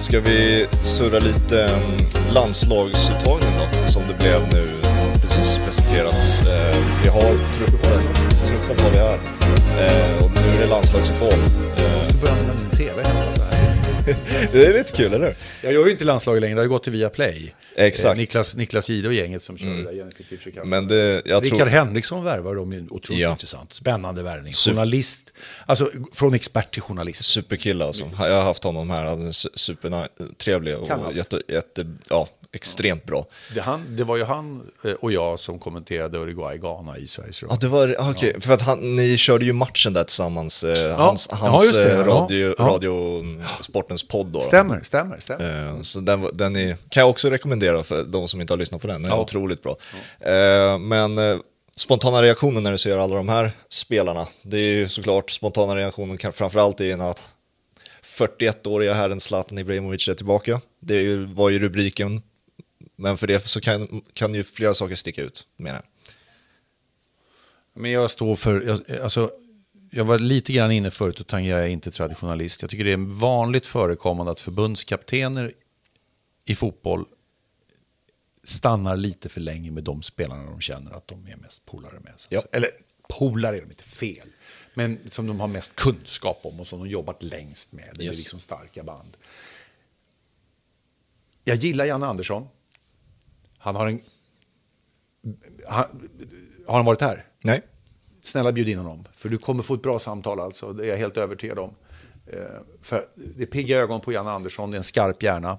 Ska 0.00 0.20
vi 0.20 0.66
surra 0.82 1.18
lite 1.18 1.64
ehm, 1.64 2.32
landslagsuttagning 2.34 3.50
då, 3.58 3.90
som 3.90 4.02
det 4.08 4.18
blev 4.18 4.40
nu 4.52 4.66
precis 5.22 5.58
presenterats. 5.66 6.42
Ehm, 6.42 6.82
vi 7.02 7.08
har 7.08 7.52
truppen, 7.52 8.00
truppen 8.46 8.84
har 8.84 8.90
vi 8.90 8.98
här. 8.98 9.18
Och 10.20 10.30
nu 10.34 10.56
är 10.56 10.60
det 10.60 10.66
landslagsuppehåll 10.66 11.40
det 14.52 14.66
är 14.66 14.72
lite 14.78 14.92
kul, 14.92 15.14
eller 15.14 15.26
hur? 15.26 15.36
Jag 15.62 15.72
gör 15.72 15.86
ju 15.86 15.92
inte 15.92 16.04
landslaget 16.04 16.40
längre, 16.40 16.54
det 16.54 16.60
har 16.60 16.66
gått 16.66 16.82
till 16.82 16.92
Viaplay. 16.92 17.54
Exakt. 17.76 18.04
Mm. 18.04 18.16
Eh, 18.16 18.20
Niklas, 18.20 18.56
Niklas 18.56 18.88
Jihde 18.90 19.08
och 19.08 19.14
gänget 19.14 19.42
som 19.42 19.58
kör 19.58 19.66
det 19.68 19.82
där. 19.82 19.92
Jennifer 19.92 20.24
Kücükaså. 20.24 20.64
Men 20.64 20.88
det, 20.88 21.22
jag 21.24 21.42
tror... 21.44 21.66
Henriksson 21.66 22.24
värvar 22.24 22.54
de 22.54 22.88
otroligt 22.90 23.20
Ja. 23.22 23.30
intressant. 23.30 23.72
Spännande 23.72 24.22
värvning. 24.22 24.52
Super- 24.52 24.70
Journalist, 24.72 25.20
alltså 25.66 25.90
från 26.12 26.34
expert 26.34 26.70
till 26.72 26.82
journalist. 26.82 27.24
Superkille 27.24 27.84
alltså. 27.84 28.10
Jag 28.18 28.34
har 28.34 28.42
haft 28.42 28.64
honom 28.64 28.90
här, 28.90 29.04
han 29.04 29.26
är 29.26 29.32
su- 29.32 29.48
supertrevlig 29.54 30.76
och 30.76 30.88
jätte, 31.14 31.40
jätte, 31.48 31.86
ja, 32.08 32.28
extremt 32.52 33.04
bra. 33.04 33.26
Det, 33.54 33.60
han, 33.60 33.96
det 33.96 34.04
var 34.04 34.16
ju 34.16 34.24
han 34.24 34.70
eh, 34.84 34.92
och 34.92 35.12
jag 35.12 35.38
som 35.38 35.58
kommenterade 35.58 36.18
Uruguay-Ghana 36.18 36.98
i 36.98 37.06
Sveriges 37.06 37.42
Radio. 37.42 37.54
Ja, 37.54 37.58
det 37.60 37.68
var, 37.68 37.96
ah, 37.98 38.10
okej, 38.10 38.40
för 38.40 38.54
att 38.54 38.62
han, 38.62 38.96
ni 38.96 39.16
körde 39.16 39.44
ju 39.44 39.52
matchen 39.52 39.92
där 39.92 40.04
tillsammans, 40.04 40.64
eh, 40.64 40.96
hans, 40.96 41.28
ja, 41.30 41.36
hans 41.36 41.72
det, 41.72 41.92
eh, 41.92 41.98
ja, 41.98 42.06
radio, 42.06 42.54
ja. 42.58 42.64
radio 42.64 43.20
mm, 43.20 43.42
Sportens 43.60 44.08
podd 44.08 44.26
då. 44.26 44.32
då. 44.38 44.40
Stämmer, 44.40 44.80
stämmer, 44.82 45.16
stämmer. 45.18 45.66
Eh, 45.76 45.80
Så 45.82 46.00
den, 46.00 46.26
den 46.32 46.56
är, 46.56 46.76
kan 46.88 47.00
jag 47.00 47.10
också 47.10 47.30
rekommendera 47.30 47.82
för 47.82 48.04
de 48.04 48.28
som 48.28 48.40
inte 48.40 48.52
har 48.52 48.58
lyssnat 48.58 48.80
på 48.80 48.86
den, 48.86 49.02
den 49.02 49.10
är 49.12 49.16
Ja. 49.16 49.20
otroligt 49.22 49.62
bra. 49.62 49.76
Men 50.78 51.40
spontana 51.76 52.22
reaktionen 52.22 52.62
när 52.62 52.72
du 52.72 52.78
ser 52.78 52.98
alla 52.98 53.16
de 53.16 53.28
här 53.28 53.52
spelarna, 53.68 54.26
det 54.42 54.58
är 54.58 54.74
ju 54.76 54.88
såklart 54.88 55.30
spontana 55.30 55.76
reaktionen 55.76 56.18
framförallt 56.32 56.80
är 56.80 57.10
att 57.10 57.22
41-åriga 58.02 58.94
herren 58.94 59.20
Zlatan 59.20 59.58
Ibrahimovic 59.58 60.08
är 60.08 60.14
tillbaka. 60.14 60.60
Det 60.80 61.16
var 61.16 61.50
ju 61.50 61.58
rubriken, 61.58 62.20
men 63.00 63.16
för 63.16 63.26
det 63.26 63.48
så 63.48 63.60
kan, 63.60 64.02
kan 64.12 64.34
ju 64.34 64.42
flera 64.44 64.74
saker 64.74 64.94
sticka 64.94 65.22
ut, 65.22 65.46
menar 65.56 65.74
jag. 65.76 66.14
Men 67.82 67.90
jag 67.90 68.10
står 68.10 68.36
för, 68.36 68.60
jag, 68.62 69.00
alltså, 69.00 69.30
jag 69.90 70.04
var 70.04 70.18
lite 70.18 70.52
grann 70.52 70.72
inne 70.72 70.90
förut 70.90 71.20
och 71.20 71.26
tangerar 71.26 71.60
jag 71.60 71.70
inte 71.70 71.90
traditionalist. 71.90 72.62
Jag 72.62 72.70
tycker 72.70 72.84
det 72.84 72.92
är 72.92 73.18
vanligt 73.20 73.66
förekommande 73.66 74.32
att 74.32 74.40
förbundskaptener 74.40 75.52
i 76.44 76.54
fotboll 76.54 77.06
stannar 78.42 78.96
lite 78.96 79.28
för 79.28 79.40
länge 79.40 79.70
med 79.70 79.84
de 79.84 80.02
spelarna 80.02 80.50
de 80.50 80.60
känner 80.60 80.90
att 80.92 81.08
de 81.08 81.26
är 81.26 81.36
mest 81.36 81.66
polare 81.66 82.00
med. 82.00 82.12
Ja. 82.28 82.42
Eller 82.52 82.70
polare 83.18 83.56
är 83.56 83.60
de 83.60 83.70
inte 83.70 83.82
fel. 83.82 84.28
Men 84.74 84.98
som 85.10 85.26
de 85.26 85.40
har 85.40 85.48
mest 85.48 85.74
kunskap 85.74 86.40
om 86.42 86.60
och 86.60 86.66
som 86.68 86.78
de 86.78 86.88
jobbat 86.88 87.22
längst 87.22 87.72
med. 87.72 87.88
Det 87.94 88.02
är 88.02 88.06
Yes. 88.06 88.18
liksom 88.18 88.38
starka 88.40 88.82
band. 88.84 89.16
Jag 91.44 91.56
gillar 91.56 91.84
Janne 91.84 92.06
Andersson. 92.06 92.48
Han 93.60 93.76
har 93.76 93.86
en... 93.86 94.00
Han, 95.68 96.08
har 96.66 96.76
han 96.76 96.84
varit 96.84 97.00
här? 97.00 97.26
Nej. 97.44 97.62
Snälla 98.22 98.52
bjud 98.52 98.68
in 98.68 98.78
honom, 98.78 99.04
för 99.14 99.28
du 99.28 99.38
kommer 99.38 99.62
få 99.62 99.74
ett 99.74 99.82
bra 99.82 99.98
samtal 99.98 100.40
alltså. 100.40 100.72
Det 100.72 100.84
är 100.84 100.88
jag 100.88 100.96
helt 100.96 101.16
övertygad 101.16 101.58
om. 101.58 101.74
Eh, 102.26 102.38
för 102.82 103.06
det 103.14 103.42
är 103.42 103.46
pigga 103.46 103.78
ögon 103.78 104.00
på 104.00 104.12
Janne 104.12 104.30
Andersson, 104.30 104.70
det 104.70 104.74
är 104.74 104.78
en 104.78 104.84
skarp 104.84 105.22
hjärna. 105.22 105.58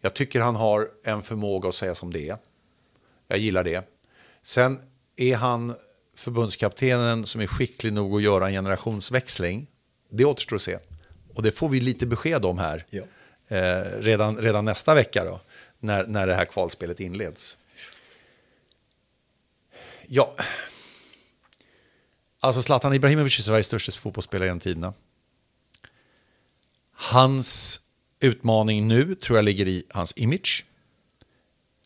Jag 0.00 0.14
tycker 0.14 0.40
han 0.40 0.56
har 0.56 0.88
en 1.04 1.22
förmåga 1.22 1.68
att 1.68 1.74
säga 1.74 1.94
som 1.94 2.12
det 2.12 2.28
är. 2.28 2.36
Jag 3.28 3.38
gillar 3.38 3.64
det. 3.64 3.88
Sen 4.42 4.80
är 5.16 5.36
han 5.36 5.74
förbundskaptenen 6.16 7.26
som 7.26 7.40
är 7.40 7.46
skicklig 7.46 7.92
nog 7.92 8.16
att 8.16 8.22
göra 8.22 8.46
en 8.46 8.52
generationsväxling. 8.52 9.66
Det 10.10 10.24
återstår 10.24 10.56
att 10.56 10.62
se. 10.62 10.78
Och 11.34 11.42
det 11.42 11.50
får 11.50 11.68
vi 11.68 11.80
lite 11.80 12.06
besked 12.06 12.44
om 12.44 12.58
här. 12.58 12.86
Ja. 12.90 13.02
Eh, 13.48 13.82
redan, 13.98 14.36
redan 14.36 14.64
nästa 14.64 14.94
vecka 14.94 15.24
då, 15.24 15.40
när, 15.80 16.06
när 16.06 16.26
det 16.26 16.34
här 16.34 16.44
kvalspelet 16.44 17.00
inleds. 17.00 17.58
Ja, 20.06 20.34
Alltså 22.40 22.62
Zlatan 22.62 22.94
Ibrahimovic 22.94 23.38
är 23.38 23.42
Sveriges 23.42 23.66
största 23.66 23.92
fotbollsspelare 23.92 24.46
genom 24.48 24.60
tiderna. 24.60 24.94
Hans 26.92 27.80
utmaning 28.20 28.88
nu 28.88 29.14
tror 29.14 29.38
jag 29.38 29.44
ligger 29.44 29.68
i 29.68 29.84
hans 29.90 30.12
image. 30.16 30.64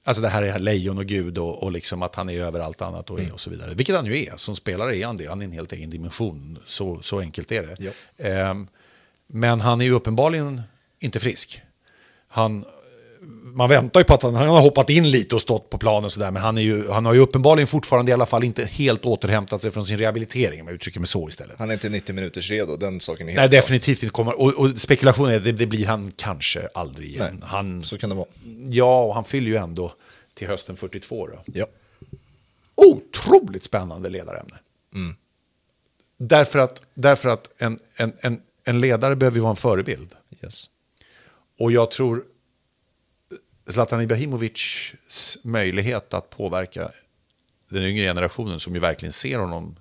Alltså 0.05 0.23
det 0.23 0.29
här 0.29 0.43
är 0.43 0.59
lejon 0.59 0.99
och 0.99 1.07
gud 1.07 1.39
och, 1.39 1.63
och 1.63 1.73
liksom 1.73 2.03
att 2.03 2.15
han 2.15 2.31
är 2.31 2.41
över 2.41 2.61
allt 2.61 2.83
annat 2.83 3.11
och, 3.11 3.21
är 3.21 3.33
och 3.33 3.41
så 3.41 3.51
vidare. 3.51 3.75
Vilket 3.75 3.97
han 3.97 4.07
ju 4.07 4.25
är. 4.25 4.37
Som 4.37 4.55
spelare 4.55 4.97
är 4.97 5.07
han 5.07 5.17
det. 5.17 5.27
Han 5.27 5.41
är 5.41 5.45
en 5.45 5.53
helt 5.53 5.73
egen 5.73 5.91
dimension. 5.91 6.59
Så, 6.67 7.03
så 7.03 7.21
enkelt 7.21 7.53
är 7.53 7.63
det. 7.63 7.77
Ja. 7.79 7.93
Ehm, 8.25 8.69
men 9.27 9.61
han 9.61 9.81
är 9.81 9.85
ju 9.85 9.93
uppenbarligen 9.93 10.63
inte 10.99 11.21
frisk. 11.21 11.63
Han, 12.29 12.65
man 13.55 13.69
väntar 13.69 14.01
ju 14.01 14.05
på 14.05 14.15
att 14.15 14.23
han, 14.23 14.35
han 14.35 14.49
har 14.49 14.61
hoppat 14.61 14.91
in 14.91 15.11
lite 15.11 15.35
och 15.35 15.41
stått 15.41 15.71
på 15.71 15.79
planen 15.79 16.05
och 16.05 16.13
sådär. 16.13 16.31
Men 16.31 16.43
han, 16.43 16.59
är 16.59 16.63
ju, 16.63 16.89
han 16.89 17.07
har 17.07 17.13
ju 17.15 17.21
uppenbarligen 17.21 17.67
fortfarande 17.67 18.11
i 18.11 18.13
alla 18.13 18.27
fall 18.27 18.45
inte 18.45 18.65
helt 18.65 19.05
återhämtat 19.05 19.63
sig 19.63 19.71
från 19.71 19.87
sin 19.87 19.99
rehabilitering. 19.99 20.61
Om 20.61 20.67
jag 20.67 20.75
uttrycker 20.75 21.01
mig 21.01 21.07
så 21.07 21.29
istället. 21.29 21.59
Han 21.59 21.69
är 21.71 21.75
inte 21.75 21.89
90 21.89 22.15
minuters 22.15 22.51
redo, 22.51 22.77
den 22.77 23.01
saken 23.01 23.29
är 23.29 23.33
helt 23.33 23.41
Nej, 23.41 23.49
klar. 23.49 23.57
definitivt 23.59 24.03
inte 24.03 24.13
kommer. 24.13 24.41
Och, 24.41 24.55
och 24.55 24.79
spekulationen 24.79 25.33
är 25.33 25.37
att 25.37 25.45
det, 25.45 25.53
det 25.53 25.67
blir 25.67 25.87
han 25.87 26.11
kanske 26.17 26.69
aldrig 26.75 27.09
igen. 27.09 27.27
Nej, 27.41 27.49
han, 27.49 27.83
Så 27.83 27.99
kan 27.99 28.11
det 28.11 28.17
vara. 28.17 28.27
ja, 28.71 29.03
och 29.05 29.15
han 29.15 29.25
fyller 29.25 29.49
ju 29.51 29.57
ändå 29.57 29.93
till 30.35 30.49
hösten 30.49 30.77
42 30.77 31.27
då. 31.27 31.43
Ja. 31.55 31.67
Otroligt 32.75 33.65
spännande 33.65 34.09
ledarämne. 34.09 34.57
Därför 36.19 36.59
att, 36.59 36.83
därför 36.95 37.29
att 37.29 37.51
en, 37.59 37.79
en, 37.97 38.13
en, 38.21 38.41
en 38.65 38.81
ledare 38.81 39.17
behöver 39.17 39.37
ju 39.37 39.43
vara 39.43 39.51
en 39.51 39.57
förebild. 39.57 40.15
Yes. 40.45 40.65
Och 41.59 41.73
jag 41.73 41.91
tror 41.91 42.25
Zlatan 43.67 44.01
Ibrahimovics 44.01 44.95
möjlighet 45.43 46.15
att 46.15 46.31
påverka 46.31 46.91
den 47.69 47.83
yngre 47.83 48.03
generationen 48.03 48.61
som 48.61 48.75
ju 48.75 48.81
verkligen 48.81 49.13
ser 49.13 49.39
honom, 49.39 49.77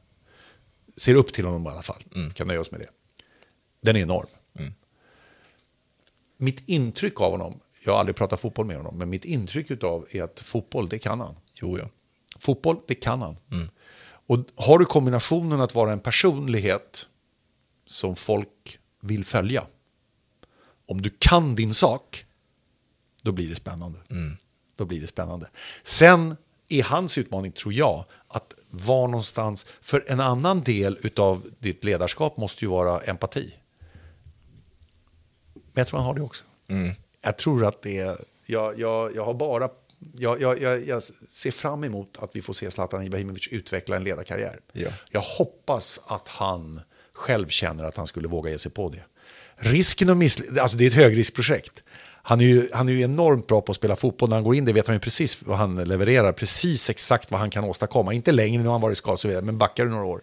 ser 0.97 1.15
upp 1.15 1.33
till 1.33 1.45
honom 1.45 1.65
i 1.65 1.69
alla 1.69 1.81
fall, 1.81 2.03
kan 2.33 2.47
nöja 2.47 2.59
oss 2.59 2.71
med 2.71 2.79
det. 2.79 2.89
Den 3.81 3.95
är 3.95 3.99
enorm. 3.99 4.27
Mitt 6.37 6.69
intryck 6.69 7.21
av 7.21 7.31
honom, 7.31 7.59
jag 7.83 7.91
har 7.93 7.99
aldrig 7.99 8.15
pratat 8.15 8.39
fotboll 8.39 8.65
med 8.65 8.77
honom, 8.77 8.97
men 8.97 9.09
mitt 9.09 9.25
intryck 9.25 9.83
av 9.83 10.07
är 10.11 10.23
att 10.23 10.39
fotboll, 10.39 10.89
det 10.89 10.99
kan 10.99 11.19
han. 11.19 11.35
Jo, 11.53 11.77
ja. 11.77 11.85
Fotboll, 12.39 12.77
det 12.87 12.95
kan 12.95 13.21
han. 13.21 13.37
Och 14.27 14.45
har 14.55 14.79
du 14.79 14.85
kombinationen 14.85 15.61
att 15.61 15.75
vara 15.75 15.91
en 15.91 15.99
personlighet 15.99 17.07
som 17.85 18.15
folk 18.15 18.79
vill 19.01 19.25
följa. 19.25 19.65
Om 20.85 21.01
du 21.01 21.09
kan 21.19 21.55
din 21.55 21.73
sak, 21.73 22.25
då 23.21 23.31
blir 23.31 23.49
det 23.49 23.55
spännande. 23.55 23.99
Då 24.75 24.85
blir 24.85 25.01
det 25.01 25.07
spännande. 25.07 25.49
Sen 25.83 26.37
är 26.69 26.83
hans 26.83 27.17
utmaning, 27.17 27.51
tror 27.51 27.73
jag, 27.73 28.05
att 28.27 28.53
vara 28.69 29.07
någonstans, 29.07 29.65
för 29.81 30.03
en 30.07 30.19
annan 30.19 30.61
del 30.61 30.97
av 31.17 31.45
ditt 31.59 31.83
ledarskap 31.83 32.37
måste 32.37 32.65
ju 32.65 32.71
vara 32.71 33.01
empati. 33.01 33.55
Men 35.53 35.61
jag 35.73 35.87
tror 35.87 35.99
han 35.99 36.07
har 36.07 36.15
det 36.15 36.21
också. 36.21 36.43
Jag 37.21 37.37
tror 37.37 37.65
att 37.65 37.81
det 37.81 37.97
är, 37.97 38.17
jag, 38.45 38.79
jag, 38.79 39.15
jag 39.15 39.25
har 39.25 39.33
bara, 39.33 39.69
jag, 40.17 40.41
jag, 40.41 40.61
jag, 40.61 40.87
jag 40.87 41.03
ser 41.29 41.51
fram 41.51 41.83
emot 41.83 42.17
att 42.19 42.35
vi 42.35 42.41
får 42.41 42.53
se 42.53 42.71
Zlatan 42.71 43.03
Ibrahimovic 43.03 43.47
utveckla 43.47 43.95
en 43.95 44.03
ledarkarriär. 44.03 44.59
Ja. 44.71 44.89
Jag 45.09 45.21
hoppas 45.21 46.01
att 46.05 46.27
han 46.27 46.81
själv 47.13 47.47
känner 47.47 47.83
att 47.83 47.97
han 47.97 48.07
skulle 48.07 48.27
våga 48.27 48.51
ge 48.51 48.59
sig 48.59 48.71
på 48.71 48.89
det. 48.89 49.03
Risken 49.55 50.09
att 50.09 50.17
misslyckas, 50.17 50.57
alltså 50.57 50.77
det 50.77 50.85
är 50.85 50.87
ett 50.87 50.93
högriskprojekt. 50.93 51.83
Han 52.23 52.41
är, 52.41 52.45
ju, 52.45 52.69
han 52.73 52.89
är 52.89 52.93
ju 52.93 53.01
enormt 53.01 53.47
bra 53.47 53.61
på 53.61 53.71
att 53.71 53.75
spela 53.75 53.95
fotboll. 53.95 54.29
När 54.29 54.35
han 54.35 54.43
går 54.43 54.55
in 54.55 54.65
det 54.65 54.73
vet 54.73 54.87
han 54.87 54.95
ju 54.95 54.99
precis 54.99 55.41
vad 55.41 55.57
han 55.57 55.75
levererar, 55.75 56.31
precis 56.31 56.89
exakt 56.89 57.31
vad 57.31 57.39
han 57.39 57.49
kan 57.49 57.63
åstadkomma. 57.63 58.13
Inte 58.13 58.31
längre 58.31 58.63
när 58.63 58.71
han 58.71 58.81
varit 58.81 58.97
skadad, 58.97 59.13
och 59.13 59.19
så 59.19 59.27
vidare, 59.27 59.45
men 59.45 59.57
backar 59.57 59.85
du 59.85 59.91
några 59.91 60.05
år. 60.05 60.21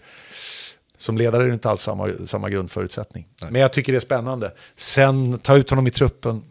Som 0.96 1.18
ledare 1.18 1.42
är 1.42 1.46
det 1.46 1.54
inte 1.54 1.70
alls 1.70 1.80
samma, 1.80 2.10
samma 2.24 2.50
grundförutsättning. 2.50 3.26
Men 3.50 3.60
jag 3.60 3.72
tycker 3.72 3.92
det 3.92 3.98
är 3.98 4.00
spännande. 4.00 4.52
Sen 4.76 5.38
ta 5.38 5.56
ut 5.56 5.70
honom 5.70 5.86
i 5.86 5.90
truppen. 5.90 6.42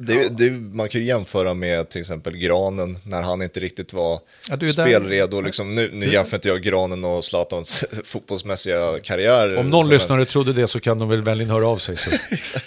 Det, 0.00 0.38
det, 0.38 0.50
man 0.50 0.88
kan 0.88 1.00
ju 1.00 1.06
jämföra 1.06 1.54
med 1.54 1.88
till 1.88 2.00
exempel 2.00 2.36
Granen 2.36 2.98
när 3.02 3.22
han 3.22 3.42
inte 3.42 3.60
riktigt 3.60 3.92
var 3.92 4.20
Ja, 4.50 4.56
du 4.56 4.68
spelredo. 4.68 5.40
Liksom, 5.40 5.74
nu 5.74 5.90
nu 5.92 6.12
jämför 6.12 6.36
inte 6.36 6.48
jag 6.48 6.62
Granen 6.62 7.04
och 7.04 7.24
Zlatans 7.24 7.84
fotbollsmässiga 8.04 9.00
karriär. 9.00 9.56
Om 9.56 9.70
någon 9.70 9.88
lyssnare 9.88 10.24
trodde 10.24 10.52
det 10.52 10.66
så 10.66 10.80
kan 10.80 10.98
de 10.98 11.08
väl 11.08 11.22
vänligen 11.22 11.50
höra 11.50 11.66
av 11.66 11.76
sig. 11.76 11.96
Så. 11.96 12.10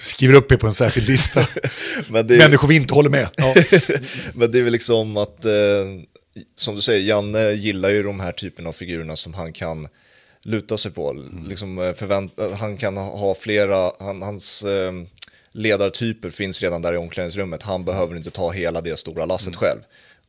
Skriver 0.00 0.34
upp 0.34 0.52
er 0.52 0.56
på 0.56 0.66
en 0.66 0.72
särskild 0.72 1.08
lista. 1.08 1.40
En, 1.40 1.46
men, 2.08 2.26
det, 2.26 2.38
Människor 2.38 2.68
vi 2.68 2.76
inte 2.76 2.94
håller 2.94 3.10
med. 3.10 3.28
Ja. 3.36 3.54
men 4.34 4.50
det 4.50 4.58
är 4.58 4.62
väl 4.62 4.72
liksom 4.72 5.16
att, 5.16 5.44
eh, 5.44 5.52
som 6.56 6.74
du 6.74 6.80
säger, 6.80 7.00
Janne 7.00 7.52
gillar 7.52 7.88
ju 7.88 8.02
de 8.02 8.20
här 8.20 8.32
typerna 8.32 8.68
av 8.68 8.72
figurerna 8.72 9.16
som 9.16 9.34
han 9.34 9.52
kan 9.52 9.88
luta 10.42 10.76
sig 10.76 10.92
på. 10.92 11.10
Mm. 11.10 11.48
Liksom, 11.48 11.78
eh, 11.78 11.92
förvänt, 11.92 12.32
han 12.58 12.76
kan 12.76 12.96
ha 12.96 13.34
flera, 13.34 13.92
han, 13.98 14.22
hans 14.22 14.64
eh, 14.64 14.92
ledartyper 15.52 16.30
finns 16.30 16.62
redan 16.62 16.82
där 16.82 16.92
i 16.92 16.96
omklädningsrummet. 16.96 17.62
Han 17.62 17.84
behöver 17.84 18.16
inte 18.16 18.30
ta 18.30 18.50
hela 18.50 18.80
det 18.80 18.96
stora 18.98 19.24
lasset 19.26 19.46
Mm. 19.48 19.58
själv. 19.58 19.80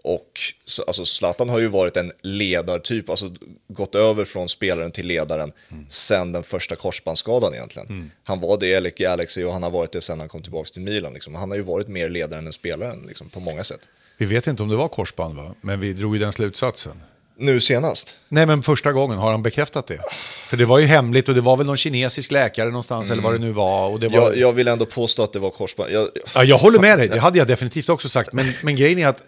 Och 0.05 0.39
så- 0.65 0.83
alltså 0.83 1.05
Zlatan 1.05 1.49
har 1.49 1.59
ju 1.59 1.67
varit 1.67 1.97
en 1.97 2.11
ledartyp, 2.21 3.09
alltså 3.09 3.31
gått 3.67 3.95
över 3.95 4.25
från 4.25 4.49
spelaren 4.49 4.91
till 4.91 5.07
ledaren 5.07 5.51
sen 5.89 6.31
den 6.31 6.43
första 6.43 6.75
korsbandsskadan 6.75 7.53
egentligen. 7.53 8.11
Han 8.23 8.39
var 8.39 8.57
det 8.57 8.67
i 8.87 9.03
Galaxy 9.03 9.43
och 9.43 9.53
han 9.53 9.63
har 9.63 9.69
varit 9.69 9.91
det 9.91 10.01
sen 10.01 10.19
han 10.19 10.29
kom 10.29 10.41
tillbaka 10.41 10.69
till 10.69 10.81
Milan. 10.81 11.13
Liksom. 11.13 11.35
Han 11.35 11.49
har 11.51 11.57
ju 11.57 11.63
varit 11.63 11.87
mer 11.87 12.09
ledaren 12.09 12.47
än 12.47 12.53
spelaren 12.53 13.05
liksom, 13.07 13.29
på 13.29 13.39
många 13.39 13.63
sätt. 13.63 13.87
Vi 14.17 14.25
vet 14.25 14.47
inte 14.47 14.63
om 14.63 14.69
det 14.69 14.75
var 14.75 14.87
korsband, 14.87 15.35
va? 15.35 15.55
men 15.61 15.79
vi 15.79 15.93
drog 15.93 16.15
ju 16.15 16.19
den 16.19 16.33
slutsatsen. 16.33 17.03
Nu 17.43 17.59
senast, 17.59 18.15
Nej, 18.29 18.45
men 18.45 18.63
första 18.63 18.91
gången 18.91 19.17
har 19.17 19.31
han 19.31 19.43
bekräftat 19.43 19.87
det. 19.87 19.99
För 20.47 20.57
det 20.57 20.65
var 20.65 20.79
ju 20.79 20.85
hemligt 20.85 21.29
och 21.29 21.35
det 21.35 21.41
var 21.41 21.57
väl 21.57 21.65
någon 21.65 21.77
kinesisk 21.77 22.31
läkare 22.31 22.67
någonstans 22.67 23.11
eller 23.11 23.23
vad 23.23 23.33
det 23.33 23.39
nu 23.39 23.51
var. 23.51 23.87
Och 23.89 23.99
det 23.99 24.07
var... 24.09 24.15
jag, 24.17 24.37
jag 24.37 24.53
vill 24.53 24.67
ändå 24.67 24.85
påstå 24.85 25.23
att 25.23 25.33
det 25.33 25.39
var 25.39 25.49
korsband. 25.49 25.91
Jag, 25.91 26.07
Ja, 26.35 26.43
jag 26.43 26.57
håller 26.57 26.79
med 26.79 26.99
dig, 26.99 27.07
det 27.07 27.19
hade 27.19 27.37
jag 27.37 27.47
definitivt 27.47 27.89
också 27.89 28.09
sagt. 28.09 28.33
Men, 28.33 28.45
men 28.63 28.75
grejen 28.75 28.99
är 28.99 29.07
att 29.07 29.21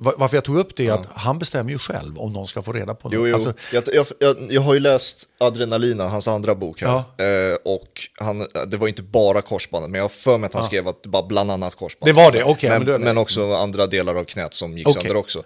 va- 0.00 0.14
varför 0.16 0.36
jag 0.36 0.44
tog 0.44 0.56
upp 0.58 0.76
det 0.76 0.86
är 0.86 0.92
att 0.92 1.06
han 1.14 1.38
bestämmer 1.38 1.72
ju 1.72 1.78
själv 1.78 2.18
om 2.18 2.32
någon 2.32 2.46
ska 2.46 2.62
få 2.62 2.72
reda 2.72 2.94
på 2.94 3.08
det. 3.08 3.16
Jo, 3.16 3.26
jo. 3.26 3.34
Alltså, 3.34 3.52
jag, 3.72 3.82
jag, 3.92 4.06
jag, 4.18 4.36
jag 4.50 4.60
har 4.60 4.74
ju 4.74 4.80
läst 4.80 5.24
Adrenalina, 5.38 6.08
hans 6.08 6.28
andra 6.28 6.54
bok 6.54 6.82
här. 6.82 6.96
Eh, 6.96 7.56
och 7.64 7.88
han, 8.20 8.46
det 8.66 8.76
var 8.76 8.88
inte 8.88 9.02
bara 9.02 9.42
korsbandet, 9.42 9.90
men 9.90 9.98
jag 9.98 10.04
har 10.04 10.08
för 10.08 10.38
mig 10.38 10.46
att 10.46 10.54
han 10.54 10.64
skrev 10.64 10.88
att 10.88 11.02
det 11.02 11.08
var 11.08 11.26
bland 11.26 11.50
annat 11.50 11.74
korsbandet. 11.74 12.16
Det 12.16 12.22
var 12.22 12.32
det, 12.32 12.44
okej, 12.44 12.70
men, 12.70 12.84
men 12.84 13.00
men, 13.00 13.14
det- 13.14 13.20
också 13.20 13.52
andra 13.54 13.86
delar 13.86 14.14
av 14.14 14.24
knät 14.24 14.54
som 14.54 14.78
gick 14.78 14.88
Okej. 14.88 15.02
sönder 15.02 15.16
också. 15.16 15.42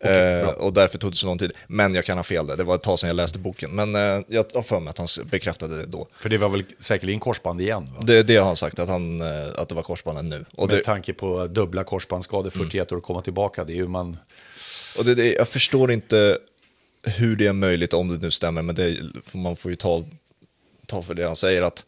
Okej, 0.00 0.40
eh, 0.40 0.48
och 0.48 0.72
därför 0.72 0.98
tog 0.98 1.12
det 1.12 1.16
så 1.16 1.26
lång 1.26 1.38
tid. 1.38 1.52
Men 1.66 1.94
jag 1.94 2.04
kan 2.04 2.18
ha 2.18 2.24
fel 2.24 2.46
där, 2.46 2.56
det 2.56 2.64
var 2.64 2.74
ett 2.74 2.82
tag 2.82 2.98
sedan 2.98 3.08
jag 3.08 3.16
läste 3.16 3.38
boken. 3.38 3.70
Men 3.70 3.94
eh, 3.94 4.24
jag 4.28 4.44
har 4.54 4.62
för 4.62 4.80
mig 4.80 4.90
att 4.90 4.98
han 4.98 5.06
bekräftade 5.24 5.76
det 5.76 5.86
då. 5.86 6.08
för 6.18 6.28
det 6.28 6.38
var 6.38 6.48
väl 6.48 6.64
säkerligen 6.78 7.20
korsband 7.20 7.60
igen. 7.60 7.90
Va? 7.94 8.02
Det, 8.02 8.22
det 8.22 8.36
har 8.36 8.46
han 8.46 8.56
sagt, 8.56 8.78
att, 8.78 8.88
han, 8.88 9.20
eh, 9.20 9.48
att 9.56 9.68
det 9.68 9.74
var 9.74 9.82
korsbandet 9.82 10.24
nu. 10.24 10.44
Och, 10.54 10.68
Med 10.68 10.78
det, 10.78 10.84
tanke 10.84 11.12
på 11.12 11.46
dubbla 11.46 11.84
korsbandsskador, 11.84 12.50
41 12.50 12.92
år 12.92 12.96
och 12.96 13.02
komma 13.02 13.22
tillbaka. 13.22 13.64
Det 13.64 13.72
är 13.72 13.76
ju 13.76 13.88
man... 13.88 14.18
och 14.98 15.04
det, 15.04 15.14
det, 15.14 15.32
jag 15.32 15.48
förstår 15.48 15.92
inte 15.92 16.38
hur 17.02 17.36
det 17.36 17.46
är 17.46 17.52
möjligt, 17.52 17.92
om 17.92 18.08
det 18.08 18.18
nu 18.18 18.30
stämmer, 18.30 18.62
men 18.62 18.74
det, 18.74 18.98
man 19.32 19.56
får 19.56 19.70
ju 19.70 19.76
ta, 19.76 20.04
ta 20.86 21.02
för 21.02 21.14
det 21.14 21.26
han 21.26 21.36
säger. 21.36 21.62
att 21.62 21.86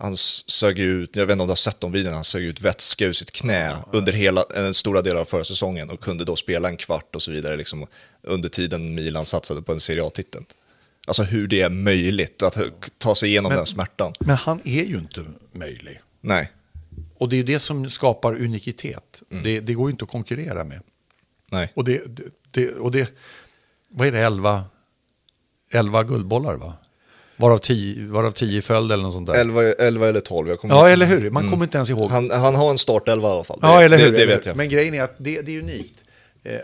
han 0.00 0.16
sög 0.16 0.78
ut, 0.78 1.16
jag 1.16 1.26
vet 1.26 1.32
inte 1.32 1.42
om 1.42 1.48
du 1.48 1.50
har 1.50 1.56
sett 1.56 1.80
de 1.80 1.92
videorna, 1.92 2.16
han 2.16 2.24
sög 2.24 2.44
ut 2.44 2.60
vätska 2.60 3.06
ur 3.06 3.12
sitt 3.12 3.30
knä 3.30 3.76
under 3.92 4.12
hela, 4.12 4.44
en 4.54 4.74
stora 4.74 5.02
delar 5.02 5.20
av 5.20 5.24
förra 5.24 5.44
säsongen 5.44 5.90
och 5.90 6.00
kunde 6.00 6.24
då 6.24 6.36
spela 6.36 6.68
en 6.68 6.76
kvart 6.76 7.16
och 7.16 7.22
så 7.22 7.30
vidare 7.30 7.56
liksom, 7.56 7.86
under 8.22 8.48
tiden 8.48 8.94
Milan 8.94 9.26
satsade 9.26 9.62
på 9.62 9.72
en 9.72 9.80
Serie 9.80 10.04
A-titeln. 10.04 10.44
Alltså 11.06 11.22
hur 11.22 11.48
det 11.48 11.60
är 11.60 11.68
möjligt 11.68 12.42
att 12.42 12.58
ta 12.98 13.14
sig 13.14 13.28
igenom 13.28 13.52
den 13.52 13.66
smärtan. 13.66 14.12
Men 14.20 14.36
han 14.36 14.60
är 14.64 14.84
ju 14.84 14.98
inte 14.98 15.24
möjlig. 15.52 16.00
Nej, 16.20 16.52
Och 17.18 17.28
det 17.28 17.36
är 17.36 17.44
det 17.44 17.60
som 17.60 17.90
skapar 17.90 18.34
unikitet. 18.34 19.22
Det, 19.28 19.60
det 19.60 19.74
går 19.74 19.88
ju 19.88 19.92
inte 19.92 20.04
att 20.04 20.10
konkurrera 20.10 20.64
med. 20.64 20.80
nej. 21.50 21.72
Och 21.74 21.84
det, 21.84 22.02
det, 22.06 22.24
det, 22.50 22.72
och 22.72 22.90
det 22.90 23.12
vad 23.88 24.08
är 24.08 24.12
det, 24.12 24.18
11, 24.18 24.64
11 25.70 26.02
guldbollar 26.02 26.54
va? 26.54 26.74
Varav 27.40 27.58
10, 27.58 28.06
varav 28.06 28.30
10 28.30 28.58
i 28.58 28.62
följd 28.62 28.92
eller 28.92 29.02
något 29.02 29.12
sånt 29.14 29.26
där. 29.26 29.34
11, 29.34 29.62
11 29.62 30.08
eller 30.08 30.20
12, 30.20 30.48
jag 30.48 30.58
kommer 30.60 30.74
Ja, 30.74 30.88
eller 30.88 31.06
hur? 31.06 31.30
Man 31.30 31.50
kommer 31.50 31.64
inte 31.64 31.78
ens 31.78 31.90
ihåg. 31.90 32.10
Han, 32.10 32.30
han 32.30 32.54
har 32.54 32.70
en 32.70 32.78
startelva 32.78 33.28
i 33.28 33.32
alla 33.32 33.44
fall. 33.44 33.58
ja, 33.62 33.78
det, 33.78 33.84
eller 33.84 33.98
hur? 33.98 34.12
Det, 34.12 34.16
det 34.18 34.26
vet 34.26 34.46
jag. 34.46 34.56
Men 34.56 34.68
grejen 34.68 34.94
är 34.94 35.02
att 35.02 35.14
det, 35.18 35.40
det 35.42 35.56
är 35.56 35.60
unikt. 35.62 35.94
Eh, 36.44 36.58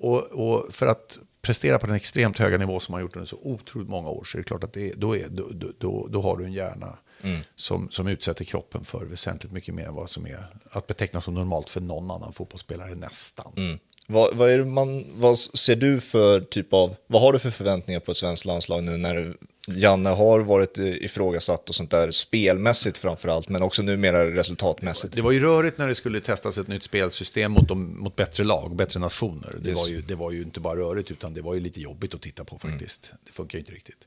och, 0.00 0.22
och 0.22 0.66
för 0.74 0.86
att 0.86 1.18
prestera 1.42 1.78
på 1.78 1.86
den 1.86 1.96
extremt 1.96 2.38
höga 2.38 2.58
nivå 2.58 2.80
som 2.80 2.92
han 2.94 3.02
gjort 3.02 3.16
under 3.16 3.26
så 3.26 3.38
otroligt 3.42 3.88
många 3.88 4.08
år 4.08 4.24
så 4.24 4.38
är 4.38 4.40
det 4.42 4.44
klart 4.48 4.64
att 4.64 4.72
det, 4.72 4.92
då, 4.96 5.16
är, 5.16 5.26
då, 5.28 5.48
då- 5.50 5.72
då, 5.78 6.08
då 6.10 6.20
har 6.22 6.36
du 6.36 6.44
en 6.44 6.52
hjärna 6.52 6.98
Mm. 7.22 7.40
som, 7.56 7.88
som 7.90 8.06
utsätter 8.06 8.44
kroppen 8.44 8.84
för 8.84 9.04
väsentligt 9.04 9.52
mycket 9.52 9.74
mer 9.74 9.86
än 9.86 9.94
vad 9.94 10.10
som 10.10 10.26
är 10.26 10.46
att 10.70 10.86
beteckna 10.86 11.20
som 11.20 11.34
normalt 11.34 11.70
för 11.70 11.80
någon 11.80 12.10
annan 12.10 12.32
fotbollsspelare 12.32 12.94
nästan. 12.94 13.52
Mm. 13.56 13.78
Vad, 14.10 14.36
vad, 14.36 14.50
är 14.50 14.64
man, 14.64 15.04
vad 15.20 15.38
ser 15.38 15.76
du 15.76 16.00
för 16.00 16.40
typ 16.40 16.72
av, 16.72 16.96
vad 17.06 17.22
har 17.22 17.32
du 17.32 17.38
för 17.38 17.50
förväntningar 17.50 18.00
på 18.00 18.10
ett 18.10 18.16
svenskt 18.16 18.44
landslag 18.44 18.84
nu 18.84 18.96
när 18.96 19.34
Janne 19.66 20.10
har 20.10 20.40
varit 20.40 20.78
eh, 20.78 20.86
ifrågasatt 20.86 21.68
och 21.68 21.74
sånt 21.74 21.90
där 21.90 22.10
spelmässigt 22.10 22.98
framförallt, 22.98 23.48
men 23.48 23.62
också 23.62 23.82
numera 23.82 24.30
resultatmässigt. 24.34 25.14
Det 25.14 25.22
var 25.22 25.32
ju 25.32 25.40
rörigt 25.40 25.78
när 25.78 25.88
det 25.88 25.94
skulle 25.94 26.20
testas 26.20 26.58
ett 26.58 26.68
nytt 26.68 26.82
spelsystem 26.84 27.52
mot, 27.52 27.68
de, 27.68 28.02
mot 28.02 28.16
bättre 28.16 28.44
lag, 28.44 28.76
bättre 28.76 29.00
nationer. 29.00 29.54
Det, 29.60 29.68
Yes. 29.68 29.78
var 29.78 29.88
ju, 29.88 30.00
det 30.02 30.14
var 30.14 30.30
ju 30.32 30.42
inte 30.42 30.60
bara 30.60 30.78
rörigt, 30.80 31.10
utan 31.10 31.34
det 31.34 31.42
var 31.42 31.54
ju 31.54 31.60
lite 31.60 31.80
jobbigt 31.80 32.14
att 32.14 32.22
titta 32.22 32.44
på 32.44 32.58
faktiskt. 32.58 33.12
Det 33.26 33.32
funkar 33.32 33.58
ju 33.58 33.60
inte 33.60 33.72
riktigt. 33.72 34.06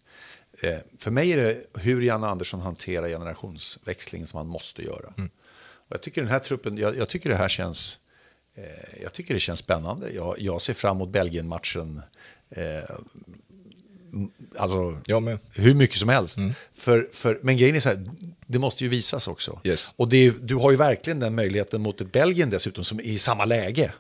Eh, 0.61 0.77
för 0.99 1.11
mig 1.11 1.31
är 1.31 1.37
det 1.37 1.57
hur 1.79 2.01
Janne 2.01 2.27
Andersson 2.27 2.61
hanterar 2.61 3.07
generationsväxlingen 3.09 4.27
som 4.27 4.37
han 4.37 4.47
måste 4.47 4.81
göra. 4.83 5.13
Och 5.73 5.95
jag 5.95 6.01
tycker 6.01 6.21
den 6.21 6.31
här 6.31 6.39
truppen, 6.39 6.77
jag, 6.77 6.97
jag 6.97 7.09
tycker 7.09 7.29
det 7.29 7.35
här 7.35 7.49
känns, 7.49 7.97
eh, 8.55 9.01
jag 9.03 9.13
tycker 9.13 9.33
det 9.33 9.39
känns 9.39 9.59
spännande. 9.59 10.11
Jag, 10.11 10.35
jag 10.37 10.61
ser 10.61 10.73
fram 10.73 10.97
emot 10.97 11.09
Belgien-matchen. 11.09 12.01
Eh, 12.49 12.83
alltså, 14.55 14.97
hur 15.53 15.73
mycket 15.73 15.97
som 15.97 16.09
helst. 16.09 16.37
För, 16.73 17.09
för, 17.11 17.39
men 17.41 17.57
grejen 17.57 17.75
är 17.75 17.79
så 17.79 17.89
här, 17.89 18.09
det 18.47 18.59
måste 18.59 18.83
ju 18.83 18.89
visas 18.89 19.27
också. 19.27 19.59
Yes. 19.63 19.93
Och 19.97 20.09
det, 20.09 20.33
du 20.41 20.55
har 20.55 20.71
ju 20.71 20.77
verkligen 20.77 21.19
den 21.19 21.35
möjligheten 21.35 21.81
mot 21.81 22.01
ett 22.01 22.11
Belgien 22.11 22.49
dessutom 22.49 22.83
som 22.83 22.99
är 22.99 23.03
i 23.03 23.17
samma 23.17 23.45
läge. 23.45 23.93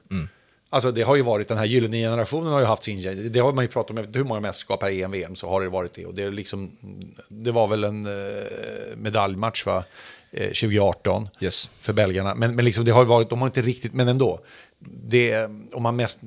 Alltså 0.73 0.91
det 0.91 1.01
har 1.01 1.15
ju 1.15 1.21
varit 1.21 1.47
den 1.47 1.57
här 1.57 1.65
gyllene 1.65 1.97
generationen 1.97 2.53
har 2.53 2.59
ju 2.59 2.65
haft 2.65 2.83
sin, 2.83 3.31
det 3.31 3.39
har 3.39 3.53
man 3.53 3.65
ju 3.65 3.67
pratat 3.67 3.97
om, 3.99 4.05
hur 4.13 4.23
många 4.23 4.39
mästerskap 4.39 4.83
här 4.83 4.89
i 4.89 5.01
EM, 5.01 5.11
VM 5.11 5.35
så 5.35 5.49
har 5.49 5.61
det 5.61 5.69
varit 5.69 5.93
det. 5.93 6.05
Och 6.05 6.13
det, 6.13 6.23
är 6.23 6.31
liksom, 6.31 6.71
det 7.27 7.51
var 7.51 7.67
väl 7.67 7.83
en 7.83 8.05
eh, 8.05 8.43
medaljmatch 8.95 9.65
va, 9.65 9.83
2018 10.37 11.29
Yes. 11.41 11.69
för 11.81 11.93
belgarna. 11.93 12.35
Men, 12.35 12.55
men 12.55 12.65
liksom 12.65 12.85
det 12.85 12.91
har 12.91 13.05
varit, 13.05 13.29
de 13.29 13.39
har 13.39 13.47
inte 13.47 13.61
riktigt, 13.61 13.93
men 13.93 14.07
ändå. 14.07 14.39
Det, 15.03 15.47
om 15.73 15.83
man 15.83 15.95
mest, 15.95 16.19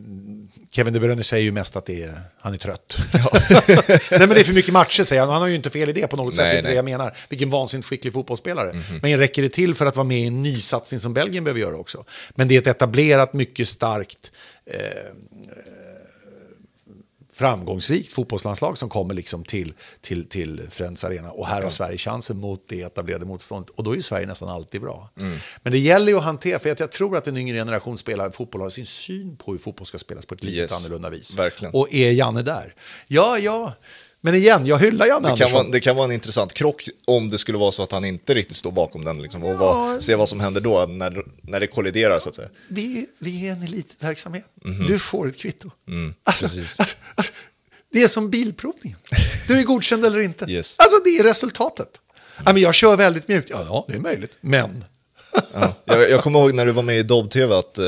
Kevin 0.71 0.95
De 0.95 1.01
Bruyne 1.01 1.23
säger 1.23 1.45
ju 1.45 1.53
mest 1.53 1.77
att 1.77 1.87
det 1.87 2.03
är, 2.03 2.21
han 2.41 2.55
är 2.55 2.59
trött. 2.59 2.97
nej 4.11 4.21
men 4.21 4.29
det 4.29 4.41
är 4.41 4.45
för 4.45 4.55
mycket 4.55 4.73
matcher 4.73 5.03
säger 5.03 5.23
han, 5.23 5.31
han 5.31 5.41
har 5.41 5.49
ju 5.49 5.55
inte 5.55 5.71
fel 5.71 5.89
i 5.89 5.93
det 5.93 6.07
på 6.07 6.17
något 6.17 6.37
sätt, 6.37 6.43
Nej, 6.45 6.51
det 6.53 6.57
är 6.57 6.59
inte 6.59 6.69
det 6.71 6.75
jag 6.75 6.85
menar. 6.85 7.17
Vilken 7.29 7.51
vansinnigt 7.51 7.89
skicklig 7.89 8.13
fotbollsspelare. 8.13 8.83
Men 9.03 9.19
räcker 9.19 9.43
det 9.43 9.49
till 9.49 9.75
för 9.75 9.87
att 9.87 9.97
vara 9.97 10.05
med 10.07 10.21
i 10.21 10.27
en 10.27 10.43
ny 10.43 10.61
satsning 10.61 11.01
som 11.01 11.15
Belgien 11.15 11.45
behöver 11.45 11.61
göra 11.61 11.77
också? 11.77 12.05
Men 12.31 12.49
det 12.49 12.55
är 12.55 12.59
ett 12.59 12.67
etablerat, 12.67 13.33
mycket 13.33 13.69
starkt, 13.69 14.33
eh, 14.67 14.79
framgångsrikt 17.35 18.13
fotbollslandslag 18.13 18.79
som 18.79 18.89
kommer 18.89 19.15
liksom 19.15 19.45
till, 19.45 19.75
till, 20.01 20.29
till 20.29 20.63
Friends 20.71 21.05
Arena. 21.05 21.31
Och 21.31 21.47
här 21.47 21.63
har 21.63 21.71
Sverige 21.71 21.99
chansen 21.99 22.41
mot 22.41 22.65
det 22.69 22.81
etablerade 22.83 23.25
motståndet. 23.25 23.71
Och 23.71 23.85
då 23.85 23.97
är 23.97 24.01
Sverige 24.01 24.27
nästan 24.27 24.49
alltid 24.49 24.81
bra. 24.81 25.11
Men 25.63 25.73
det 25.73 25.79
gäller 25.79 26.13
ju 26.13 26.19
att 26.19 26.25
hantera, 26.25 26.59
för 26.59 26.71
att 26.71 26.81
jag 26.81 26.93
tror 26.93 27.17
att 27.17 27.27
en 27.27 27.37
yngre 27.37 27.57
generation 27.59 27.99
spelar 27.99 28.31
fotboll 28.31 28.61
har 28.61 28.71
sin 28.71 28.87
syn 28.87 29.37
på 29.37 29.53
hur 29.53 29.59
fotboll 29.59 29.87
ska 29.87 29.99
spelas 29.99 30.27
på 30.27 30.35
ett 30.35 30.43
lite 30.43 30.57
Yes, 30.57 30.81
annorlunda 30.81 31.11
vis. 31.11 31.39
verkligen. 31.39 31.75
Och 31.75 31.95
är 31.95 32.11
Janne 32.13 32.43
där? 32.43 32.75
Ja, 33.07 33.39
ja. 33.39 33.73
Men 34.25 34.35
igen, 34.35 34.67
jag 34.67 34.79
hyllar 34.79 35.07
Janne 35.07 35.31
Det 35.31 35.37
kan, 35.37 35.53
vara, 35.53 35.63
det 35.69 35.81
kan 35.81 35.97
vara 35.97 36.05
en 36.05 36.13
intressant 36.13 36.53
krock 36.55 36.89
om 37.05 37.31
det 37.31 37.39
skulle 37.39 37.59
vara 37.59 37.73
så 37.73 37.83
att 37.83 37.93
han 37.93 38.05
inte 38.05 38.35
riktigt 38.35 38.57
står 38.57 38.73
bakom 38.73 39.05
den. 39.05 39.23
Liksom, 39.23 39.45
och 39.45 39.57
vad, 39.59 40.03
se 40.03 40.15
vad 40.15 40.29
som 40.29 40.41
händer 40.41 40.61
då 40.61 40.87
när, 40.87 41.25
när 41.43 41.61
det 41.61 41.67
kolliderar 41.67 42.19
så 42.19 42.29
att 42.29 42.35
säga. 42.35 42.49
vi, 42.69 43.07
vi 43.19 43.49
är 43.49 43.53
en 43.53 43.63
elitverksamhet. 43.63 44.45
Du 44.89 44.99
får 44.99 45.29
ett 45.29 45.37
kvitto. 45.39 45.71
alltså, 46.25 46.45
Mhm. 46.47 46.55
precis. 46.55 46.77
alltså, 47.15 47.33
det 47.93 48.03
är 48.03 48.09
som 48.09 48.31
bilprovningen. 48.31 48.99
Du 49.49 49.59
är 49.59 49.63
godkänd 49.63 50.05
eller 50.07 50.21
inte. 50.21 50.45
Yes. 50.49 50.75
Alltså 50.79 51.01
det 51.05 51.19
är 51.19 51.25
resultatet. 51.25 51.89
Ja, 52.45 52.53
men 52.53 52.63
jag 52.63 52.75
kör 52.75 52.97
väldigt 52.97 53.29
mjukt. 53.29 53.51
Ja, 53.51 53.65
ja, 53.69 53.85
det 53.89 53.95
är 53.95 54.01
möjligt. 54.01 54.33
Men. 54.41 54.85
Ja. 55.55 55.75
Jag, 55.85 56.11
jag 56.11 56.23
kommer 56.23 56.39
ihåg 56.39 56.55
när 56.55 56.67
du 56.67 56.73
var 56.73 56.83
med 56.83 56.99
i 56.99 57.03
Dobb-TV 57.03 57.55
att, 57.55 57.79
eh, 57.79 57.85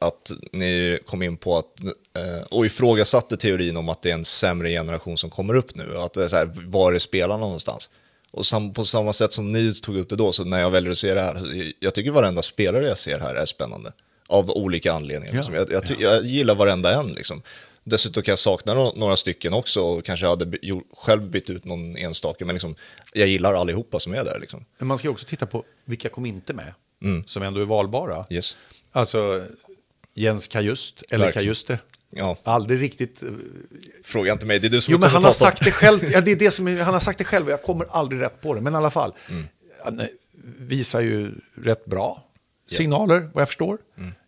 att 0.00 0.32
ni 0.52 0.98
kom 1.06 1.22
in 1.22 1.36
på 1.36 1.58
att, 1.58 1.80
eh, 2.18 2.42
och 2.50 2.66
ifrågasatte 2.66 3.36
teorin 3.36 3.76
om 3.76 3.88
att 3.88 4.02
det 4.02 4.10
är 4.10 4.14
en 4.14 4.24
sämre 4.24 4.68
generation 4.68 5.18
som 5.18 5.30
kommer 5.30 5.56
upp 5.56 5.74
nu. 5.74 5.98
Att 5.98 6.12
det 6.12 6.24
är 6.24 6.28
så 6.28 6.36
här, 6.36 6.50
var 6.66 6.92
är 6.92 6.98
spelarna 6.98 7.40
någonstans? 7.40 7.90
Och 8.30 8.46
sam, 8.46 8.72
på 8.72 8.84
samma 8.84 9.12
sätt 9.12 9.32
som 9.32 9.52
ni 9.52 9.72
tog 9.74 9.96
upp 9.96 10.08
det 10.08 10.16
då, 10.16 10.32
så 10.32 10.44
när 10.44 10.60
jag 10.60 10.70
väljer 10.70 10.92
att 10.92 10.98
se 10.98 11.14
det 11.14 11.20
här, 11.20 11.38
jag 11.80 11.94
tycker 11.94 12.10
varenda 12.10 12.42
spelare 12.42 12.86
jag 12.88 12.98
ser 12.98 13.18
här 13.20 13.34
är 13.34 13.46
spännande. 13.46 13.92
Av 14.26 14.50
olika 14.50 14.92
anledningar. 14.92 15.34
Ja, 15.34 15.36
liksom. 15.36 15.54
jag, 15.54 15.72
jag, 15.72 15.86
ty- 15.86 15.94
jag 15.98 16.24
gillar 16.24 16.54
varenda 16.54 16.94
en. 17.00 17.12
Liksom. 17.12 17.42
Dessutom 17.84 18.22
kan 18.22 18.32
jag 18.32 18.38
sakna 18.38 18.74
några 18.74 19.16
stycken 19.16 19.52
också 19.54 19.80
och 19.80 20.04
kanske 20.04 20.26
hade 20.26 20.58
själv 20.96 21.30
bytt 21.30 21.50
ut 21.50 21.64
någon 21.64 21.96
enstaka, 21.96 22.44
men 22.44 22.54
liksom, 22.54 22.74
jag 23.12 23.28
gillar 23.28 23.54
allihopa 23.54 24.00
som 24.00 24.14
är 24.14 24.24
där. 24.24 24.38
Liksom. 24.40 24.64
Men 24.78 24.88
man 24.88 24.98
ska 24.98 25.10
också 25.10 25.26
titta 25.26 25.46
på 25.46 25.64
vilka 25.84 26.08
kom 26.08 26.26
inte 26.26 26.54
med. 26.54 26.74
Som 27.26 27.42
ändå 27.42 27.60
är 27.60 27.64
valbara. 27.64 28.14
Mm. 28.14 28.26
Yes. 28.30 28.56
Alltså 28.92 29.46
Jens 30.14 30.48
Kajust, 30.48 31.02
eller 31.10 31.24
Verkligen. 31.24 31.44
Kajuste. 31.46 31.78
Ja, 32.10 32.36
Aldrig 32.44 32.82
riktigt... 32.82 33.22
eh, 33.22 33.28
fråga 34.04 34.32
inte 34.32 34.46
mig, 34.46 34.58
det 34.58 34.66
är 34.66 34.70
du 34.70 34.80
som 34.80 34.92
Jo, 34.92 34.98
men 34.98 35.10
han 35.10 35.24
har 35.24 35.32
sagt 35.32 35.64
det 35.64 35.70
själv. 35.70 36.04
Ja, 36.12 36.20
det 36.20 36.32
är 36.32 36.36
det 36.36 36.50
som 36.50 36.68
är, 36.68 36.80
han 36.80 36.94
har 36.94 37.00
sagt 37.00 37.18
det 37.18 37.24
själv 37.24 37.46
och 37.46 37.52
jag 37.52 37.62
kommer 37.62 37.86
aldrig 37.90 38.20
rätt 38.20 38.40
på 38.40 38.54
det. 38.54 38.60
Men 38.60 38.72
i 38.72 38.76
alla 38.76 38.90
fall, 38.90 39.12
han 39.84 40.00
eh, 40.00 40.06
visar 40.58 41.00
ju 41.00 41.30
rätt 41.54 41.84
bra 41.84 42.24
signaler, 42.70 43.30
vad 43.34 43.40
jag 43.40 43.48
förstår, 43.48 43.78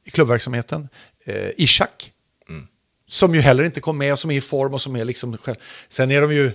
i 0.05 0.11
klubbverksamheten. 0.11 0.89
Eh, 1.25 1.51
Ishak, 1.57 2.13
som 3.09 3.35
ju 3.35 3.41
heller 3.41 3.65
inte 3.65 3.81
kom 3.81 3.99
med 3.99 4.13
och 4.13 4.19
som 4.19 4.31
är 4.31 4.35
i 4.35 4.41
form 4.41 4.75
och 4.75 4.83
som 4.83 4.97
är 4.97 5.05
liksom 5.05 5.39
själv. 5.39 5.57
Sen 5.89 6.11
är 6.11 6.21
de 6.21 6.35
ju... 6.35 6.51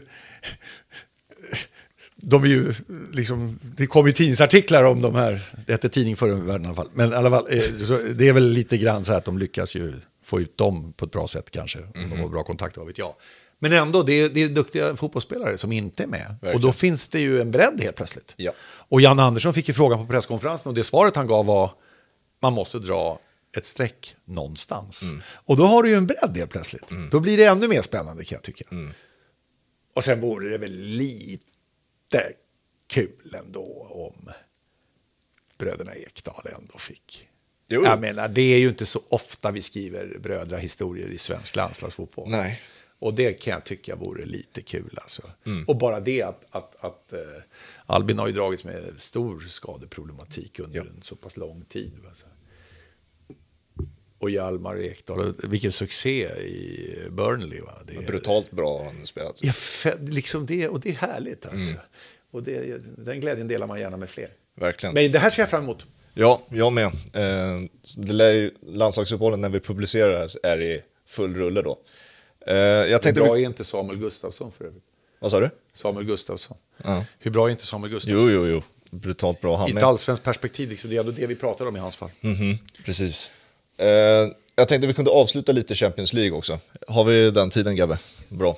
De 2.23 2.43
är 2.43 2.47
ju 2.47 2.73
liksom, 3.11 3.59
det 3.63 3.87
kommer 3.87 4.09
ju 4.09 4.13
tidningsartiklar 4.13 4.83
om 4.83 5.01
de 5.01 5.15
här, 5.15 5.41
det 5.65 5.71
hette 5.71 5.89
tidning 5.89 6.15
förr 6.15 6.29
i 6.29 6.33
världen 6.33 6.63
i 6.63 6.67
alla 6.67 6.75
fall, 6.75 6.89
men 6.93 7.11
i 7.11 7.15
alla 7.15 7.29
fall, 7.29 7.47
eh, 7.49 7.95
det 8.15 8.27
är 8.27 8.33
väl 8.33 8.49
lite 8.49 8.77
grann 8.77 9.05
så 9.05 9.11
här 9.11 9.17
att 9.17 9.25
de 9.25 9.37
lyckas 9.37 9.75
ju 9.75 9.93
få 10.23 10.41
ut 10.41 10.57
dem 10.57 10.93
på 10.93 11.05
ett 11.05 11.11
bra 11.11 11.27
sätt 11.27 11.51
kanske. 11.51 11.79
Om 11.79 12.09
de 12.09 12.19
har 12.19 12.27
bra 12.27 12.43
kontakt, 12.43 12.77
vad 12.77 12.87
vet 12.87 12.97
jag. 12.97 13.13
Men 13.59 13.73
ändå, 13.73 14.03
det 14.03 14.13
är, 14.13 14.29
det 14.29 14.43
är 14.43 14.49
duktiga 14.49 14.95
fotbollsspelare 14.95 15.57
som 15.57 15.71
inte 15.71 16.03
är 16.03 16.07
med. 16.07 16.35
Och 16.53 16.61
då 16.61 16.71
finns 16.71 17.07
det 17.07 17.19
ju 17.19 17.41
en 17.41 17.51
bredd 17.51 17.81
helt 17.81 17.95
plötsligt. 17.95 18.33
Ja. 18.37 18.51
Och 18.63 19.01
Jan 19.01 19.19
Andersson 19.19 19.53
fick 19.53 19.67
ju 19.67 19.73
frågan 19.73 19.99
på 19.99 20.11
presskonferensen 20.13 20.69
och 20.69 20.75
det 20.75 20.83
svaret 20.83 21.15
han 21.15 21.27
gav 21.27 21.45
var 21.45 21.71
man 22.41 22.53
måste 22.53 22.79
dra 22.79 23.19
ett 23.57 23.65
streck 23.65 24.15
någonstans. 24.25 25.11
Och 25.23 25.57
då 25.57 25.65
har 25.65 25.83
du 25.83 25.89
ju 25.89 25.95
en 25.95 26.07
bredd 26.07 26.37
helt 26.37 26.51
plötsligt. 26.51 26.83
Då 27.11 27.19
blir 27.19 27.37
det 27.37 27.45
ännu 27.45 27.67
mer 27.67 27.81
spännande 27.81 28.23
kan 28.25 28.35
jag 28.35 28.43
tycka. 28.43 28.65
Och 29.93 30.03
sen 30.03 30.21
vore 30.21 30.49
det 30.49 30.57
väl 30.57 30.71
lite 30.73 32.33
kul 32.87 33.35
ändå 33.35 33.87
om 33.89 34.31
bröderna 35.57 35.95
Ekdal 35.95 36.47
ändå 36.59 36.77
fick. 36.77 37.27
Jo. 37.69 37.83
Jag 37.83 38.01
menar, 38.01 38.27
det 38.27 38.41
är 38.41 38.57
ju 38.57 38.69
inte 38.69 38.85
så 38.85 39.01
ofta 39.09 39.51
vi 39.51 39.61
skriver 39.61 40.17
brödrahistorier 40.19 41.07
i 41.07 41.17
svensk 41.17 41.55
landslagsfotboll. 41.55 42.29
Nej. 42.29 42.61
Och 42.99 43.13
det 43.13 43.33
kan 43.33 43.51
jag 43.53 43.63
tycka 43.65 43.95
vore 43.95 44.25
lite 44.25 44.61
kul 44.61 44.99
alltså. 45.01 45.21
Och 45.67 45.77
bara 45.77 45.99
det 45.99 46.21
att, 46.21 46.45
att, 46.49 46.75
att 46.79 47.13
eh, 47.13 47.19
Albin 47.85 48.19
har 48.19 48.27
ju 48.27 48.33
dragits 48.33 48.63
med 48.63 48.93
stor 48.97 49.39
skadeproblematik 49.39 50.59
under 50.59 50.77
Ja. 50.77 50.83
en 50.83 51.01
så 51.01 51.15
pass 51.15 51.37
lång 51.37 51.65
tid. 51.65 51.91
Alltså. 52.07 52.25
Och 54.21 54.29
Hjalmar 54.29 54.81
Ekdal, 54.81 55.33
vilken 55.43 55.71
succé 55.71 56.27
i 56.29 56.97
Burnley. 57.09 57.61
Va? 57.61 57.73
Det 57.85 57.95
är, 57.95 58.01
Brutalt 58.01 58.51
bra 58.51 58.83
han 58.83 59.05
spelat. 59.05 59.39
Ja, 59.43 59.53
liksom 59.99 60.45
det, 60.45 60.67
och 60.67 60.79
det 60.79 60.89
är 60.89 60.93
härligt 60.93 61.45
alltså. 61.45 61.73
Och 62.31 62.43
det, 62.43 62.81
den 62.97 63.19
glädjen 63.19 63.47
delar 63.47 63.67
man 63.67 63.79
gärna 63.79 63.97
med 63.97 64.09
fler. 64.09 64.27
Verkligen. 64.55 64.95
Men 64.95 65.11
det 65.11 65.19
här 65.19 65.29
ser 65.29 65.41
jag 65.41 65.49
fram 65.49 65.63
emot. 65.63 65.85
Ja, 66.13 66.41
jag 66.49 66.73
med. 66.73 66.85
Eh, 66.85 67.61
det 67.97 68.13
lär 68.13 68.31
ju, 68.31 68.51
landslagsuppehållet 68.61 69.39
när 69.39 69.49
vi 69.49 69.59
publicerar 69.59 70.19
det 70.19 70.47
här 70.49 70.57
är 70.57 70.61
i 70.61 70.81
full 71.07 71.35
rulle 71.35 71.61
då. 71.61 71.79
Eh, 72.47 72.55
jag 72.55 73.01
tänkte... 73.01 73.21
Hur 73.21 73.27
bra 73.27 73.39
är 73.39 73.45
inte 73.45 73.63
Samuel 73.63 73.99
Gustafsson 73.99 74.51
för 74.51 74.65
övrigt? 74.65 74.83
vad 75.19 75.31
sa 75.31 75.39
du? 75.39 75.49
Samuel 75.73 76.05
Gustafsson. 76.05 76.57
Ja. 76.83 77.05
Hur 77.19 77.31
bra 77.31 77.47
är 77.47 77.51
inte 77.51 77.65
Samuel 77.65 77.93
Gustafsson? 77.93 78.21
Jo, 78.21 78.29
jo, 78.29 78.47
jo. 78.47 78.61
Brutalt 78.91 79.41
bra 79.41 79.57
han 79.57 79.69
I 79.69 79.71
ett 79.71 79.83
allsvenskt 79.83 80.25
perspektiv, 80.25 80.69
liksom, 80.69 80.89
det 80.89 80.95
är 80.95 80.99
ändå 80.99 81.11
det 81.11 81.27
vi 81.27 81.35
pratar 81.35 81.65
om 81.65 81.75
i 81.75 81.79
hans 81.79 81.95
fall. 81.95 82.09
Mhm, 82.21 82.57
precis. 82.85 83.31
Eh, 83.81 84.29
jag 84.55 84.67
tänkte 84.67 84.87
vi 84.87 84.93
kunde 84.93 85.11
avsluta 85.11 85.51
lite 85.51 85.75
Champions 85.75 86.13
League 86.13 86.37
också. 86.37 86.59
Har 86.87 87.03
vi 87.03 87.31
den 87.31 87.49
tiden, 87.49 87.75
Gabbe? 87.75 87.97
Bra. 88.29 88.55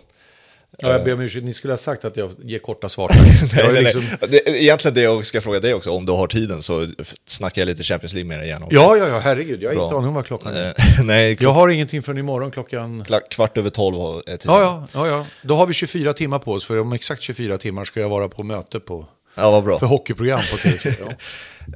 Ja, 0.77 0.91
jag 0.91 1.03
ber 1.03 1.13
om 1.13 1.21
ursäkt, 1.21 1.45
ni 1.45 1.53
skulle 1.53 1.73
ha 1.73 1.77
sagt 1.77 2.05
att 2.05 2.17
jag 2.17 2.31
ger 2.43 2.59
korta 2.59 2.89
svar. 2.89 3.11
Nej, 3.55 3.73
nej, 3.73 3.83
liksom... 3.83 4.03
nej. 4.21 4.29
Det, 4.29 4.49
egentligen 4.49 4.95
det 4.95 5.01
jag 5.01 5.25
ska 5.25 5.41
fråga 5.41 5.59
dig 5.59 5.73
också, 5.73 5.91
om 5.91 6.05
du 6.05 6.11
har 6.11 6.27
tiden 6.27 6.61
så 6.61 6.87
snackar 7.25 7.61
jag 7.61 7.65
lite 7.65 7.83
Champions 7.83 8.13
League 8.13 8.27
med 8.27 8.39
dig 8.39 8.47
igen. 8.47 8.63
Ja, 8.69 8.97
ja, 8.97 9.07
ja, 9.07 9.19
herregud, 9.19 9.63
jag 9.63 9.69
har 9.69 9.75
Bra. 9.75 9.83
inte 9.83 9.95
aning 9.95 10.07
om 10.07 10.13
vad 10.13 10.25
klockan 10.25 10.53
är. 10.53 10.67
Eh, 10.67 10.73
nej, 11.03 11.37
Jag 11.39 11.49
har 11.49 11.69
ingenting 11.69 12.03
förrän 12.03 12.17
imorgon 12.17 12.51
klockan... 12.51 13.03
kvart 13.29 13.57
över 13.57 13.69
tolv 13.69 13.95
är 14.27 14.37
tiden. 14.37 14.55
Ja, 14.55 14.61
ja, 14.61 14.87
ja, 14.93 15.07
ja. 15.07 15.25
Då 15.41 15.55
har 15.55 15.67
vi 15.67 15.73
24 15.73 16.13
timmar 16.13 16.39
på 16.39 16.53
oss, 16.53 16.65
för 16.65 16.79
om 16.79 16.93
exakt 16.93 17.21
24 17.21 17.57
timmar 17.57 17.85
ska 17.85 17.99
jag 17.99 18.09
vara 18.09 18.29
på 18.29 18.43
möte 18.43 18.79
på... 18.79 19.05
Ja, 19.35 19.51
vad 19.51 19.63
bra. 19.63 19.79
För 19.79 19.85
hockeyprogram 19.85 20.39
på 20.51 20.57
TV4. 20.57 20.93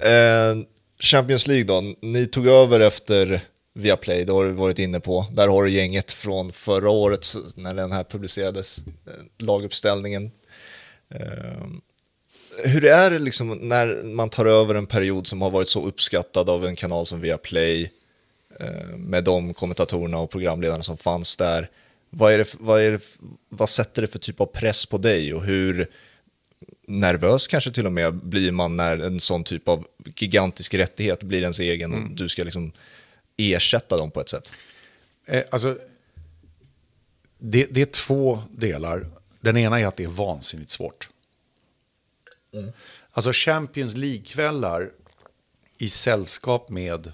Ja. 0.02 0.56
Champions 1.00 1.48
League 1.48 1.64
då, 1.64 1.94
ni 2.02 2.26
tog 2.26 2.48
över 2.48 2.80
efter 2.80 3.42
Viaplay, 3.74 4.26
det 4.26 4.34
har 4.34 4.46
du 4.46 4.52
varit 4.52 4.80
inne 4.80 5.00
på. 5.00 5.26
Där 5.32 5.48
har 5.48 5.64
du 5.64 5.72
gänget 5.72 6.12
från 6.12 6.52
förra 6.52 6.90
året 6.90 7.26
när 7.56 7.74
den 7.74 7.92
här 7.92 8.04
publicerades, 8.04 8.78
eh, 8.78 9.46
laguppställningen. 9.46 10.32
Eh, 11.10 11.68
hur 12.64 12.86
är 12.86 13.12
det 13.12 13.20
liksom 13.20 13.50
när 13.50 14.04
man 14.04 14.30
tar 14.30 14.46
över 14.46 14.76
en 14.76 14.86
period 14.86 15.28
som 15.28 15.42
har 15.42 15.50
varit 15.50 15.70
så 15.70 15.86
uppskattad 15.86 16.50
av 16.50 16.66
en 16.66 16.76
kanal 16.76 17.06
som 17.06 17.22
Viaplay 17.22 17.92
eh, 18.60 18.98
med 18.98 19.24
de 19.24 19.54
kommentatorerna 19.54 20.18
och 20.18 20.30
programledarna 20.30 20.84
som 20.84 20.98
fanns 20.98 21.38
där? 21.38 21.70
Vad, 22.10 22.34
är 22.34 22.38
det, 22.38 22.56
vad, 22.60 22.82
är 22.82 22.92
det, 22.92 23.04
vad 23.50 23.70
sätter 23.70 24.02
det 24.02 24.08
för 24.08 24.20
typ 24.20 24.42
av 24.42 24.46
press 24.46 24.86
på 24.86 24.98
dig 24.98 25.34
och 25.34 25.44
hur 25.44 25.88
nervös 26.88 27.48
kanske 27.48 27.72
till 27.72 27.86
och 27.86 27.92
med 27.92 28.16
blir 28.16 28.52
man 28.52 28.78
när 28.78 28.98
en 28.98 29.20
sån 29.20 29.44
typ 29.44 29.68
av 29.68 29.88
gigantisk 30.16 30.74
rättighet 30.74 31.24
blir 31.24 31.42
ens 31.42 31.60
egen 31.60 31.94
och 31.94 32.12
du 32.12 32.30
ska 32.30 32.44
liksom 32.44 32.72
ersätta 33.38 33.98
dem 33.98 34.12
på 34.12 34.22
ett 34.22 34.30
sätt. 34.30 34.54
Eh, 35.26 35.44
alltså, 35.50 35.78
det, 37.38 37.68
det 37.72 37.82
är 37.82 37.86
två 37.86 38.44
delar. 38.52 39.06
Den 39.40 39.58
ena 39.58 39.80
är 39.80 39.86
att 39.86 39.96
det 39.96 40.04
är 40.04 40.08
vansinnigt 40.08 40.70
svårt. 40.70 41.10
Alltså 43.12 43.32
Champions 43.34 43.96
League-kvällar 43.96 44.92
i 45.78 45.90
sällskap 45.90 46.70
med 46.70 47.14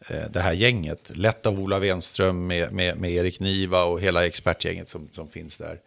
eh, 0.00 0.30
det 0.30 0.40
här 0.40 0.52
gänget, 0.52 1.10
lett 1.16 1.46
av 1.46 1.60
Ola 1.60 1.78
Wenström 1.78 2.46
med, 2.46 2.72
med, 2.72 2.98
med 2.98 3.10
Erik 3.10 3.40
Niva 3.40 3.82
och 3.82 4.00
hela 4.00 4.26
expertgänget 4.26 4.88
som, 4.88 5.08
som 5.12 5.28
finns 5.28 5.56
där. 5.56 5.80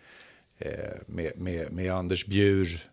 Eh, 0.57 0.71
med, 1.05 1.37
med, 1.37 1.71
med 1.71 1.93
Anders 1.93 2.25
Bjur, 2.25 2.89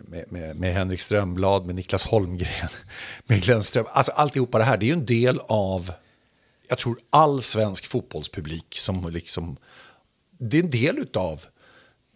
med, 0.00 0.24
med, 0.28 0.56
med 0.56 0.74
Henrik 0.74 1.00
Strömblad, 1.00 1.66
med 1.66 1.74
Niklas 1.74 2.04
Holmgren, 2.04 2.68
med 3.24 3.42
Glenn 3.42 3.62
Ström. 3.62 3.86
Alltså 3.88 4.12
alltihopa 4.12 4.58
det 4.58 4.64
här, 4.64 4.76
det 4.76 4.84
är 4.84 4.88
ju 4.88 4.92
en 4.92 5.04
del 5.04 5.40
av, 5.48 5.92
jag 6.68 6.78
tror 6.78 6.98
all 7.10 7.42
svensk 7.42 7.86
fotbollspublik 7.86 8.66
som 8.78 9.10
liksom, 9.10 9.56
det 10.38 10.58
är 10.58 10.62
en 10.62 10.70
del 10.70 10.98
utav, 10.98 11.46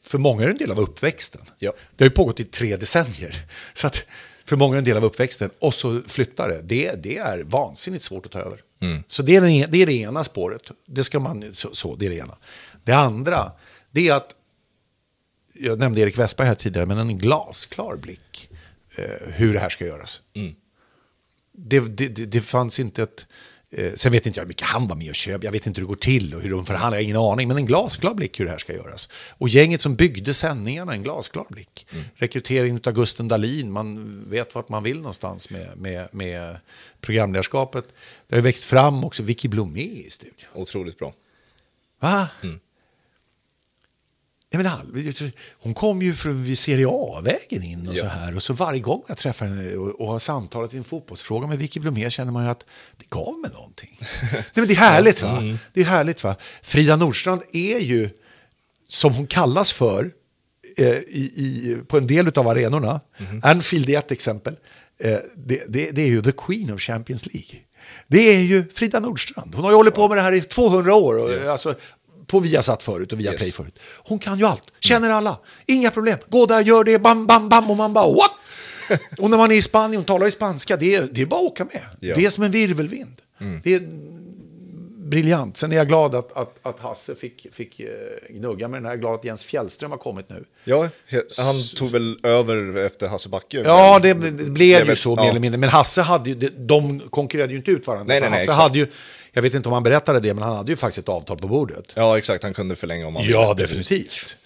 för 0.02 0.18
många 0.18 0.42
är 0.42 0.46
det 0.46 0.52
en 0.52 0.58
del 0.58 0.70
av 0.70 0.80
uppväxten. 0.80 1.40
Ja. 1.58 1.72
Det 1.96 2.04
har 2.04 2.10
ju 2.10 2.14
pågått 2.14 2.40
i 2.40 2.44
tre 2.44 2.76
decennier. 2.76 3.46
Så 3.72 3.86
att 3.86 4.04
för 4.44 4.56
många 4.56 4.72
är 4.72 4.76
det 4.76 4.80
en 4.80 4.84
del 4.84 4.96
av 4.96 5.04
uppväxten 5.04 5.50
och 5.58 5.74
så 5.74 6.02
flyttar 6.06 6.48
det. 6.48 6.62
Det, 6.62 7.02
det 7.02 7.18
är 7.18 7.42
vansinnigt 7.42 8.04
svårt 8.04 8.26
att 8.26 8.32
ta 8.32 8.38
över. 8.38 8.58
Så 9.06 9.22
det 9.22 9.36
är, 9.36 9.40
den, 9.40 9.50
e- 9.50 9.66
det 9.68 9.82
är 9.82 9.86
det 9.86 9.92
ena 9.92 10.24
spåret. 10.24 10.62
Det 10.86 11.04
ska 11.04 11.20
man, 11.20 11.54
så, 11.54 11.74
så, 11.74 11.96
det 11.96 12.06
är 12.06 12.10
det 12.10 12.16
ena. 12.16 12.36
Det 12.84 12.92
andra, 12.92 13.52
det 13.90 14.08
är 14.08 14.14
att 14.14 14.34
jag 15.60 15.78
nämnde 15.78 16.00
Erik 16.00 16.18
Westberg 16.18 16.48
här 16.48 16.54
tidigare, 16.54 16.86
men 16.86 16.98
en 16.98 17.18
glasklar 17.18 17.96
blick 17.96 18.48
eh, 18.96 19.04
hur 19.26 19.52
det 19.52 19.60
här 19.60 19.68
ska 19.68 19.86
göras. 19.86 20.20
Det, 21.52 21.80
det, 21.80 22.08
det, 22.08 22.26
det 22.26 22.40
fanns 22.40 22.80
inte 22.80 23.02
ett... 23.02 23.26
Eh, 23.70 23.92
sen 23.94 24.12
vet 24.12 24.26
inte 24.26 24.38
jag 24.38 24.44
hur 24.44 24.48
mycket 24.48 24.66
han 24.66 24.88
var 24.88 24.96
med 24.96 25.08
och 25.08 25.14
köpte, 25.14 25.46
jag 25.46 25.52
vet 25.52 25.66
inte 25.66 25.80
hur 25.80 25.86
det 25.86 25.88
går 25.88 25.96
till 25.96 26.34
och 26.34 26.42
hur 26.42 26.50
de 26.50 26.66
förhandlar, 26.66 26.98
jag 26.98 27.02
har 27.02 27.04
ingen 27.04 27.16
aning. 27.16 27.48
Men 27.48 27.56
en 27.56 27.66
glasklar 27.66 28.14
blick 28.14 28.40
hur 28.40 28.44
det 28.44 28.50
här 28.50 28.58
ska 28.58 28.74
göras. 28.74 29.08
Och 29.30 29.48
gänget 29.48 29.80
som 29.80 29.94
byggde 29.94 30.34
sändningarna, 30.34 30.92
en 30.92 31.02
glasklar 31.02 31.46
blick. 31.48 31.86
Rekryteringen 32.14 32.80
av 32.84 32.92
Gusten 32.92 33.28
Dahlin, 33.28 33.72
man 33.72 34.20
vet 34.30 34.54
vart 34.54 34.68
man 34.68 34.82
vill 34.82 34.96
någonstans 34.96 35.50
med, 35.50 35.78
med, 35.78 36.08
med 36.12 36.56
programledarskapet. 37.00 37.84
Det 38.28 38.34
har 38.34 38.42
växt 38.42 38.64
fram 38.64 39.04
också 39.04 39.22
Vicky 39.22 39.48
Blomé 39.48 39.80
i 39.80 40.10
studion. 40.10 40.48
Otroligt 40.54 40.98
bra. 40.98 41.12
Va? 42.00 42.28
Jag 44.52 44.62
menar, 44.62 45.32
hon 45.62 45.74
kom 45.74 46.02
ju 46.02 46.14
från 46.14 46.56
Serie 46.56 46.86
A-vägen 46.90 47.62
in 47.62 47.88
och 47.88 47.94
Ja. 47.94 48.00
så 48.00 48.06
här. 48.06 48.36
Och 48.36 48.42
så 48.42 48.52
varje 48.52 48.80
gång 48.80 49.02
jag 49.08 49.16
träffar 49.16 49.46
henne 49.46 49.74
och, 49.76 50.00
och 50.00 50.08
har 50.08 50.18
samtalat 50.18 50.74
i 50.74 50.76
en 50.76 50.84
fotbollsfråga 50.84 51.46
med 51.46 51.58
Vicky 51.58 51.80
Blomé 51.80 52.10
känner 52.10 52.32
man 52.32 52.44
ju 52.44 52.50
att 52.50 52.64
det 52.96 53.10
gav 53.10 53.38
mig 53.38 53.50
någonting. 53.50 53.98
Nej, 54.32 54.44
men 54.54 54.66
det 54.66 54.72
är 54.74 54.76
härligt 54.76 55.22
va? 55.22 55.42
Det 55.72 55.80
är 55.80 55.84
härligt 55.84 56.24
va? 56.24 56.36
Frida 56.62 56.96
Nordstrand 56.96 57.42
är 57.52 57.78
ju, 57.78 58.10
som 58.88 59.14
hon 59.14 59.26
kallas 59.26 59.72
för, 59.72 60.10
eh, 60.76 60.86
i, 60.88 61.32
i, 61.36 61.76
på 61.88 61.98
en 61.98 62.06
del 62.06 62.28
av 62.38 62.48
arenorna. 62.48 63.00
Anfield 63.42 63.90
är 63.90 63.98
ett 63.98 64.12
exempel. 64.12 64.56
Eh, 65.00 65.16
det, 65.36 65.62
det, 65.68 65.90
det 65.90 66.02
är 66.02 66.06
ju 66.08 66.22
the 66.22 66.32
Queen 66.32 66.72
of 66.72 66.80
Champions 66.80 67.26
League. 67.26 67.60
Det 68.08 68.18
är 68.34 68.40
ju 68.40 68.68
Frida 68.74 69.00
Nordstrand. 69.00 69.54
Hon 69.54 69.64
har 69.64 69.70
ju 69.70 69.76
hållit 69.76 69.94
på 69.94 70.08
med 70.08 70.16
det 70.18 70.22
här 70.22 70.32
i 70.32 70.40
200 70.40 70.94
år. 70.94 71.18
Och, 71.24 71.50
alltså, 71.52 71.74
på 72.30 72.40
Viasat 72.40 72.82
förut 72.82 73.12
och 73.12 73.20
Viaplay 73.20 73.46
Yes. 73.46 73.56
förut. 73.56 73.78
Hon 73.96 74.18
kan 74.18 74.38
ju 74.38 74.44
allt, 74.44 74.62
känner 74.80 75.10
alla, 75.10 75.38
inga 75.66 75.90
problem. 75.90 76.18
Gå 76.28 76.46
där, 76.46 76.60
gör 76.60 76.84
det, 76.84 76.98
bam, 76.98 77.26
bam, 77.26 77.48
bam 77.48 77.70
och 77.70 77.76
man 77.76 77.92
bara 77.92 78.12
what? 78.12 78.30
och 79.18 79.30
när 79.30 79.38
man 79.38 79.50
är 79.50 79.56
i 79.56 79.62
Spanien, 79.62 79.96
hon 79.96 80.04
talar 80.04 80.26
ju 80.26 80.32
spanska, 80.32 80.76
det 80.76 80.94
är, 80.94 81.08
det 81.12 81.22
är 81.22 81.26
bara 81.26 81.40
att 81.40 81.52
åka 81.52 81.64
med. 81.64 81.82
Ja. 82.00 82.14
Det 82.16 82.24
är 82.24 82.30
som 82.30 82.44
en 82.44 82.50
virvelvind. 82.50 83.16
Det 83.62 83.74
är 83.74 83.80
briljant. 85.10 85.56
Sen 85.56 85.72
är 85.72 85.76
jag 85.76 85.88
glad 85.88 86.14
att, 86.14 86.32
att, 86.32 86.58
att 86.62 86.80
Hasse 86.80 87.14
fick, 87.14 87.46
fick 87.52 87.80
eh, 87.80 87.86
gnugga 88.28 88.68
med 88.68 88.76
den 88.78 88.84
här. 88.84 88.92
Jag 88.92 88.98
är 88.98 89.00
glad 89.00 89.14
att 89.14 89.24
Jens 89.24 89.44
Fjällström 89.44 89.90
har 89.90 89.98
kommit 89.98 90.28
nu. 90.28 90.44
Ja, 90.64 90.88
han 91.38 91.54
tog 91.76 91.90
väl 91.90 92.18
över 92.22 92.76
efter 92.76 93.08
Hasse 93.08 93.28
Backe. 93.28 93.62
Ja, 93.64 93.98
det, 93.98 94.14
det 94.14 94.50
blev 94.50 94.88
ju 94.88 94.96
så 94.96 95.14
ja. 95.16 95.22
mer 95.22 95.30
eller 95.30 95.40
mindre. 95.40 95.58
Men 95.58 95.68
Hasse 95.68 96.02
hade 96.02 96.30
ju, 96.30 96.34
de 96.48 97.00
konkurrerade 97.00 97.52
ju 97.52 97.58
inte 97.58 97.70
ut 97.70 97.86
varandra. 97.86 98.04
Nej, 98.08 98.20
nej, 98.20 98.30
nej, 98.30 98.38
Hasse 98.38 98.50
exakt. 98.50 98.62
hade 98.62 98.78
ju, 98.78 98.86
jag 99.32 99.42
vet 99.42 99.54
inte 99.54 99.68
om 99.68 99.72
han 99.72 99.82
berättade 99.82 100.20
det, 100.20 100.34
men 100.34 100.42
han 100.44 100.56
hade 100.56 100.72
ju 100.72 100.76
faktiskt 100.76 100.98
ett 100.98 101.08
avtal 101.08 101.38
på 101.38 101.48
bordet. 101.48 101.84
Ja, 101.94 102.18
exakt. 102.18 102.42
Han 102.44 102.54
kunde 102.54 102.76
förlänga 102.76 103.06
om 103.06 103.16
han 103.16 103.24
Ja, 103.24 103.54
ville. 103.54 103.66
definitivt. 103.66 104.36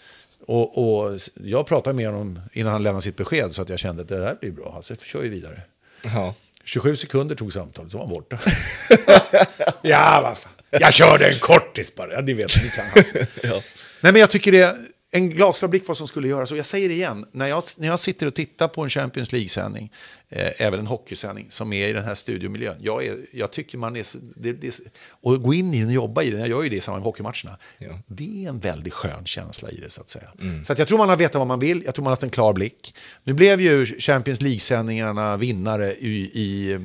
Och, 0.47 0.79
och 1.05 1.19
jag 1.45 1.67
pratade 1.67 1.97
med 1.97 2.07
honom 2.07 2.41
innan 2.53 2.73
han 2.73 2.83
lämnade 2.83 3.03
sitt 3.03 3.17
besked 3.17 3.55
så 3.55 3.63
att 3.63 3.69
jag 3.69 3.79
kände 3.79 4.03
att 4.03 4.09
det 4.09 4.25
här 4.25 4.37
blir 4.41 4.51
bra. 4.53 4.73
Hasse 4.73 4.97
kör 5.03 5.23
ju 5.23 5.29
vidare. 5.29 5.61
Ja. 6.05 6.35
27 6.65 6.97
sekunder 6.97 7.35
tog 7.35 7.53
samtalet, 7.53 7.93
så 7.93 7.99
var 7.99 8.05
han 8.05 8.15
borta. 8.15 8.39
ja, 9.83 10.21
vad 10.23 10.39
fan. 10.39 10.53
Jag 10.71 10.95
körde 10.95 11.29
en 11.29 11.39
kortis 11.39 11.95
bara. 11.95 12.13
Ja, 12.13 12.21
det 12.21 12.35
vet 12.35 12.63
ni 12.63 12.69
kan 12.71 12.85
Hasse. 12.87 13.27
Ja. 13.43 13.63
Nej, 14.01 14.13
men 14.13 14.17
jag 14.21 14.31
tycker 14.31 14.53
det 14.53 14.77
en 15.11 15.31
glasklar 15.31 15.69
blick 15.69 15.89
vad 15.89 15.97
som 15.97 16.07
skulle 16.07 16.29
göras. 16.29 16.51
Och 16.53 16.57
jag 16.59 16.67
säger 16.67 16.89
det 16.89 16.95
igen, 16.95 17.25
när 17.33 17.47
jag, 17.47 17.63
när 17.77 17.89
jag 17.89 17.99
sitter 17.99 18.27
och 18.27 18.35
tittar 18.35 18.69
på 18.69 18.83
en 18.83 18.91
Champions 18.91 19.33
League-sändning, 19.33 19.93
även 20.37 20.81
en 20.81 20.87
hockeysändning 20.87 21.47
som 21.51 21.73
är 21.73 21.89
i 21.89 21.93
den 21.93 22.05
här 22.05 22.15
studiomiljön. 22.15 22.77
Jag, 22.81 23.07
är, 23.07 23.17
jag 23.33 23.51
tycker 23.51 23.79
man 23.79 23.97
är... 23.97 24.07
Det, 24.37 24.53
det, 24.53 24.81
och 25.09 25.43
gå 25.43 25.55
in 25.55 25.75
i 25.75 25.79
den 25.79 25.89
och 25.89 25.95
jobba 25.95 26.23
i 26.23 26.31
den, 26.31 26.41
jag 26.41 26.49
gör 26.49 26.63
ju 26.63 26.69
det 26.69 26.77
i 26.77 26.81
samband 26.81 27.01
med 27.01 27.07
hockeymatcherna. 27.07 27.59
Ja. 27.79 27.89
Det 28.07 28.45
är 28.45 28.49
en 28.49 28.59
väldigt 28.59 28.93
skön 28.93 29.25
känsla 29.25 29.71
i 29.71 29.77
det 29.77 29.91
så 29.91 30.01
att 30.01 30.11
säga. 30.11 30.29
Så 30.65 30.73
att 30.73 30.79
jag 30.79 30.89
tror 30.89 30.99
man 30.99 31.09
har 31.09 31.17
vetat 31.17 31.35
vad 31.35 31.47
man 31.47 31.59
vill, 31.59 31.83
jag 31.85 31.95
tror 31.95 32.03
man 32.03 32.11
har 32.11 32.13
haft 32.13 32.23
en 32.23 32.31
klar 32.31 32.53
blick. 32.53 32.95
Nu 33.25 33.33
blev 33.33 33.61
ju 33.61 33.87
Champions 33.87 34.41
League-sändningarna 34.41 35.37
vinnare 35.37 35.93
i, 35.93 36.31
i 36.35 36.73
eh, 36.73 36.81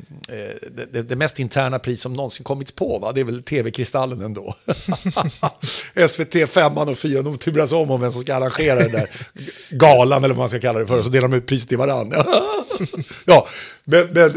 det, 0.72 0.94
det, 0.94 1.04
det 1.04 1.16
mest 1.16 1.40
interna 1.40 1.80
pris 1.80 2.02
som 2.02 2.14
någonsin 2.14 2.44
kommits 2.44 2.72
på. 2.72 3.00
Va? 3.00 3.12
Det 3.12 3.20
är 3.20 3.26
väl 3.26 3.44
TV-kristallen 3.44 4.22
ändå. 4.22 4.56
SVT 6.08 6.50
5 6.50 6.78
och 6.78 6.98
4, 6.98 7.22
de 7.22 7.38
turas 7.38 7.72
om 7.72 7.92
om 7.92 8.02
vem 8.02 8.12
som 8.12 8.22
ska 8.22 8.36
arrangera 8.36 8.80
den 8.80 8.92
där 8.92 9.10
galan 9.70 10.24
eller 10.24 10.36
vad 10.36 10.42
man 10.42 10.50
ska 10.50 10.60
kalla 10.60 10.80
det 10.80 10.88
för. 10.88 10.98
Och 10.98 11.06
så 11.06 11.12
delar 11.12 11.28
de 11.28 11.38
ut 11.38 11.46
priset 11.46 11.70
till 11.70 11.78
varandra. 11.78 12.24
ja, 13.26 13.39
men, 13.84 14.08
men 14.14 14.34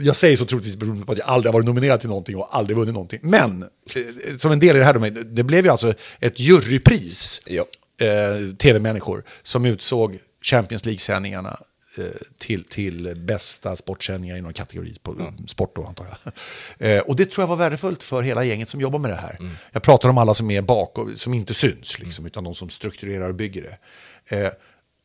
jag 0.00 0.16
säger 0.16 0.36
så 0.36 0.44
troligtvis 0.44 0.76
beroende 0.76 1.06
på 1.06 1.12
att 1.12 1.18
jag 1.18 1.28
aldrig 1.28 1.48
har 1.48 1.52
varit 1.52 1.66
nominerad 1.66 2.00
till 2.00 2.08
någonting 2.08 2.36
och 2.36 2.56
aldrig 2.56 2.76
vunnit 2.76 2.94
någonting. 2.94 3.20
Men 3.22 3.62
eh, 3.62 4.36
som 4.36 4.52
en 4.52 4.58
del 4.60 4.76
i 4.76 4.78
det 4.78 4.84
här, 4.84 5.24
det 5.24 5.42
blev 5.42 5.64
ju 5.64 5.70
alltså 5.70 5.94
ett 6.20 6.40
jurypris, 6.40 7.40
Ja. 7.46 7.64
eh, 8.06 8.54
tv-människor, 8.56 9.24
som 9.42 9.64
utsåg 9.64 10.18
Champions 10.42 10.84
League-sändningarna 10.84 11.60
eh, 11.98 12.04
till, 12.38 12.64
till 12.64 13.14
bästa 13.16 13.76
sportsändningar 13.76 14.36
i 14.36 14.40
någon 14.40 14.52
kategori, 14.52 14.96
på 15.02 15.16
sport 15.46 15.76
då 15.76 15.84
antar 15.84 16.06
jag. 16.24 16.32
Eh, 16.78 17.00
och 17.00 17.16
det 17.16 17.30
tror 17.30 17.42
jag 17.42 17.48
var 17.48 17.56
värdefullt 17.56 18.02
för 18.02 18.22
hela 18.22 18.44
gänget 18.44 18.68
som 18.68 18.80
jobbar 18.80 18.98
med 18.98 19.10
det 19.10 19.14
här. 19.16 19.38
Jag 19.72 19.82
pratar 19.82 20.08
om 20.08 20.18
alla 20.18 20.34
som 20.34 20.50
är 20.50 20.62
bakom, 20.62 21.16
som 21.16 21.34
inte 21.34 21.54
syns, 21.54 21.98
liksom, 21.98 22.26
utan 22.26 22.44
de 22.44 22.54
som 22.54 22.70
strukturerar 22.70 23.28
och 23.28 23.34
bygger 23.34 23.62
det. 23.62 24.50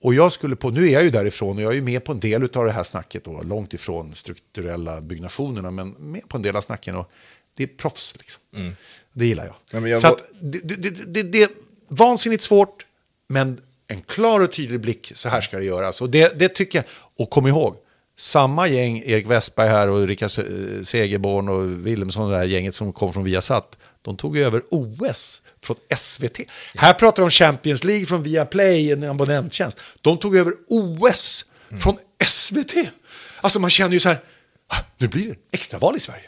Och 0.01 0.13
jag 0.13 0.31
skulle 0.31 0.55
på, 0.55 0.69
nu 0.69 0.87
är 0.87 0.91
jag 0.91 1.03
ju 1.03 1.09
därifrån 1.09 1.57
och 1.57 1.63
jag 1.63 1.71
är 1.71 1.75
ju 1.75 1.81
med 1.81 2.03
på 2.03 2.11
en 2.11 2.19
del 2.19 2.43
av 2.53 2.65
det 2.65 2.71
här 2.71 2.83
snacket, 2.83 3.23
då, 3.23 3.41
långt 3.41 3.73
ifrån 3.73 4.15
strukturella 4.15 5.01
byggnationerna, 5.01 5.71
men 5.71 5.89
med 5.89 6.29
på 6.29 6.37
en 6.37 6.43
del 6.43 6.55
av 6.55 6.61
snacken. 6.61 6.95
Och 6.95 7.11
det 7.57 7.63
är 7.63 7.67
proffs, 7.67 8.15
liksom. 8.17 8.43
Det 9.13 9.25
gillar 9.25 9.45
jag. 9.45 9.55
Ja, 9.81 9.87
jag 9.87 9.99
Så 9.99 10.07
att, 10.07 10.29
det, 10.41 10.59
det, 10.59 11.13
det, 11.13 11.23
det, 11.23 11.43
är 11.43 11.49
vansinnigt 11.87 12.43
svårt, 12.43 12.85
men 13.27 13.61
en 13.87 14.01
klar 14.01 14.39
och 14.39 14.53
tydlig 14.53 14.79
blick, 14.79 15.11
så 15.15 15.29
här 15.29 15.41
ska 15.41 15.57
det 15.57 15.65
göras. 15.65 16.01
Och 16.01 16.09
det, 16.09 16.39
det 16.39 16.49
tycker 16.49 16.79
jag, 16.79 16.85
och 17.17 17.29
kom 17.29 17.47
ihåg, 17.47 17.75
samma 18.17 18.67
gäng, 18.67 19.03
Erik 19.05 19.27
Westberg 19.27 19.69
här 19.69 19.87
och 19.87 20.07
Rickard 20.07 20.31
Se- 20.31 20.85
Segerborn 20.85 21.49
och 21.49 21.87
Wilhelmsson 21.87 22.25
och 22.25 22.31
det 22.31 22.37
här 22.37 22.45
gänget 22.45 22.75
som 22.75 22.93
kom 22.93 23.13
från 23.13 23.23
Viasat, 23.23 23.77
de 24.01 24.17
tog 24.17 24.37
över 24.37 24.61
OS 24.71 25.41
från 25.63 25.75
SVT. 25.97 26.39
Här 26.75 26.93
pratar 26.93 27.23
vi 27.23 27.25
om 27.25 27.29
Champions 27.29 27.83
League 27.83 28.05
från 28.05 28.23
Viaplay, 28.23 28.91
en 28.91 29.03
abonnenttjänst. 29.03 29.79
De 30.01 30.17
tog 30.17 30.35
över 30.37 30.53
OS 30.67 31.45
från 31.83 31.97
SVT. 32.25 32.73
Alltså 33.41 33.59
man 33.59 33.69
känner 33.69 33.93
ju 33.93 33.99
så 33.99 34.09
här, 34.09 34.19
"Ah, 34.67 34.77
nu 34.97 35.07
blir 35.07 35.27
det 35.27 35.35
extraval 35.51 35.95
i 35.95 35.99
Sverige. 35.99 36.23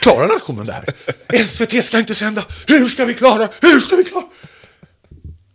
Klarar 0.00 0.28
nationen 0.28 0.66
det 0.66 0.72
här? 0.72 0.84
SVT 1.44 1.84
ska 1.84 1.98
inte 1.98 2.14
sända. 2.14 2.44
Hur 2.66 2.88
ska 2.88 3.04
vi 3.04 3.14
klara? 3.14 3.48
Hur 3.60 3.80
ska 3.80 3.96
vi 3.96 4.04
klara? 4.04 4.24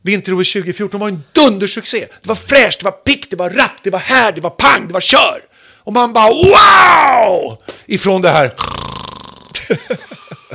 Vinter-OS 0.03 0.53
2014 0.53 0.99
var 0.99 1.07
en 1.07 1.23
dundersuccé. 1.33 1.99
Det 2.21 2.27
var 2.27 2.35
fräscht, 2.35 2.79
det 2.79 2.85
var 2.85 2.91
pick, 2.91 3.29
det 3.29 3.35
var 3.35 3.49
rapp, 3.49 3.83
det 3.83 3.89
var 3.89 3.99
här, 3.99 4.31
det 4.31 4.41
var 4.41 4.49
pang, 4.49 4.87
det 4.87 4.93
var 4.93 5.01
kör. 5.01 5.41
Och 5.79 5.93
man 5.93 6.13
bara 6.13 6.29
wow! 6.29 7.57
Ifrån 7.85 8.21
det 8.21 8.29
här. 8.29 8.53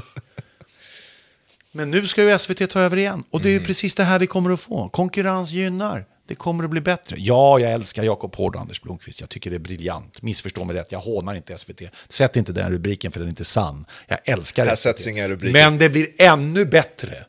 Men 1.73 1.91
nu 1.91 2.07
ska 2.07 2.23
ju 2.31 2.38
SVT 2.38 2.71
ta 2.71 2.81
över 2.81 2.97
igen. 2.97 3.25
Och 3.31 3.41
det 3.43 3.49
är 3.49 3.52
ju 3.52 3.64
precis 3.64 3.95
det 3.95 4.05
här 4.05 4.19
vi 4.19 4.26
kommer 4.26 4.50
att 4.50 4.61
få. 4.61 4.88
Konkurrens 4.88 5.50
gynnar. 5.50 6.05
Det 6.29 6.35
kommer 6.35 6.64
att 6.64 6.71
bli 6.71 6.81
bättre. 6.81 7.17
Ja, 7.19 7.59
jag 7.59 7.73
älskar 7.73 8.02
Jakob 8.02 8.35
Hård 8.37 8.55
och 8.55 8.61
Anders 8.61 8.83
Blomqvist. 8.83 9.21
Jag 9.21 9.31
tycker 9.31 9.50
det 9.50 9.57
är 9.57 9.59
briljant. 9.59 10.23
Missförstå 10.23 10.64
mig 10.64 10.76
rätt, 10.76 10.93
jag 10.93 10.99
hånar 10.99 11.35
inte 11.35 11.59
SVT. 11.59 11.83
Sätt 12.09 12.37
inte 12.37 12.52
den 12.52 12.71
rubriken 12.73 13.12
för 13.12 13.21
den 13.21 13.29
är 13.29 13.31
inte 13.31 13.45
sann. 13.45 13.85
Jag 14.09 14.19
älskar 14.25 14.67
Här 14.67 14.75
SVT. 14.75 15.07
inga 15.07 15.29
rubriker. 15.29 15.52
Men 15.52 15.79
det 15.79 15.91
blir 15.91 16.07
ännu 16.19 16.64
bättre 16.64 17.25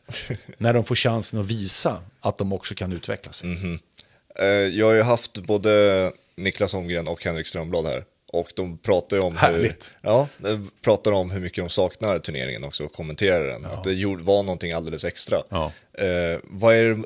när 0.58 0.74
de 0.74 0.84
får 0.84 0.94
chansen 0.94 1.40
att 1.40 1.46
visa 1.46 1.96
att 2.20 2.36
de 2.36 2.52
också 2.52 2.74
kan 2.74 2.92
utveckla 2.92 3.32
sig. 3.32 3.50
Eh, 4.38 4.46
Jag 4.46 4.86
har 4.86 4.92
ju 4.94 5.02
haft 5.02 5.38
både 5.38 6.12
Niklas 6.36 6.72
Holmgren 6.72 7.08
och 7.08 7.24
Henrik 7.24 7.46
Strömblad 7.46 7.86
här. 7.86 8.04
Och 8.34 8.52
de 8.56 8.78
pratar 8.78 9.16
ju 9.16 9.22
om 9.22 9.36
Härligt. 9.36 9.92
hur, 10.02 10.10
ja, 10.10 10.28
de 10.38 10.70
pratar 10.82 11.12
om 11.12 11.30
hur 11.30 11.40
mycket 11.40 11.64
de 11.64 11.68
saknar 11.68 12.18
turneringen 12.18 12.64
också 12.64 12.84
och 12.84 12.92
kommenterar 12.92 13.46
den. 13.46 13.64
Att 13.64 13.84
det 13.84 14.06
var 14.06 14.42
någonting 14.42 14.72
alldeles 14.72 15.04
extra. 15.04 15.42
Ja. 15.48 15.72
Eh, 15.92 16.40
vad 16.42 16.74
är 16.74 16.84
det, 16.84 17.04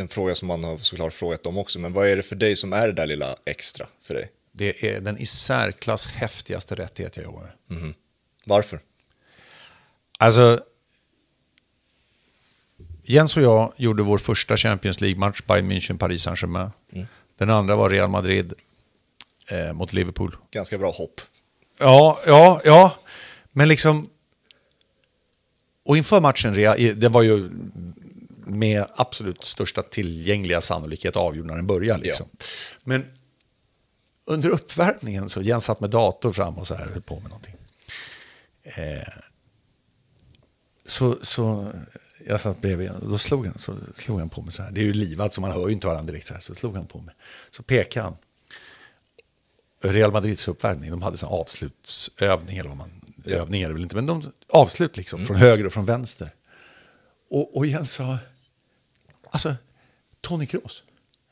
en 0.00 0.08
fråga 0.08 0.34
som 0.34 0.48
man 0.48 0.64
har 0.64 0.76
såklart 0.76 1.12
frågat 1.12 1.42
dem 1.42 1.58
också, 1.58 1.78
men 1.78 1.92
vad 1.92 2.08
är 2.08 2.16
det 2.16 2.22
för 2.22 2.36
dig 2.36 2.56
som 2.56 2.72
är 2.72 2.86
det 2.86 2.92
där 2.92 3.06
lilla 3.06 3.36
extra 3.44 3.86
för 4.02 4.14
dig? 4.14 4.30
Det 4.52 4.84
är 4.84 5.00
den 5.00 5.18
i 5.18 5.26
särklass 5.26 6.06
häftigaste 6.06 6.74
rättighet 6.74 7.16
jag 7.16 7.24
jobbar 7.24 7.54
med. 7.66 7.94
Varför? 8.44 8.80
Alltså, 10.18 10.60
Jens 13.04 13.36
och 13.36 13.42
jag 13.42 13.72
gjorde 13.76 14.02
vår 14.02 14.18
första 14.18 14.56
Champions 14.56 15.00
League-match, 15.00 15.42
Bayern 15.46 15.72
München, 15.72 15.98
Paris 15.98 16.22
Saint-Germain. 16.22 16.70
Den 17.38 17.50
andra 17.50 17.76
var 17.76 17.90
Real 17.90 18.08
Madrid 18.08 18.54
eh, 19.50 19.72
mot 19.72 19.92
Liverpool. 19.92 20.36
Ganska 20.50 20.78
bra 20.78 20.90
hopp. 20.90 21.20
Ja, 21.78 22.18
ja, 22.26 22.60
ja. 22.64 22.94
Men 23.52 23.68
liksom... 23.68 24.08
Och 25.84 25.96
inför 25.96 26.20
matchen, 26.20 26.54
den 27.00 27.12
var 27.12 27.22
ju 27.22 27.50
med 28.46 28.86
absolut 28.94 29.44
största 29.44 29.82
tillgängliga 29.82 30.60
sannolikhet 30.60 31.16
avgjord 31.16 31.46
när 31.46 31.56
den 31.56 31.66
började. 31.66 32.02
Liksom. 32.02 32.26
Men 32.84 33.04
under 34.24 34.48
uppvärmningen 34.48 35.28
så 35.28 35.42
Jens 35.42 35.64
satt 35.64 35.80
med 35.80 35.90
dator 35.90 36.32
fram 36.32 36.58
och 36.58 36.66
så 36.66 36.74
här 36.74 36.86
höll 36.86 37.02
på 37.02 37.14
med 37.14 37.30
någonting. 37.30 37.54
Eh, 38.62 39.08
så, 40.84 41.18
så 41.22 41.72
jag 42.26 42.40
satt 42.40 42.60
bredvid 42.60 42.90
och 42.90 43.08
då 43.08 43.18
slog 43.18 43.46
han, 43.46 43.58
så 43.58 43.76
slog 43.94 44.18
han 44.18 44.28
på 44.28 44.42
mig 44.42 44.52
så 44.52 44.62
här. 44.62 44.70
Det 44.70 44.80
är 44.80 44.84
ju 44.84 44.92
livat 44.92 45.34
så 45.34 45.40
man 45.40 45.52
hör 45.52 45.68
ju 45.68 45.74
inte 45.74 45.86
varandra 45.86 46.12
direkt 46.12 46.26
så 46.26 46.34
här. 46.34 46.40
Så 46.40 46.54
slog 46.54 46.76
han 46.76 46.86
på 46.86 46.98
mig. 46.98 47.14
Så 47.50 47.62
pekade 47.62 48.04
han. 48.04 48.16
Real 49.82 50.12
Madrids 50.12 50.48
uppvärmning, 50.48 50.90
de 50.90 51.02
hade 51.02 51.16
en 51.22 51.28
avslutsövning, 51.28 52.58
eller 52.58 52.68
vad 52.68 52.78
man, 52.78 52.90
övning 53.24 53.62
är 53.62 53.68
det 53.68 53.74
väl 53.74 53.82
inte, 53.82 53.96
men 53.96 54.06
de, 54.06 54.32
avslut 54.48 54.96
liksom, 54.96 55.26
från 55.26 55.36
höger 55.36 55.66
och 55.66 55.72
från 55.72 55.84
vänster. 55.84 56.34
Och, 57.30 57.56
och 57.56 57.66
Jens 57.66 57.92
sa, 57.92 58.18
alltså, 59.30 59.54
Tony 60.20 60.46
Kroos, 60.46 60.82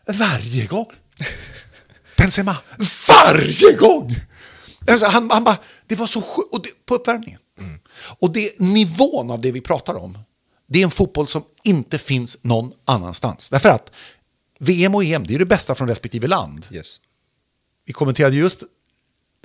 varje 0.07 0.67
gång. 0.67 0.87
Benzema, 2.17 2.57
varje 3.09 3.77
gång! 3.77 4.15
Alltså, 4.87 5.07
han, 5.07 5.31
han 5.31 5.45
bara, 5.45 5.59
det 5.87 5.97
var 5.97 6.07
så 6.07 6.23
sjukt, 6.23 6.87
på 6.87 6.95
uppvärmningen. 6.95 7.41
Och 8.19 8.33
det, 8.33 8.61
nivån 8.61 9.31
av 9.31 9.41
det 9.41 9.53
vi 9.53 9.61
pratar 9.61 9.95
om, 9.95 10.19
det 10.67 10.79
är 10.79 10.85
en 10.85 10.91
fotboll 10.91 11.29
som 11.29 11.45
inte 11.65 11.99
finns 11.99 12.39
någon 12.43 12.73
annanstans. 12.85 13.49
Därför 13.49 13.69
att 13.69 13.91
VM 14.59 14.95
och 14.95 15.05
EM, 15.05 15.27
det 15.27 15.35
är 15.35 15.39
det 15.39 15.47
bästa 15.47 15.75
från 15.75 15.89
respektive 15.89 16.27
land 16.27 16.67
Yes. 16.71 17.01
Vi 17.89 17.93
kommenterade 17.93 18.37
just 18.37 18.63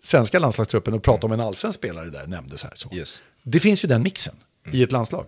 svenska 0.01 0.39
landslagstruppen 0.39 0.93
och 0.93 1.03
pratade 1.03 1.25
om 1.25 1.39
en 1.39 1.47
allsvensk 1.47 1.79
spelare 1.79 2.09
där, 2.09 2.27
nämndes 2.27 2.63
här. 2.63 2.71
Så. 2.75 2.89
Yes. 2.93 3.21
Det 3.43 3.59
finns 3.59 3.83
ju 3.83 3.87
den 3.87 4.03
mixen 4.03 4.35
i 4.71 4.83
ett 4.83 4.91
landslag. 4.91 5.25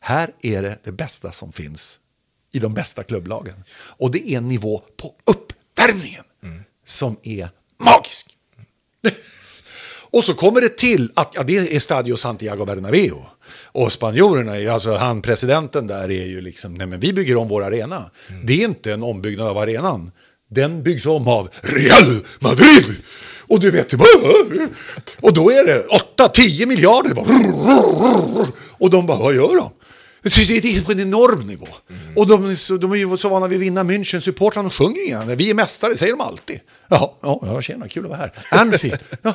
Här 0.00 0.34
är 0.42 0.62
det 0.62 0.78
det 0.84 0.92
bästa 0.92 1.32
som 1.32 1.52
finns 1.52 2.00
i 2.52 2.58
de 2.58 2.74
bästa 2.74 3.04
klubblagen. 3.04 3.64
Och 3.74 4.10
det 4.10 4.28
är 4.28 4.38
en 4.38 4.48
nivå 4.48 4.82
på 4.96 5.14
uppvärmningen 5.24 6.24
som 6.84 7.16
är 7.22 7.48
magisk. 7.78 8.36
Och 10.10 10.24
så 10.24 10.34
kommer 10.34 10.60
det 10.60 10.76
till 10.76 11.12
att 11.14 11.32
ja, 11.34 11.42
det 11.42 11.76
är 11.76 11.80
Stadio 11.80 12.16
Santiago 12.16 12.64
Bernabéu. 12.64 13.14
Och 13.64 13.92
spanjorerna, 13.92 14.72
alltså 14.72 14.94
han 14.94 15.22
presidenten 15.22 15.86
där 15.86 16.10
är 16.10 16.26
ju 16.26 16.40
liksom, 16.40 16.74
nej 16.74 16.86
men 16.86 17.00
vi 17.00 17.12
bygger 17.12 17.36
om 17.36 17.48
vår 17.48 17.64
arena. 17.64 18.10
Det 18.44 18.52
är 18.52 18.64
inte 18.64 18.92
en 18.92 19.02
ombyggnad 19.02 19.48
av 19.48 19.58
arenan. 19.58 20.12
Den 20.52 20.82
byggs 20.82 21.06
om 21.06 21.28
av 21.28 21.48
Real 21.62 22.20
Madrid. 22.38 22.96
Och 23.40 23.60
du 23.60 23.70
vet, 23.70 23.92
och 25.20 25.32
då 25.32 25.50
är 25.50 25.64
det 25.64 25.86
8-10 26.16 26.66
miljarder. 26.66 27.18
Och 28.78 28.90
de 28.90 29.06
bara, 29.06 29.18
vad 29.18 29.34
gör 29.34 29.56
de? 29.56 29.70
Det 30.22 30.28
är 30.28 30.84
på 30.84 30.92
en 30.92 31.00
enorm 31.00 31.46
nivå. 31.46 31.68
Och 32.16 32.26
de, 32.26 32.56
de 32.80 32.92
är 32.92 32.96
ju 32.96 33.16
så 33.16 33.28
vana 33.28 33.46
vid 33.46 33.56
att 33.58 33.62
vinna 33.62 33.84
München. 33.84 34.20
Supportrarna 34.20 34.70
sjunger 34.70 35.26
ju. 35.26 35.34
Vi 35.34 35.50
är 35.50 35.54
mästare, 35.54 35.96
säger 35.96 36.12
de 36.12 36.20
alltid. 36.20 36.60
Ja, 36.88 37.18
ja, 37.22 37.40
ja 37.42 37.62
tjena, 37.62 37.88
kul 37.88 38.04
att 38.04 38.10
vara 38.10 38.20
här. 38.20 38.32
Anfield. 38.50 38.98
Ja. 39.22 39.34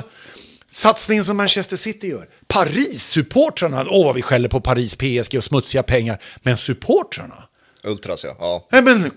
Satsningen 0.70 1.24
som 1.24 1.36
Manchester 1.36 1.76
City 1.76 2.08
gör. 2.08 2.28
Paris-supportrarna. 2.46 3.86
Åh, 3.90 4.06
vad 4.06 4.14
vi 4.14 4.22
skäller 4.22 4.48
på 4.48 4.60
Paris, 4.60 4.96
PSG 4.96 5.36
och 5.38 5.44
smutsiga 5.44 5.82
pengar. 5.82 6.22
Men 6.42 6.56
supportrarna. 6.56 7.44
Ultras 7.84 8.24
ja. 8.24 8.36
ja. 8.38 8.66
Nej 8.72 8.82
men, 8.82 9.10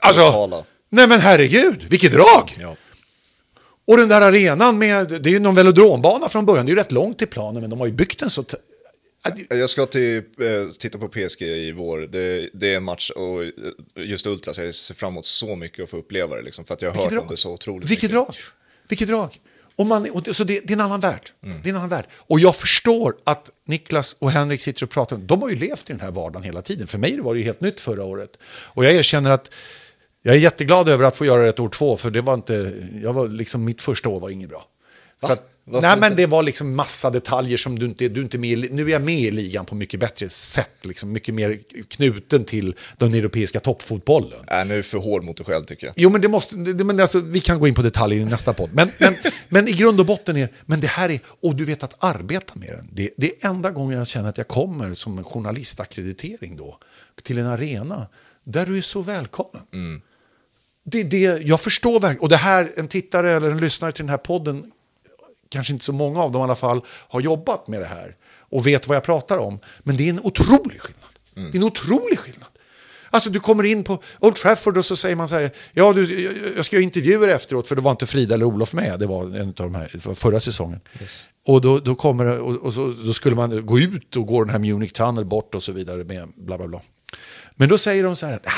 alltså. 0.00 0.26
Totala. 0.26 0.64
Nej 0.96 1.08
men 1.08 1.20
herregud, 1.20 1.86
vilket 1.88 2.12
drag. 2.12 2.56
ja. 2.60 2.76
Och 3.86 3.96
den 3.96 4.08
där 4.08 4.22
arenan 4.22 4.78
med, 4.78 5.08
det 5.08 5.30
är 5.30 5.32
ju 5.32 5.38
någon 5.38 5.54
velodrombana 5.54 6.28
från 6.28 6.46
början. 6.46 6.66
Det 6.66 6.70
är 6.72 6.74
ju 6.74 6.80
rätt 6.80 6.92
långt 6.92 7.18
till 7.18 7.26
planen, 7.26 7.60
men 7.60 7.70
de 7.70 7.80
har 7.80 7.86
ju 7.86 7.92
byggt 7.92 8.18
den 8.18 8.30
så... 8.30 8.44
Jag 9.48 9.70
ska 9.70 9.86
till, 9.86 10.16
eh, 10.16 10.68
titta 10.78 10.98
på 10.98 11.08
PSG 11.08 11.42
i 11.42 11.72
vår. 11.72 11.98
Det, 11.98 12.50
det 12.54 12.72
är 12.72 12.76
en 12.76 12.82
match 12.82 13.10
och 13.10 13.44
eh, 13.44 13.50
just 13.96 14.26
Ultras, 14.26 14.58
jag 14.58 14.74
ser 14.74 14.94
fram 14.94 15.12
emot 15.12 15.26
så 15.26 15.56
mycket 15.56 15.82
att 15.82 15.90
få 15.90 15.96
uppleva 15.96 16.36
det. 16.36 16.42
Liksom, 16.42 16.64
för 16.64 16.74
att 16.74 16.82
jag 16.82 16.90
har 16.90 17.02
hört 17.02 17.22
om 17.22 17.28
det 17.28 17.36
så 17.36 17.52
otroligt 17.52 17.90
Vilket 17.90 18.02
mycket. 18.02 18.14
drag. 18.14 18.34
Vilket 18.88 19.08
drag! 19.08 19.40
Och 19.76 19.86
man, 19.86 20.10
och 20.10 20.36
så 20.36 20.44
det, 20.44 20.60
det, 20.64 20.72
är 20.72 20.76
en 20.76 20.80
annan 20.80 21.00
värld. 21.00 21.30
Mm. 21.44 21.60
det 21.62 21.68
är 21.68 21.70
en 21.70 21.76
annan 21.76 21.88
värld. 21.88 22.06
Och 22.14 22.40
jag 22.40 22.56
förstår 22.56 23.16
att 23.24 23.50
Niklas 23.66 24.16
och 24.18 24.30
Henrik 24.30 24.60
sitter 24.60 24.84
och 24.84 24.90
pratar. 24.90 25.16
De 25.16 25.42
har 25.42 25.48
ju 25.48 25.56
levt 25.56 25.90
i 25.90 25.92
den 25.92 26.00
här 26.00 26.10
vardagen 26.10 26.42
hela 26.42 26.62
tiden. 26.62 26.86
För 26.86 26.98
mig 26.98 27.20
var 27.20 27.34
det 27.34 27.40
ju 27.40 27.44
helt 27.44 27.60
nytt 27.60 27.80
förra 27.80 28.04
året. 28.04 28.38
Och 28.46 28.84
jag 28.84 28.92
erkänner 28.92 29.30
att 29.30 29.50
jag 30.26 30.34
är 30.34 30.40
jätteglad 30.40 30.88
över 30.88 31.04
att 31.04 31.16
få 31.16 31.24
göra 31.24 31.48
ett 31.48 31.60
år 31.60 31.68
två. 31.68 31.96
För 31.96 32.10
det 32.10 32.20
var 32.20 32.34
inte, 32.34 32.72
jag 33.02 33.12
var 33.12 33.28
liksom, 33.28 33.64
mitt 33.64 33.82
första 33.82 34.08
år 34.08 34.20
var 34.20 34.30
inget 34.30 34.48
bra. 34.48 34.64
För 35.20 35.32
att, 35.32 35.50
nej, 35.64 35.98
men 35.98 36.16
det 36.16 36.26
var 36.26 36.42
liksom 36.42 36.74
massa 36.74 37.10
detaljer 37.10 37.56
som 37.56 37.78
du 37.78 37.86
inte, 37.86 38.08
du 38.08 38.22
inte 38.22 38.38
med 38.38 38.72
Nu 38.72 38.86
är 38.86 38.88
jag 38.88 39.02
med 39.02 39.20
i 39.20 39.30
ligan 39.30 39.66
på 39.66 39.74
mycket 39.74 40.00
bättre 40.00 40.28
sätt, 40.28 40.70
liksom 40.82 41.12
mycket 41.12 41.34
mer 41.34 41.58
knuten 41.88 42.44
till 42.44 42.74
den 42.96 43.14
europeiska 43.14 43.60
toppfotbollen. 43.60 44.38
Äh, 44.50 44.66
nu 44.66 44.72
är 44.72 44.76
du 44.76 44.82
för 44.82 44.98
hård 44.98 45.24
mot 45.24 45.36
dig 45.36 45.46
själv 45.46 45.64
tycker 45.64 45.86
jag. 45.86 45.94
Jo, 45.96 46.10
men 46.10 46.20
det 46.20 46.28
måste, 46.28 46.56
det, 46.56 46.84
men 46.84 47.00
alltså, 47.00 47.20
vi 47.20 47.40
kan 47.40 47.58
gå 47.58 47.68
in 47.68 47.74
på 47.74 47.82
detaljer 47.82 48.20
i 48.20 48.24
nästa 48.24 48.52
podd. 48.54 48.70
Men, 48.72 48.90
men, 48.98 49.14
men 49.48 49.68
i 49.68 49.72
grund 49.72 50.00
och 50.00 50.06
botten 50.06 50.36
är, 50.36 50.48
men 50.64 50.80
det 50.80 50.86
här 50.86 51.10
är, 51.10 51.20
och 51.26 51.56
du 51.56 51.64
vet 51.64 51.82
att 51.82 51.94
arbeta 51.98 52.52
med 52.56 52.68
den. 52.68 52.88
Det, 52.92 53.10
det 53.16 53.26
är 53.26 53.48
enda 53.48 53.70
gången 53.70 53.98
jag 53.98 54.06
känner 54.06 54.28
att 54.28 54.38
jag 54.38 54.48
kommer 54.48 54.94
som 54.94 55.18
en 55.18 55.24
journalistackreditering 55.24 56.56
då, 56.56 56.78
till 57.22 57.38
en 57.38 57.46
arena 57.46 58.06
där 58.44 58.66
du 58.66 58.78
är 58.78 58.82
så 58.82 59.00
välkommen. 59.00 59.62
Mm. 59.72 60.00
Det, 60.88 61.02
det, 61.02 61.18
jag 61.42 61.60
förstår 61.60 62.00
verkligen, 62.00 62.22
och 62.22 62.28
det 62.28 62.36
här, 62.36 62.72
en 62.76 62.88
tittare 62.88 63.32
eller 63.32 63.50
en 63.50 63.58
lyssnare 63.58 63.92
till 63.92 64.04
den 64.04 64.10
här 64.10 64.16
podden 64.16 64.72
kanske 65.48 65.72
inte 65.72 65.84
så 65.84 65.92
många 65.92 66.22
av 66.22 66.32
dem 66.32 66.40
i 66.40 66.44
alla 66.44 66.56
fall, 66.56 66.80
har 66.88 67.20
jobbat 67.20 67.68
med 67.68 67.80
det 67.80 67.86
här 67.86 68.16
och 68.38 68.66
vet 68.66 68.88
vad 68.88 68.96
jag 68.96 69.04
pratar 69.04 69.38
om. 69.38 69.58
Men 69.78 69.96
det 69.96 70.04
är 70.04 70.10
en 70.10 70.20
otrolig 70.20 70.80
skillnad. 70.80 71.10
Mm. 71.36 71.50
Det 71.50 71.58
är 71.58 71.60
en 71.60 71.66
otrolig 71.66 72.18
skillnad. 72.18 72.48
Alltså 73.10 73.30
du 73.30 73.40
kommer 73.40 73.64
in 73.64 73.84
på 73.84 74.02
Old 74.18 74.36
Trafford 74.36 74.76
och 74.76 74.84
så 74.84 74.96
säger 74.96 75.16
man 75.16 75.28
så 75.28 75.34
här, 75.34 75.50
ja 75.72 75.92
du, 75.92 76.22
jag 76.56 76.64
ska 76.64 76.76
göra 76.76 76.84
intervjuer 76.84 77.28
efteråt 77.28 77.68
för 77.68 77.76
det 77.76 77.82
var 77.82 77.90
inte 77.90 78.06
Frida 78.06 78.34
eller 78.34 78.44
Olof 78.44 78.72
med, 78.72 78.98
det 78.98 79.06
var 79.06 79.24
en 79.24 79.48
av 79.48 79.54
de 79.54 79.74
här 79.74 80.14
förra 80.14 80.40
säsongen. 80.40 80.80
Yes. 81.00 81.28
Och 81.46 81.60
då, 81.60 81.78
då 81.78 81.94
kommer 81.94 82.40
och, 82.40 82.56
och 82.56 82.74
så, 82.74 82.94
då 83.04 83.12
skulle 83.12 83.36
man 83.36 83.66
gå 83.66 83.78
ut 83.78 84.16
och 84.16 84.26
gå 84.26 84.44
den 84.44 84.50
här 84.50 84.58
Munich 84.58 84.92
Tunnel 84.92 85.24
bort 85.24 85.54
och 85.54 85.62
så 85.62 85.72
vidare 85.72 86.04
med 86.04 86.28
bla 86.36 86.58
bla 86.58 86.68
bla. 86.68 86.80
Men 87.56 87.68
då 87.68 87.78
säger 87.78 88.04
de 88.04 88.16
så 88.16 88.26
här 88.26 88.34
att, 88.34 88.46
ah, 88.46 88.50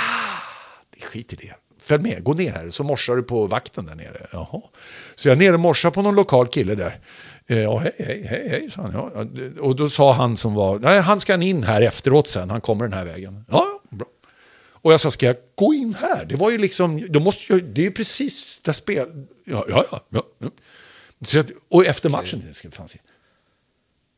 det 0.90 1.02
är 1.02 1.06
skit 1.06 1.32
i 1.32 1.36
det 1.36 1.54
följ 1.88 2.02
med, 2.02 2.24
gå 2.24 2.34
ner 2.34 2.52
här. 2.52 2.70
Så 2.70 2.84
morsar 2.84 3.16
du 3.16 3.22
på 3.22 3.46
vakten 3.46 3.86
där 3.86 3.94
nere. 3.94 4.26
Jaha. 4.32 4.62
Så 5.14 5.28
jag 5.28 5.36
är 5.36 5.38
nere 5.38 5.54
och 5.54 5.60
morsar 5.60 5.90
på 5.90 6.02
någon 6.02 6.14
lokal 6.14 6.48
kille 6.48 6.74
där. 6.74 6.98
Eh, 7.46 7.58
ja, 7.58 7.78
hej, 7.78 7.92
hej, 7.98 8.26
hej, 8.28 8.48
hej, 8.48 8.70
sa 8.70 8.82
han. 8.82 8.92
Ja. 8.92 9.26
Och 9.60 9.76
då 9.76 9.88
sa 9.88 10.12
han 10.12 10.36
som 10.36 10.54
var, 10.54 10.78
nej, 10.78 11.00
han 11.00 11.20
ska 11.20 11.42
in 11.42 11.62
här 11.62 11.82
efteråt 11.82 12.28
sen, 12.28 12.50
han 12.50 12.60
kommer 12.60 12.84
den 12.84 12.98
här 12.98 13.04
vägen. 13.04 13.44
Ja, 13.50 13.80
bra. 13.90 14.06
Och 14.82 14.92
jag 14.92 15.00
sa, 15.00 15.10
ska 15.10 15.26
jag 15.26 15.36
gå 15.54 15.74
in 15.74 15.94
här? 16.00 16.24
Det 16.24 16.36
var 16.36 16.50
ju 16.50 16.58
liksom, 16.58 17.06
då 17.08 17.20
måste 17.20 17.52
jag, 17.52 17.64
det 17.64 17.80
är 17.80 17.84
ju 17.84 17.92
precis 17.92 18.60
där 18.64 18.72
spel... 18.72 19.26
Ja, 19.44 19.64
ja, 19.68 19.84
ja. 19.90 20.00
ja, 20.38 20.50
Så 21.24 21.36
jag, 21.36 21.46
och 21.70 21.86
efter 21.86 22.08
matchen, 22.08 22.42
det 22.48 22.54
ska 22.54 22.68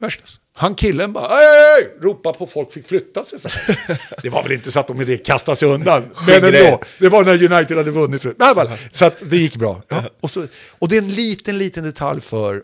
Värdelös. 0.00 0.40
Han 0.56 0.74
killen 0.74 1.12
bara 1.12 1.28
hej, 1.28 1.96
ropa 2.02 2.32
på 2.32 2.46
folk 2.46 2.72
fick 2.72 2.86
flytta 2.86 3.24
sig. 3.24 3.40
Så. 3.40 3.48
Det 4.22 4.28
var 4.28 4.42
väl 4.42 4.52
inte 4.52 4.70
så 4.70 4.80
att 4.80 4.88
de 4.88 4.96
med 4.98 5.06
det 5.06 5.16
kastade 5.16 5.56
sig 5.56 5.68
undan. 5.68 6.02
Men 6.26 6.44
ändå, 6.44 6.80
det 6.98 7.08
var 7.08 7.24
när 7.24 7.52
United 7.52 7.76
hade 7.76 7.90
vunnit. 7.90 8.22
För, 8.22 8.34
nej, 8.38 8.78
så 8.90 9.06
att 9.06 9.30
det 9.30 9.36
gick 9.36 9.56
bra. 9.56 9.82
Ja, 9.88 10.02
och, 10.20 10.30
så, 10.30 10.46
och 10.78 10.88
det 10.88 10.96
är 10.96 11.02
en 11.02 11.10
liten, 11.10 11.58
liten 11.58 11.84
detalj 11.84 12.20
för 12.20 12.62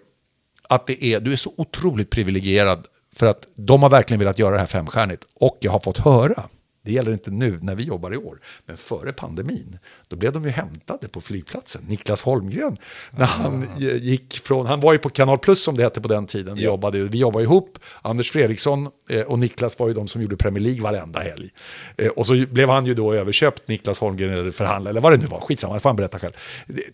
att 0.69 0.87
det 0.87 1.05
är, 1.05 1.21
du 1.21 1.33
är 1.33 1.37
så 1.37 1.53
otroligt 1.57 2.11
privilegierad. 2.11 2.87
För 3.17 3.27
att 3.27 3.49
de 3.57 3.83
har 3.83 3.91
verkligen 3.91 4.19
velat 4.19 4.39
göra 4.39 4.53
det 4.53 4.59
här 4.59 4.67
femstjärnigt. 4.67 5.25
Och 5.35 5.59
jag 5.61 5.73
har 5.73 5.81
fått 5.81 5.99
höra 5.99 6.43
det 6.87 6.93
gäller 6.93 7.13
inte 7.13 7.31
nu 7.31 7.59
när 7.63 7.75
vi 7.75 7.83
jobbar 7.83 8.15
i 8.15 8.17
år, 8.17 8.41
men 8.67 8.77
före 8.77 9.13
pandemin, 9.13 9.79
då 10.09 10.17
blev 10.17 10.33
de 10.33 10.45
ju 10.45 10.51
hämtade 10.51 11.09
på 11.09 11.21
flygplatsen. 11.21 11.83
Niklas 11.89 12.23
Holmgren, 12.23 12.77
när 13.11 13.25
ah. 13.25 13.27
han 13.27 13.67
gick 13.79 14.41
från, 14.45 14.67
han 14.67 14.81
var 14.81 14.93
ju 14.93 14.99
på 14.99 15.11
Kanal 15.11 15.39
Plus 15.39 15.65
som 15.65 15.77
det 15.77 15.83
hette 15.83 16.01
på 16.01 16.09
den 16.09 16.27
tiden, 16.27 16.55
vi, 16.55 16.63
ja. 16.63 16.67
jobbade, 16.67 17.03
vi 17.03 17.19
jobbade 17.19 17.45
ihop, 17.45 17.79
Anders 18.03 18.31
Fredriksson 18.31 18.89
eh, 19.11 19.21
och 19.21 19.39
Niklas 19.39 19.79
var 19.79 19.89
ju 19.89 19.95
de 19.95 20.09
som 20.09 20.23
gjorde 20.23 20.37
Premier 20.37 20.65
League 20.65 20.83
varenda 20.83 21.21
helg. 21.21 21.51
Eh, 21.97 22.09
och 22.09 22.27
så 22.27 22.45
blev 22.51 22.69
han 22.69 22.87
ju 22.87 22.95
då 22.95 23.15
överköpt, 23.15 23.69
Niklas 23.69 24.01
Holmgren, 24.01 24.33
eller 24.33 24.51
förhandlare, 24.51 24.93
eller 24.93 25.01
vad 25.01 25.13
det 25.13 25.17
nu 25.17 25.27
var, 25.27 25.41
skitsamma, 25.41 25.75
det 25.75 25.81
får 25.81 25.89
han 25.89 25.97
berätta 25.97 26.19
själv, 26.19 26.33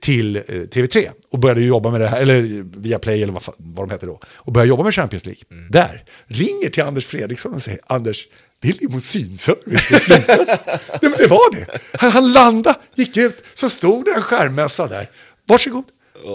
till 0.00 0.37
eh, 0.37 0.40
TV3 0.46 1.11
och 1.31 1.38
började 1.38 1.62
jobba 1.62 1.90
med 1.90 2.00
det 2.00 2.09
här, 2.09 2.20
eller 2.20 2.42
via 2.81 2.98
Play 2.98 3.22
eller 3.22 3.33
vad, 3.33 3.42
vad 3.57 3.88
de 3.88 3.92
hette 3.92 4.07
då, 4.07 4.20
och 4.24 4.52
började 4.52 4.68
jobba 4.68 4.83
med 4.83 4.94
Champions 4.94 5.26
League. 5.26 5.42
Mm. 5.50 5.70
Där, 5.70 6.05
ringer 6.26 6.70
till 6.70 6.83
Anders 6.83 7.07
Fredriksson 7.07 7.55
och 7.55 7.62
säger, 7.62 7.81
Anders, 7.87 8.28
det 8.62 8.68
är 8.68 8.75
limousinservice 8.81 9.88
på 9.88 9.94
flygplatsen. 9.98 10.59
Nej, 10.66 10.79
men 11.01 11.12
det 11.18 11.27
var 11.27 11.55
det. 11.55 11.66
Han 11.98 12.33
landade, 12.33 12.79
gick 12.94 13.16
ut, 13.16 13.44
så 13.55 13.68
stod 13.68 14.05
det 14.05 14.11
en 14.11 14.22
skärmmössa 14.22 14.87
där. 14.87 15.11
Varsågod. 15.46 15.85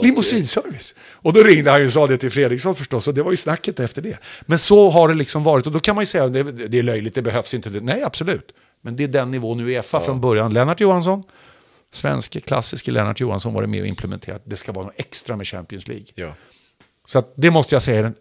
Limousinservice. 0.02 0.96
Och 1.12 1.34
då 1.34 1.44
ringde 1.44 1.72
han 1.72 1.86
och 1.86 1.94
sa 1.94 2.08
det 2.08 2.18
till 2.18 2.32
Fredriksson 2.32 2.76
förstås, 2.76 3.08
och 3.08 3.14
det 3.14 3.24
var 3.24 3.32
ju 3.32 3.38
snacket 3.38 3.80
efter 3.80 4.02
det. 4.02 4.20
Men 4.42 4.60
så 4.60 4.90
har 4.90 5.08
det 5.08 5.14
liksom 5.14 5.44
varit, 5.44 5.66
och 5.66 5.72
då 5.72 5.80
kan 5.80 5.96
man 5.96 6.02
ju 6.02 6.06
säga 6.06 6.24
att 6.24 6.34
det, 6.34 6.44
det 6.44 6.80
är 6.80 6.84
löjligt, 6.84 7.16
det 7.16 7.22
behövs 7.22 7.54
inte. 7.54 7.70
Nej, 7.70 8.04
absolut. 8.04 8.52
Men 8.82 8.96
det 8.96 9.04
är 9.04 9.08
den 9.08 9.32
nivån 9.32 9.60
Uefa 9.60 9.98
ja. 9.98 10.06
från 10.06 10.22
början. 10.22 10.54
Lennart 10.54 10.82
Johansson, 10.82 11.24
svenske 11.94 12.40
klassiske 12.40 12.92
Lennart 12.92 13.20
Johansson 13.20 13.54
var 13.54 13.62
det 13.62 13.68
med 13.68 13.82
och 13.82 13.88
implementerat. 13.88 14.42
Det 14.46 14.56
ska 14.56 14.72
vara 14.72 14.86
något 14.86 14.96
extra 14.98 15.36
med 15.36 15.48
Champions 15.48 15.88
League. 15.88 16.08
Ja. 16.16 16.34
Så 17.06 17.24
det 17.36 17.52
måste 17.52 17.76
jag 17.76 17.82
säga 17.82 18.00
är 18.00 18.04
den 18.04 18.16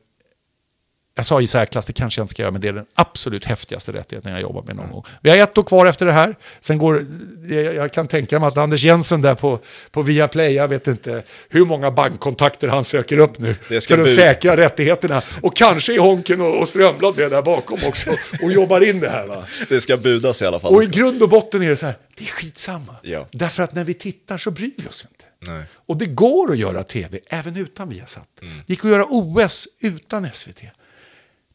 jag 1.16 1.24
sa 1.26 1.40
i 1.40 1.46
särklass, 1.46 1.86
det 1.86 1.92
kanske 1.92 2.20
jag 2.20 2.24
inte 2.24 2.30
ska 2.30 2.42
göra, 2.42 2.52
men 2.52 2.60
det 2.60 2.68
är 2.68 2.72
den 2.72 2.86
absolut 2.94 3.44
häftigaste 3.44 3.92
rättigheten 3.92 4.32
jag 4.32 4.40
jobbar 4.40 4.62
med 4.62 4.76
någon 4.76 4.90
gång. 4.90 5.04
Vi 5.20 5.30
har 5.30 5.36
ett 5.36 5.58
år 5.58 5.62
kvar 5.62 5.86
efter 5.86 6.06
det 6.06 6.12
här. 6.12 6.36
Sen 6.60 6.78
går, 6.78 7.06
jag, 7.48 7.74
jag 7.74 7.92
kan 7.92 8.06
tänka 8.06 8.38
mig 8.38 8.46
att 8.46 8.56
Anders 8.56 8.84
Jensen 8.84 9.22
där 9.22 9.34
på, 9.34 9.58
på 9.90 10.02
Viaplay, 10.02 10.52
jag 10.52 10.68
vet 10.68 10.86
inte 10.86 11.22
hur 11.48 11.64
många 11.64 11.90
bankkontakter 11.90 12.68
han 12.68 12.84
söker 12.84 13.18
upp 13.18 13.38
nu 13.38 13.54
för 13.54 13.98
att 13.98 14.08
säkra 14.08 14.56
rättigheterna. 14.56 15.22
Och 15.42 15.56
kanske 15.56 15.94
är 15.94 15.98
Honken 15.98 16.40
och, 16.40 16.60
och 16.60 16.68
Strömblad 16.68 17.16
med 17.16 17.30
där 17.30 17.42
bakom 17.42 17.78
också 17.86 18.10
och 18.42 18.52
jobbar 18.52 18.80
in 18.80 19.00
det 19.00 19.08
här. 19.08 19.26
Va? 19.26 19.44
Det 19.68 19.80
ska 19.80 19.96
budas 19.96 20.42
i 20.42 20.46
alla 20.46 20.60
fall. 20.60 20.74
Och 20.74 20.82
i 20.82 20.86
grund 20.86 21.22
och 21.22 21.28
botten 21.28 21.62
är 21.62 21.70
det 21.70 21.76
så 21.76 21.86
här, 21.86 21.96
det 22.18 22.24
är 22.24 22.28
skitsamma. 22.28 22.96
Ja. 23.02 23.28
Därför 23.32 23.62
att 23.62 23.74
när 23.74 23.84
vi 23.84 23.94
tittar 23.94 24.38
så 24.38 24.50
bryr 24.50 24.72
vi 24.76 24.88
oss 24.88 25.06
inte. 25.10 25.52
Nej. 25.52 25.62
Och 25.72 25.96
det 25.96 26.06
går 26.06 26.52
att 26.52 26.58
göra 26.58 26.82
tv 26.82 27.20
även 27.28 27.56
utan 27.56 27.88
Viasat. 27.88 28.28
Mm. 28.42 28.54
Det 28.66 28.72
gick 28.72 28.84
att 28.84 28.90
göra 28.90 29.04
OS 29.08 29.68
utan 29.80 30.28
SVT. 30.32 30.60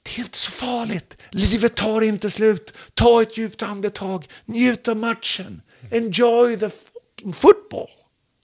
Det 0.03 0.17
är 0.17 0.19
inte 0.19 0.37
så 0.37 0.51
farligt. 0.51 1.17
Livet 1.29 1.75
tar 1.75 2.01
inte 2.01 2.29
slut. 2.29 2.73
Ta 2.93 3.21
ett 3.21 3.37
djupt 3.37 3.61
andetag. 3.61 4.25
Njut 4.45 4.87
av 4.87 4.97
matchen. 4.97 5.61
Enjoy 5.91 6.59
the 6.59 6.69
fucking 6.69 7.33
football. 7.33 7.89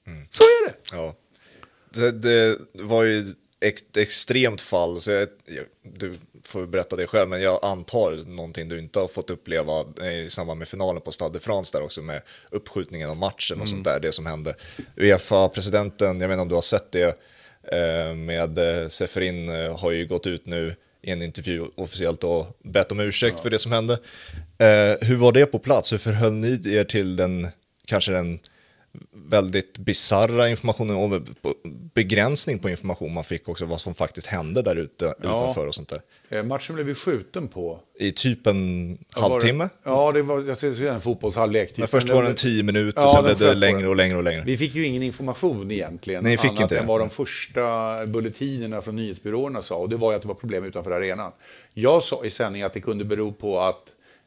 Mm. 0.07 0.27
Så 0.29 0.43
är 0.43 0.67
det. 0.67 0.75
Ja. 0.91 1.15
Det, 1.89 2.11
det 2.11 2.57
var 2.73 3.03
ju 3.03 3.25
ett 3.59 3.97
extremt 3.97 4.61
fall, 4.61 4.99
så 4.99 5.11
jag, 5.11 5.27
jag, 5.45 5.65
du 5.81 6.19
får 6.43 6.65
berätta 6.65 6.95
det 6.95 7.07
själv, 7.07 7.29
men 7.29 7.41
jag 7.41 7.65
antar 7.65 8.23
någonting 8.27 8.69
du 8.69 8.79
inte 8.79 8.99
har 8.99 9.07
fått 9.07 9.29
uppleva 9.29 10.05
i 10.11 10.29
samband 10.29 10.59
med 10.59 10.67
finalen 10.67 11.01
på 11.01 11.11
Stade 11.11 11.33
de 11.33 11.39
France 11.39 11.77
där 11.77 11.83
också 11.83 12.01
med 12.01 12.21
uppskjutningen 12.51 13.09
av 13.09 13.17
matchen 13.17 13.61
och 13.61 13.67
mm. 13.67 13.67
sånt 13.67 13.83
där, 13.83 13.99
det 13.99 14.11
som 14.11 14.25
hände. 14.25 14.55
Uefa-presidenten, 14.95 16.21
jag 16.21 16.27
vet 16.27 16.35
inte 16.35 16.41
om 16.41 16.49
du 16.49 16.55
har 16.55 16.61
sett 16.61 16.91
det, 16.91 17.19
eh, 17.71 18.15
med 18.15 18.57
eh, 18.57 18.87
Seferin 18.87 19.49
eh, 19.49 19.77
har 19.77 19.91
ju 19.91 20.07
gått 20.07 20.27
ut 20.27 20.45
nu 20.45 20.75
i 21.07 21.11
en 21.11 21.21
intervju 21.21 21.65
officiellt 21.75 22.23
och 22.23 22.59
bett 22.63 22.91
om 22.91 22.99
ursäkt 22.99 23.33
ja. 23.37 23.43
för 23.43 23.49
det 23.49 23.59
som 23.59 23.71
hände. 23.71 23.93
Eh, 24.57 25.07
hur 25.07 25.15
var 25.15 25.31
det 25.31 25.45
på 25.45 25.59
plats? 25.59 25.93
Hur 25.93 25.97
förhöll 25.97 26.33
ni 26.33 26.75
er 26.75 26.83
till 26.83 27.15
den, 27.15 27.47
kanske 27.85 28.11
den 28.11 28.39
väldigt 29.11 29.77
bizarra 29.77 30.49
informationen 30.49 30.95
och 30.95 31.21
begränsning 31.93 32.59
på 32.59 32.69
information 32.69 33.13
man 33.13 33.23
fick 33.23 33.49
också, 33.49 33.65
vad 33.65 33.81
som 33.81 33.95
faktiskt 33.95 34.27
hände 34.27 34.61
där 34.61 34.75
ute 34.75 35.05
ja. 35.05 35.13
utanför 35.35 35.67
och 35.67 35.75
sånt 35.75 35.89
där. 35.89 36.01
Eh, 36.29 36.43
matchen 36.43 36.75
blev 36.75 36.87
vi 36.87 36.95
skjuten 36.95 37.47
på. 37.47 37.79
I 37.99 38.11
typ 38.11 38.47
en 38.47 38.97
halvtimme? 39.09 39.69
ja, 39.83 40.11
det 40.11 40.21
var 40.21 40.43
jag 40.43 40.57
ser 40.57 40.89
en 40.89 41.01
fotbollshalvlek. 41.01 41.67
Typ. 41.67 41.77
Men 41.77 41.87
först 41.87 42.09
var 42.09 42.23
det 42.23 42.29
en 42.29 42.35
tio 42.35 42.63
minuter, 42.63 43.01
ja, 43.01 43.09
sen 43.09 43.23
blev 43.23 43.37
det 43.37 43.53
längre 43.53 43.87
och 43.87 43.95
längre 43.95 44.17
och 44.17 44.23
längre. 44.23 44.43
Vi 44.45 44.57
fick 44.57 44.75
ju 44.75 44.85
ingen 44.85 45.03
information 45.03 45.71
egentligen. 45.71 46.23
Nej, 46.23 46.37
fick 46.37 46.49
annat 46.49 46.61
inte 46.61 46.79
än 46.79 46.87
vad 46.87 46.99
de 46.99 47.09
första 47.09 48.07
bulletinerna 48.07 48.81
från 48.81 48.95
nyhetsbyråerna 48.95 49.61
sa. 49.61 49.75
Och 49.75 49.89
det 49.89 49.97
var 49.97 50.11
ju 50.11 50.15
att 50.15 50.21
det 50.21 50.27
var 50.27 50.35
problem 50.35 50.63
utanför 50.63 50.91
arenan. 50.91 51.31
Jag 51.73 52.03
sa 52.03 52.25
i 52.25 52.29
sändning 52.29 52.61
att 52.61 52.73
det 52.73 52.81
kunde 52.81 53.05
bero 53.05 53.31
på 53.33 53.59
att 53.59 53.83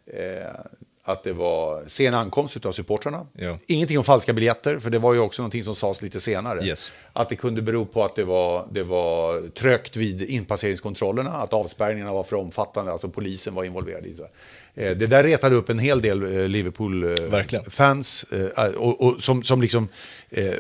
eh, 0.06 0.60
att 1.04 1.24
det 1.24 1.32
var 1.32 1.84
sen 1.86 2.14
ankomst 2.14 2.66
av 2.66 2.72
supportrarna. 2.72 3.26
Ja. 3.32 3.58
Ingenting 3.66 3.98
om 3.98 4.04
falska 4.04 4.32
biljetter, 4.32 4.78
för 4.78 4.90
det 4.90 4.98
var 4.98 5.14
ju 5.14 5.20
också 5.20 5.42
någonting 5.42 5.62
som 5.62 5.74
sades 5.74 6.02
lite 6.02 6.20
senare. 6.20 6.64
Yes. 6.64 6.92
Att 7.12 7.28
det 7.28 7.36
kunde 7.36 7.62
bero 7.62 7.86
på 7.86 8.04
att 8.04 8.16
det 8.16 8.24
var, 8.24 8.66
det 8.70 8.82
var 8.82 9.48
trögt 9.48 9.96
vid 9.96 10.22
inpasseringskontrollerna, 10.22 11.30
att 11.30 11.52
avspärrningarna 11.52 12.12
var 12.12 12.24
för 12.24 12.36
omfattande, 12.36 12.92
alltså 12.92 13.08
polisen 13.08 13.54
var 13.54 13.64
involverad 13.64 14.06
i 14.06 14.12
det. 14.12 14.28
Eh, 14.74 14.96
det 14.96 15.06
där 15.06 15.24
retade 15.24 15.54
upp 15.54 15.70
en 15.70 15.78
hel 15.78 16.00
del 16.00 16.22
eh, 16.22 16.48
Liverpool-fans 16.48 18.24
eh, 18.32 18.70
som, 19.18 19.42
som 19.42 19.60
liksom 19.60 19.88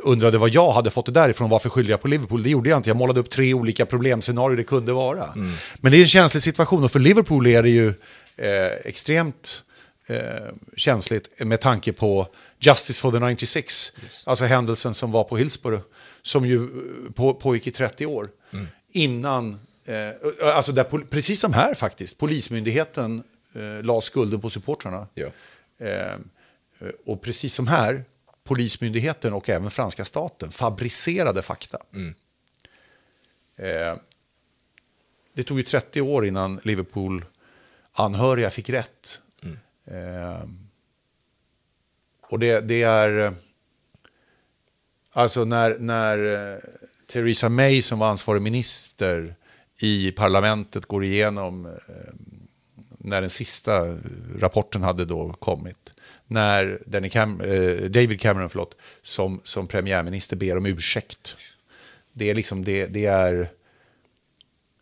undrade 0.02 0.38
vad 0.38 0.50
jag 0.50 0.72
hade 0.72 0.90
fått 0.90 1.06
det 1.06 1.12
därifrån, 1.12 1.50
varför 1.50 1.68
skyllde 1.68 1.90
jag 1.90 2.00
på 2.00 2.08
Liverpool? 2.08 2.42
Det 2.42 2.50
gjorde 2.50 2.70
jag 2.70 2.76
inte, 2.76 2.90
jag 2.90 2.96
målade 2.96 3.20
upp 3.20 3.30
tre 3.30 3.54
olika 3.54 3.86
problemscenarier 3.86 4.56
det 4.56 4.64
kunde 4.64 4.92
vara. 4.92 5.24
Mm. 5.24 5.52
Men 5.80 5.92
det 5.92 5.98
är 5.98 6.00
en 6.00 6.06
känslig 6.06 6.42
situation 6.42 6.84
och 6.84 6.90
för 6.90 6.98
Liverpool 6.98 7.46
är 7.46 7.62
det 7.62 7.70
ju 7.70 7.94
extremt 8.84 9.64
eh, 9.66 9.69
känsligt 10.76 11.40
med 11.40 11.60
tanke 11.60 11.92
på 11.92 12.28
Justice 12.58 13.00
for 13.00 13.12
the 13.12 13.18
96, 13.18 13.92
yes. 14.02 14.26
alltså 14.26 14.44
händelsen 14.44 14.94
som 14.94 15.12
var 15.12 15.24
på 15.24 15.36
Hillsborough, 15.36 15.82
som 16.22 16.46
ju 16.46 16.64
eh, 16.64 17.12
på, 17.12 17.34
pågick 17.34 17.66
i 17.66 17.70
30 17.70 18.06
år. 18.06 18.30
Mm. 18.52 18.66
Innan, 18.92 19.60
eh, 19.84 20.10
alltså 20.54 20.72
där, 20.72 20.84
precis 21.04 21.40
som 21.40 21.52
här 21.52 21.74
faktiskt, 21.74 22.18
Polismyndigheten 22.18 23.22
eh, 23.54 23.82
la 23.82 24.00
skulden 24.00 24.40
på 24.40 24.50
supportrarna. 24.50 25.06
Ja. 25.14 25.26
Eh, 25.86 26.18
och 27.06 27.22
precis 27.22 27.54
som 27.54 27.66
här, 27.66 28.04
Polismyndigheten 28.44 29.32
och 29.32 29.48
även 29.48 29.70
franska 29.70 30.04
staten 30.04 30.50
fabricerade 30.50 31.42
fakta. 31.42 31.78
Mm. 31.94 32.14
Eh, 33.56 33.96
det 35.34 35.42
tog 35.42 35.58
ju 35.58 35.64
30 35.64 36.00
år 36.00 36.26
innan 36.26 36.60
Liverpool 36.64 37.24
anhöriga 37.92 38.50
fick 38.50 38.70
rätt. 38.70 39.20
Eh, 39.90 40.42
och 42.22 42.38
det, 42.38 42.60
det, 42.60 42.82
är... 42.82 43.26
Eh, 43.26 43.32
alltså 45.12 45.44
när, 45.44 45.78
när 45.78 46.52
eh, 46.52 46.58
Theresa 47.06 47.48
May 47.48 47.82
som 47.82 47.98
var 47.98 48.08
ansvarig 48.08 48.42
minister 48.42 49.34
i 49.78 50.12
parlamentet 50.12 50.86
går 50.86 51.04
igenom 51.04 51.66
eh, 51.66 51.72
när 52.98 53.20
den 53.20 53.30
sista 53.30 53.88
eh, 53.88 53.96
rapporten 54.38 54.82
hade 54.82 55.04
då 55.04 55.32
kommit. 55.32 55.92
När 56.26 56.82
Danny 56.86 57.10
Cam 57.10 57.40
eh, 57.40 57.76
David 57.76 58.20
Cameron 58.20 58.50
förlåt, 58.50 58.74
som, 59.02 59.40
som 59.44 59.66
premiärminister 59.66 60.36
ber 60.36 60.56
om 60.56 60.66
ursäkt. 60.66 61.36
Det 62.12 62.30
är 62.30 62.34
liksom 62.34 62.64
det, 62.64 62.86
det 62.86 63.06
är 63.06 63.50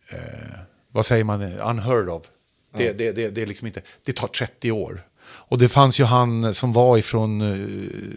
eh, 0.09 0.59
vad 0.91 1.05
säger 1.05 1.23
man, 1.23 1.43
unheard 1.43 2.09
of. 2.09 2.29
Det, 2.77 2.83
ja. 2.83 2.93
det, 2.93 3.11
det, 3.11 3.29
det, 3.29 3.41
är 3.41 3.47
liksom 3.47 3.67
inte, 3.67 3.81
det 4.05 4.13
tar 4.13 4.27
30 4.27 4.71
år. 4.71 5.01
Och 5.21 5.57
det 5.57 5.69
fanns 5.69 5.99
ju 5.99 6.03
han 6.03 6.53
som 6.53 6.73
var 6.73 6.97
ifrån 6.97 7.41
uh, 7.41 8.15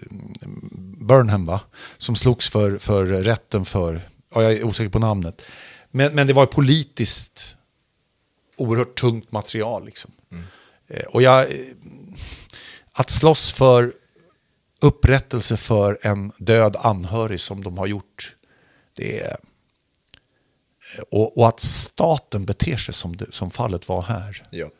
Burnham, 0.98 1.44
va? 1.44 1.60
Som 1.98 2.16
slogs 2.16 2.48
för, 2.48 2.78
för 2.78 3.06
rätten 3.06 3.64
för, 3.64 4.00
ja, 4.34 4.42
jag 4.42 4.52
är 4.52 4.64
osäker 4.64 4.90
på 4.90 4.98
namnet. 4.98 5.42
Men, 5.90 6.14
men 6.14 6.26
det 6.26 6.32
var 6.32 6.46
politiskt 6.46 7.56
oerhört 8.56 8.94
tungt 8.94 9.32
material. 9.32 9.84
Liksom. 9.84 10.10
Mm. 10.30 10.44
Uh, 10.90 11.06
och 11.06 11.22
jag, 11.22 11.46
att 12.92 13.10
slåss 13.10 13.52
för 13.52 13.92
upprättelse 14.80 15.56
för 15.56 15.98
en 16.02 16.32
död 16.38 16.76
anhörig 16.78 17.40
som 17.40 17.64
de 17.64 17.78
har 17.78 17.86
gjort, 17.86 18.36
det 18.96 19.20
är 19.20 19.36
och, 21.10 21.38
och, 21.38 21.48
att 21.48 21.60
staten 21.60 22.44
beter 22.44 22.76
sig 22.76 22.94
som, 22.94 23.16
det, 23.16 23.34
som 23.34 23.50
fallet 23.50 23.88
var 23.88 24.02
här 24.02 24.42
ja. 24.50 24.70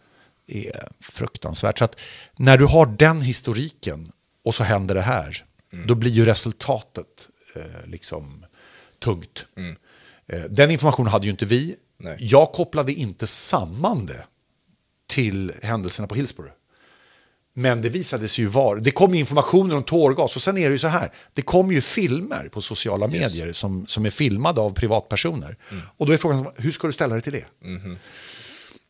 är 0.46 0.88
fruktansvärt. 1.01 1.79
Så 1.79 1.85
att 1.85 1.96
när 2.37 2.59
du 2.59 2.64
har 2.64 2.87
den 2.87 3.20
historiken 3.20 4.12
och 4.44 4.55
så 4.55 4.64
händer 4.64 4.94
det 4.94 5.03
här, 5.03 5.44
mm. 5.72 5.87
då 5.87 5.94
blir 5.94 6.11
ju 6.11 6.25
resultatet 6.25 7.29
eh, 7.55 7.87
liksom 7.87 8.44
tungt. 8.98 9.46
Mm. 9.57 9.77
Eh, 10.27 10.42
den 10.42 10.70
informationen 10.70 11.12
hade 11.12 11.25
ju 11.27 11.31
inte 11.31 11.46
vi. 11.46 11.77
Nej. 11.98 12.16
Jag 12.20 12.53
kopplade 12.53 12.92
inte 12.92 13.27
samman 13.27 14.07
det 14.07 14.25
till 15.07 15.53
händelserna 15.62 16.09
på 16.09 16.14
Hillsborough. 16.14 16.53
Men 17.54 17.80
det 17.80 17.88
visade 17.88 18.28
sig 18.28 18.44
ju 18.44 18.48
vara, 18.48 18.78
det 18.78 18.90
kom 18.90 19.14
informationer 19.14 19.76
om 19.76 19.82
tårgas 19.82 20.36
och 20.36 20.42
sen 20.42 20.58
är 20.58 20.68
det 20.68 20.72
ju 20.72 20.78
så 20.78 20.88
här, 20.88 21.12
det 21.34 21.42
kommer 21.42 21.74
ju 21.74 21.80
filmer 21.80 22.48
på 22.48 22.60
sociala 22.60 23.06
medier 23.06 23.46
yes. 23.46 23.56
som, 23.56 23.86
som 23.86 24.06
är 24.06 24.10
filmade 24.10 24.60
av 24.60 24.70
privatpersoner. 24.70 25.56
Mm. 25.70 25.82
Och 25.96 26.06
då 26.06 26.12
är 26.12 26.16
frågan, 26.16 26.46
hur 26.56 26.70
ska 26.70 26.86
du 26.86 26.92
ställa 26.92 27.14
dig 27.14 27.22
till 27.22 27.32
det? 27.32 27.44
Mm. 27.64 27.98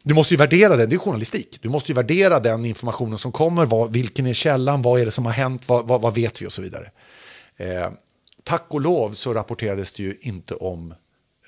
Du 0.03 0.15
måste 0.15 0.35
ju 0.35 0.39
värdera 0.39 0.77
den, 0.77 0.89
det 0.89 0.97
är 0.97 0.99
journalistik. 0.99 1.59
Du 1.61 1.69
måste 1.69 1.93
ju 1.93 1.95
värdera 1.95 2.41
den 2.41 2.65
informationen 2.65 3.19
som 3.19 3.33
kommer, 3.33 3.65
vad, 3.67 3.93
vilken 3.93 4.27
är 4.27 4.33
källan, 4.33 4.83
vad 4.83 5.01
är 5.01 5.05
det 5.05 5.11
som 5.11 5.27
har 5.27 5.33
hänt, 5.33 5.69
vad, 5.69 5.89
vad, 5.89 6.01
vad 6.01 6.15
vet 6.15 6.43
vi 6.43 6.47
och 6.47 6.53
så 6.53 6.63
vidare. 6.63 6.91
Eh, 7.57 7.91
tack 8.45 8.67
och 8.69 8.81
lov 8.81 9.13
så 9.13 9.35
rapporterades 9.35 9.93
det 9.93 10.03
ju 10.03 10.19
inte 10.21 10.55
om, 10.55 10.91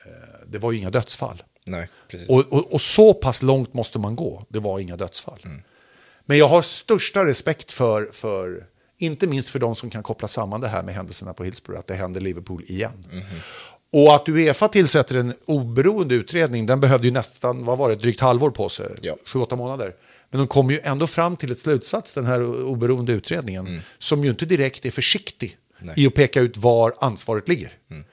eh, 0.05 0.47
det 0.47 0.59
var 0.59 0.73
ju 0.73 0.79
inga 0.79 0.91
dödsfall. 0.91 1.43
Nej, 1.67 1.89
och, 2.29 2.53
och, 2.53 2.73
och, 2.73 2.81
så 2.81 3.15
pass 3.15 3.43
långt 3.43 3.75
måste 3.75 3.99
man 3.99 4.17
gå, 4.17 4.45
det 4.49 4.59
var 4.59 4.79
inga 4.79 4.97
dödsfall. 4.97 5.41
Mm. 5.45 5.63
Men 6.27 6.39
jag 6.39 6.49
har 6.49 6.63
största 6.63 7.27
respekt 7.27 7.73
för, 7.73 8.09
för, 8.13 8.67
inte 8.99 9.27
minst 9.27 9.49
för 9.49 9.59
de 9.59 9.77
som 9.77 9.91
kan 9.91 10.03
koppla 10.03 10.29
samman 10.29 10.61
det 10.61 10.69
här 10.69 10.83
med 10.83 10.95
händelserna 10.95 11.35
på 11.35 11.45
Hillsborough, 11.45 11.81
att 11.81 11.87
det 11.87 11.95
händer 11.95 12.21
Liverpool 12.21 12.63
igen. 12.67 12.93
Mm. 13.13 13.25
Och 13.93 14.15
att 14.15 14.29
Uefa 14.29 14.69
tillsätter 14.69 15.17
en 15.17 15.35
oberoende 15.45 16.15
utredning, 16.15 16.67
den 16.67 16.81
behövde 16.81 17.07
ju 17.07 17.13
nästan, 17.13 17.65
vad 17.65 17.79
var 17.79 17.89
det, 17.89 17.97
drygt 17.97 18.21
halvår 18.21 18.51
på 18.51 18.69
sig, 18.69 18.87
ja. 19.03 19.17
sju, 19.27 19.39
åtta 19.39 19.57
månader. 19.57 19.95
Men 20.31 20.39
de 20.39 20.47
kom 20.47 20.71
ju 20.71 20.81
ändå 20.83 21.07
fram 21.07 21.37
till 21.37 21.53
ett 21.53 21.61
slutsats, 21.61 22.13
den 22.13 22.27
här 22.27 22.65
oberoende 22.65 23.13
utredningen, 23.13 23.67
mm. 23.67 23.81
som 23.99 24.25
ju 24.25 24.31
inte 24.31 24.47
direkt 24.47 24.85
är 24.85 24.91
försiktig 24.91 25.57
Nej. 25.79 25.95
i 25.97 26.07
att 26.07 26.15
peka 26.15 26.41
ut 26.41 26.57
var 26.57 26.95
ansvaret 27.01 27.49
ligger. 27.49 27.73
Mm. 27.91 28.05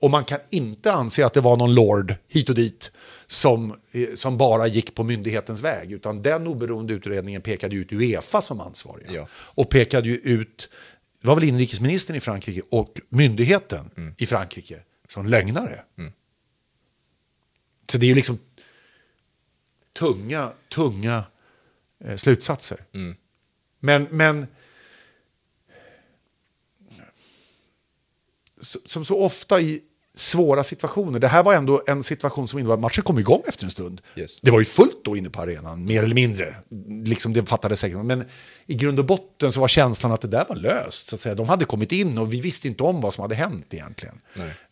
Och 0.00 0.10
man 0.10 0.24
kan 0.24 0.40
inte 0.50 0.92
anse 0.92 1.26
att 1.26 1.34
det 1.34 1.40
var 1.40 1.56
någon 1.56 1.74
lord 1.74 2.14
hit 2.28 2.48
och 2.48 2.54
dit 2.54 2.90
som, 3.26 3.74
eh, 3.92 4.14
som 4.14 4.38
bara 4.38 4.66
gick 4.66 4.94
på 4.94 5.04
myndighetens 5.04 5.60
väg. 5.60 5.92
Utan 5.92 6.22
den 6.22 6.46
oberoende 6.46 6.94
utredningen 6.94 7.42
pekade 7.42 7.76
ut 7.76 7.92
Uefa 7.92 8.40
som 8.40 8.60
ansvariga. 8.60 9.12
Ja. 9.12 9.28
Och 9.32 9.70
pekade 9.70 10.08
ju 10.08 10.16
ut, 10.16 10.70
det 11.20 11.26
var 11.26 11.34
väl 11.34 11.44
inrikesministern 11.44 12.16
i 12.16 12.20
Frankrike 12.20 12.62
och 12.70 13.00
myndigheten 13.08 13.90
mm. 13.96 14.14
i 14.18 14.26
Frankrike 14.26 14.80
som 15.08 15.26
lögnare. 15.26 15.84
Mm. 15.98 16.12
Så 17.90 17.98
det 17.98 18.06
är 18.06 18.08
ju 18.08 18.14
liksom 18.14 18.38
tunga, 19.92 20.52
tunga 20.68 21.24
eh, 22.04 22.16
slutsatser. 22.16 22.84
Mm. 22.92 23.16
Men, 23.80 24.06
men 24.10 24.46
som 28.60 29.04
så 29.04 29.18
ofta 29.18 29.60
i 29.60 29.82
svåra 30.18 30.64
situationer. 30.64 31.18
Det 31.18 31.28
här 31.28 31.42
var 31.42 31.54
ändå 31.54 31.82
en 31.86 32.02
situation 32.02 32.48
som 32.48 32.58
innebar 32.58 32.74
att 32.74 32.80
matchen 32.80 33.04
kom 33.04 33.18
igång 33.18 33.42
efter 33.46 33.64
en 33.64 33.70
stund. 33.70 34.00
Yes. 34.16 34.40
Det 34.40 34.50
var 34.50 34.58
ju 34.58 34.64
fullt 34.64 35.04
då 35.04 35.16
inne 35.16 35.30
på 35.30 35.42
arenan, 35.42 35.84
mer 35.84 36.02
eller 36.02 36.14
mindre. 36.14 36.54
Liksom 37.04 37.32
det 37.32 37.46
fattades 37.46 37.80
säkert. 37.80 38.04
Men 38.04 38.24
i 38.66 38.74
grund 38.74 38.98
och 38.98 39.04
botten 39.04 39.52
så 39.52 39.60
var 39.60 39.68
känslan 39.68 40.12
att 40.12 40.20
det 40.20 40.28
där 40.28 40.46
var 40.48 40.56
löst. 40.56 41.08
Så 41.08 41.14
att 41.14 41.20
säga. 41.20 41.34
De 41.34 41.48
hade 41.48 41.64
kommit 41.64 41.92
in 41.92 42.18
och 42.18 42.32
vi 42.32 42.40
visste 42.40 42.68
inte 42.68 42.82
om 42.82 43.00
vad 43.00 43.14
som 43.14 43.22
hade 43.22 43.34
hänt 43.34 43.74
egentligen. 43.74 44.20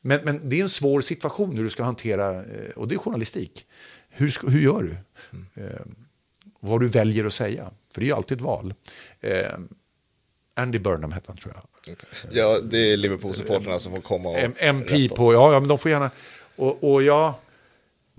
Men, 0.01 0.21
men 0.25 0.49
det 0.49 0.59
är 0.59 0.63
en 0.63 0.69
svår 0.69 1.01
situation 1.01 1.57
hur 1.57 1.65
du 1.65 1.71
ska 1.71 1.85
hantera, 1.85 2.35
eh, 2.35 2.71
och 2.77 2.89
det 2.89 2.95
är 2.95 2.99
journalistik. 2.99 3.65
Hur, 4.09 4.51
hur 4.51 4.61
gör 4.61 4.83
du? 4.83 4.97
Mm. 5.33 5.71
Eh, 5.71 5.81
vad 6.61 6.81
du 6.81 6.89
väljer 6.89 7.25
att 7.25 7.33
säga, 7.33 7.71
för 7.95 8.01
det 8.01 8.05
är 8.05 8.09
ju 8.09 8.17
alltid 8.17 8.39
ett 8.39 8.45
val. 8.45 8.75
Eh, 9.21 9.59
Andy 10.55 10.79
Burnham 10.79 11.13
hette 11.13 11.27
han 11.29 11.37
tror 11.37 11.55
jag. 11.55 11.76
Ja, 12.31 12.61
det 12.61 12.93
är 12.93 12.97
Liverpool-supporterna 12.97 13.79
som 13.79 13.95
får 13.95 14.03
komma 14.03 14.29
och... 14.29 14.39
MP 14.59 15.09
på, 15.09 15.33
ja, 15.33 15.53
ja, 15.53 15.61
men 15.61 15.69
de 15.69 15.79
får 15.79 15.91
gärna... 15.91 16.11
Och, 16.57 16.93
och 16.93 17.03
jag, 17.03 17.35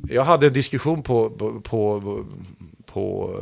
jag 0.09 0.23
hade 0.23 0.47
en 0.47 0.53
diskussion 0.53 1.03
på, 1.03 1.29
på, 1.29 1.61
på, 1.61 2.25
på 2.85 3.35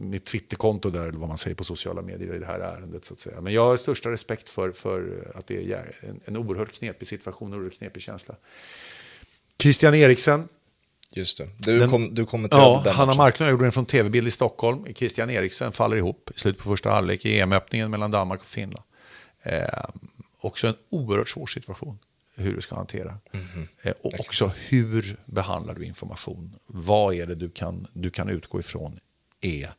mitt 0.00 0.24
Twitterkonto 0.24 0.90
där, 0.90 1.02
eller 1.02 1.18
vad 1.18 1.28
man 1.28 1.38
säger 1.38 1.54
på 1.54 1.64
sociala 1.64 2.02
medier 2.02 2.34
i 2.34 2.38
det 2.38 2.46
här 2.46 2.60
ärendet. 2.60 3.04
Så 3.04 3.14
att 3.14 3.20
säga. 3.20 3.40
Men 3.40 3.52
jag 3.52 3.64
har 3.64 3.76
största 3.76 4.10
respekt 4.10 4.48
för, 4.48 4.72
för 4.72 5.28
att 5.34 5.46
det 5.46 5.72
är 5.72 5.94
en, 6.00 6.20
en 6.24 6.36
oerhört 6.36 6.72
knepig 6.72 7.08
situation, 7.08 7.52
en 7.52 7.58
oerhört 7.58 7.78
knepig 7.78 8.02
känsla. 8.02 8.34
Christian 9.62 9.94
Eriksen. 9.94 10.48
Just 11.10 11.38
det, 11.38 11.48
du, 11.58 11.78
den, 11.78 11.90
kom, 11.90 12.14
du 12.14 12.26
kommenterade 12.26 12.66
ja, 12.66 12.82
den 12.84 12.94
Hanna 12.94 13.14
Marklund 13.14 13.50
gjorde 13.50 13.64
den 13.64 13.72
från 13.72 13.86
tv-bild 13.86 14.28
i 14.28 14.30
Stockholm. 14.30 14.84
Christian 14.94 15.30
Eriksen 15.30 15.72
faller 15.72 15.96
ihop 15.96 16.30
i 16.36 16.38
slutet 16.38 16.62
på 16.62 16.68
första 16.68 16.90
halvlek 16.90 17.24
i 17.24 17.40
EM-öppningen 17.40 17.90
mellan 17.90 18.10
Danmark 18.10 18.40
och 18.40 18.46
Finland. 18.46 18.84
Eh, 19.42 19.84
också 20.40 20.66
en 20.66 20.76
oerhört 20.90 21.28
svår 21.28 21.46
situation 21.46 21.98
hur 22.38 22.54
du 22.54 22.60
ska 22.60 22.74
hantera. 22.74 23.18
Mm. 23.32 23.68
Eh, 23.82 23.94
och 24.02 24.20
också 24.20 24.52
hur 24.68 25.16
behandlar 25.24 25.74
du 25.74 25.84
information? 25.84 26.54
Vad 26.66 27.14
är 27.14 27.26
det 27.26 27.34
du 27.34 27.50
kan, 27.50 27.86
du 27.92 28.10
kan 28.10 28.28
utgå 28.28 28.60
ifrån 28.60 28.98
är 29.40 29.70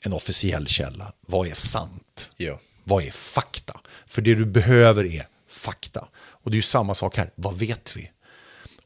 en 0.00 0.12
officiell 0.12 0.66
källa? 0.66 1.12
Vad 1.20 1.48
är 1.48 1.54
sant? 1.54 2.30
Ja. 2.36 2.60
Vad 2.84 3.04
är 3.04 3.10
fakta? 3.10 3.80
För 4.06 4.22
det 4.22 4.34
du 4.34 4.44
behöver 4.44 5.04
är 5.04 5.26
fakta. 5.48 6.08
Och 6.14 6.50
det 6.50 6.54
är 6.54 6.56
ju 6.58 6.62
samma 6.62 6.94
sak 6.94 7.16
här. 7.16 7.30
Vad 7.34 7.58
vet 7.58 7.96
vi? 7.96 8.10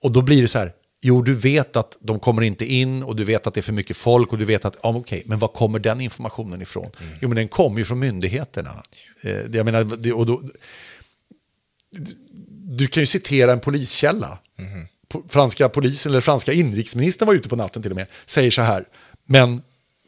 Och 0.00 0.12
då 0.12 0.22
blir 0.22 0.42
det 0.42 0.48
så 0.48 0.58
här, 0.58 0.72
Jo, 1.06 1.22
du 1.22 1.34
vet 1.34 1.76
att 1.76 1.96
de 2.00 2.20
kommer 2.20 2.42
inte 2.42 2.66
in 2.66 3.02
och 3.02 3.16
du 3.16 3.24
vet 3.24 3.46
att 3.46 3.54
det 3.54 3.60
är 3.60 3.62
för 3.62 3.72
mycket 3.72 3.96
folk 3.96 4.32
och 4.32 4.38
du 4.38 4.44
vet 4.44 4.64
att, 4.64 4.76
ja 4.82 4.88
okej, 4.88 5.00
okay, 5.00 5.22
men 5.26 5.38
var 5.38 5.48
kommer 5.48 5.78
den 5.78 6.00
informationen 6.00 6.62
ifrån? 6.62 6.90
Mm. 7.00 7.18
Jo, 7.20 7.28
men 7.28 7.36
den 7.36 7.48
kommer 7.48 7.78
ju 7.78 7.84
från 7.84 7.98
myndigheterna. 7.98 8.82
Eh, 9.20 9.30
jag 9.30 9.64
menar, 9.64 9.84
det, 9.84 10.12
och 10.12 10.26
då, 10.26 10.42
du 12.50 12.86
kan 12.86 13.02
ju 13.02 13.06
citera 13.06 13.52
en 13.52 13.60
poliskälla. 13.60 14.38
Mm. 14.58 14.86
Franska 15.28 15.68
polisen, 15.68 16.12
eller 16.12 16.20
franska 16.20 16.52
inrikesministern 16.52 17.26
var 17.26 17.34
ute 17.34 17.48
på 17.48 17.56
natten 17.56 17.82
till 17.82 17.90
och 17.90 17.96
med, 17.96 18.06
säger 18.26 18.50
så 18.50 18.62
här, 18.62 18.84
men 19.24 19.62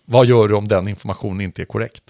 vad 0.04 0.26
gör 0.26 0.48
du 0.48 0.54
om 0.54 0.68
den 0.68 0.88
informationen 0.88 1.40
inte 1.40 1.62
är 1.62 1.66
korrekt? 1.66 2.04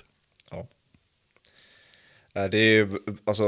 Ja. 0.51 2.49
Det 2.49 2.59
är 2.59 2.89
alltså 3.25 3.45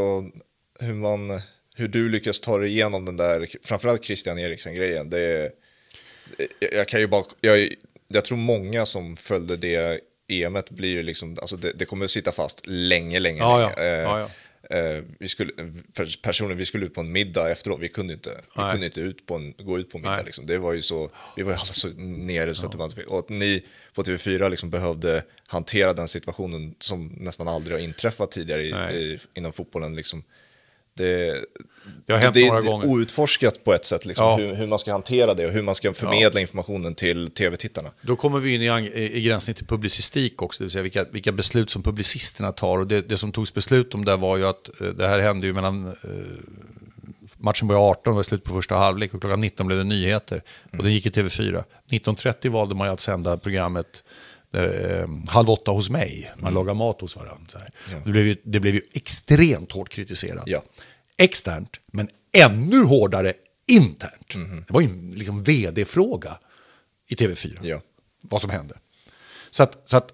hur 0.81 0.95
man 0.95 1.41
hur 1.79 1.89
du 1.89 2.09
lyckas 2.09 2.41
ta 2.41 2.59
dig 2.59 2.69
igenom 2.69 3.05
den 3.05 3.17
där, 3.17 3.49
framförallt 3.63 4.05
Christian 4.05 4.39
Eriksen-grejen. 4.39 5.11
Det, 5.11 5.53
jag 6.73 6.89
kan 6.89 7.01
ju 7.01 7.07
bara, 7.07 7.25
jag, 7.41 7.75
jag 8.09 8.25
tror 8.25 8.39
många 8.39 8.87
som 8.87 9.17
följde 9.17 9.57
det 9.57 10.01
EMet 10.29 10.71
blir 10.71 10.89
ju 10.89 11.03
liksom, 11.03 11.39
alltså 11.41 11.57
det, 11.57 11.73
det 11.73 11.85
kommer 11.85 12.07
sitta 12.07 12.33
fast 12.33 12.63
länge, 12.67 13.19
länge, 13.21 13.39
Ja, 13.39 13.59
länge. 13.59 13.73
ja. 13.77 13.83
Eh, 13.83 14.03
Ja, 14.03 14.29
ja. 14.71 14.77
eh, 14.77 15.03
vi 15.19 15.29
skulle, 15.29 15.53
per- 15.95 16.23
personligen, 16.23 16.59
vi 16.59 16.65
skulle 16.67 16.87
ut 16.87 16.95
på 16.95 17.01
en 17.01 17.13
middag 17.13 17.51
efteråt, 17.51 17.81
vi 17.81 17.89
kunde 17.89 18.13
inte, 18.15 18.31
vi 18.57 18.63
kunde 18.73 18.87
inte 18.87 19.01
ut 19.01 19.27
på 19.27 19.35
en, 19.35 19.55
gå 19.59 19.79
ut 19.79 19.91
på 19.91 19.99
en 19.99 20.03
middag 20.03 20.23
liksom. 20.27 20.47
Det 20.47 20.59
var 20.59 20.73
ju 20.73 20.83
så, 20.83 21.11
vi 21.37 21.43
var 21.43 21.53
ju 21.53 21.57
alla 21.57 21.65
så 21.65 21.89
nere 21.99 22.55
så 22.55 22.67
att 22.67 22.73
det 22.73 22.79
var 22.79 22.85
inte 22.85 23.03
Och 23.05 23.19
att 23.19 23.29
ni 23.29 23.63
på 23.95 24.03
TV4 24.03 24.51
liksom 24.51 24.71
behövde 24.71 25.23
hantera 25.47 25.93
den 25.93 26.09
situationen 26.09 26.75
som 26.79 27.07
nästan 27.21 27.49
aldrig 27.49 27.77
har 27.77 27.83
inträffat 27.85 28.31
tidigare 28.31 28.63
i, 28.63 28.97
i, 28.97 29.19
inom 29.35 29.53
fotbollen 29.53 29.97
liksom. 29.97 30.23
Det, 30.99 31.45
Det 32.07 32.13
har 32.13 32.21
hänt 32.21 32.35
det, 32.35 32.47
några 32.49 32.61
det 32.61 32.67
gånger. 32.67 32.87
outforskat 32.89 33.65
på 33.65 33.75
ett 33.75 33.85
sätt, 33.85 34.07
liksom, 34.07 34.27
Ja. 34.27 34.37
hur, 34.37 34.55
hur 34.55 34.67
man 34.67 34.79
ska 34.79 34.93
hantera 34.93 35.35
det 35.35 35.47
och 35.47 35.53
hur 35.53 35.63
man 35.63 35.75
ska 35.75 35.93
förmedla 35.93 36.41
informationen 36.41 36.95
till 36.95 37.31
tv-tittarna. 37.31 37.91
Då 38.03 38.17
kommer 38.17 38.39
vi 38.39 38.55
in 38.55 38.63
i, 38.63 39.11
i 39.17 39.21
gränsen 39.23 39.55
till 39.55 39.67
publicistik 39.67 40.43
också, 40.43 40.59
det 40.61 40.65
vill 40.65 40.71
säga 40.71 40.83
vilka, 40.83 41.05
vilka 41.05 41.33
beslut 41.33 41.71
som 41.71 41.83
publicisterna 41.83 42.53
tar. 42.53 42.79
Och 42.79 42.87
det, 42.87 43.01
det 43.09 43.17
som 43.17 43.33
togs 43.33 43.55
beslut 43.55 43.95
om 43.95 44.05
där 44.05 44.17
var 44.17 44.37
ju 44.37 44.47
att 44.47 44.81
eh, 44.81 44.87
det 44.89 45.09
här 45.09 45.21
hände 45.21 45.47
ju 45.47 45.53
mellan... 45.53 45.87
Eh, 45.87 45.93
matchen 47.41 47.69
började 47.69 47.87
18, 47.87 48.15
var 48.15 48.23
slut 48.23 48.45
på 48.45 48.55
första 48.55 48.75
halvlek 48.75 49.15
och 49.15 49.21
klockan 49.21 49.41
19 49.41 49.67
blev 49.67 49.79
det 49.79 49.85
nyheter. 49.85 50.43
Och 50.79 50.85
det 50.85 50.91
gick 50.91 51.07
i 51.07 51.11
TV4. 51.11 51.65
19.30 51.91 52.49
valde 52.51 52.75
man 52.75 52.87
ju 52.87 52.93
att 52.93 53.01
sända 53.01 53.37
programmet 53.37 54.05
där, 54.51 55.01
eh, 55.01 55.09
halv 55.29 55.51
åtta 55.51 55.71
hos 55.71 55.91
mig. 55.91 56.33
Man 56.37 56.55
lagar 56.55 56.75
mat 56.75 57.01
hos 57.01 57.17
varandra. 57.17 57.45
Så 57.49 57.59
här. 57.59 57.71
Det, 58.05 58.11
blev 58.11 58.27
ju, 58.27 58.37
det 58.45 58.61
blev 58.61 58.75
ju 58.75 58.81
extremt 58.93 59.73
hårt 59.73 59.89
kritiserat. 59.89 60.43
Ja. 60.47 60.63
Externt, 61.17 61.81
men 61.87 62.09
ännu 62.33 62.83
hårdare 62.85 63.33
internt. 63.73 64.35
Det 64.67 64.73
var 64.73 64.81
ju 64.81 64.87
en 64.89 65.11
liksom, 65.11 65.43
vd-fråga 65.43 66.39
i 67.09 67.15
TV4 67.15 67.59
Ja. 67.63 67.81
vad 68.23 68.41
som 68.41 68.51
hände. 68.51 68.75
Så 69.51 69.63
att, 69.63 69.83
så 69.85 69.97
att, 69.97 70.13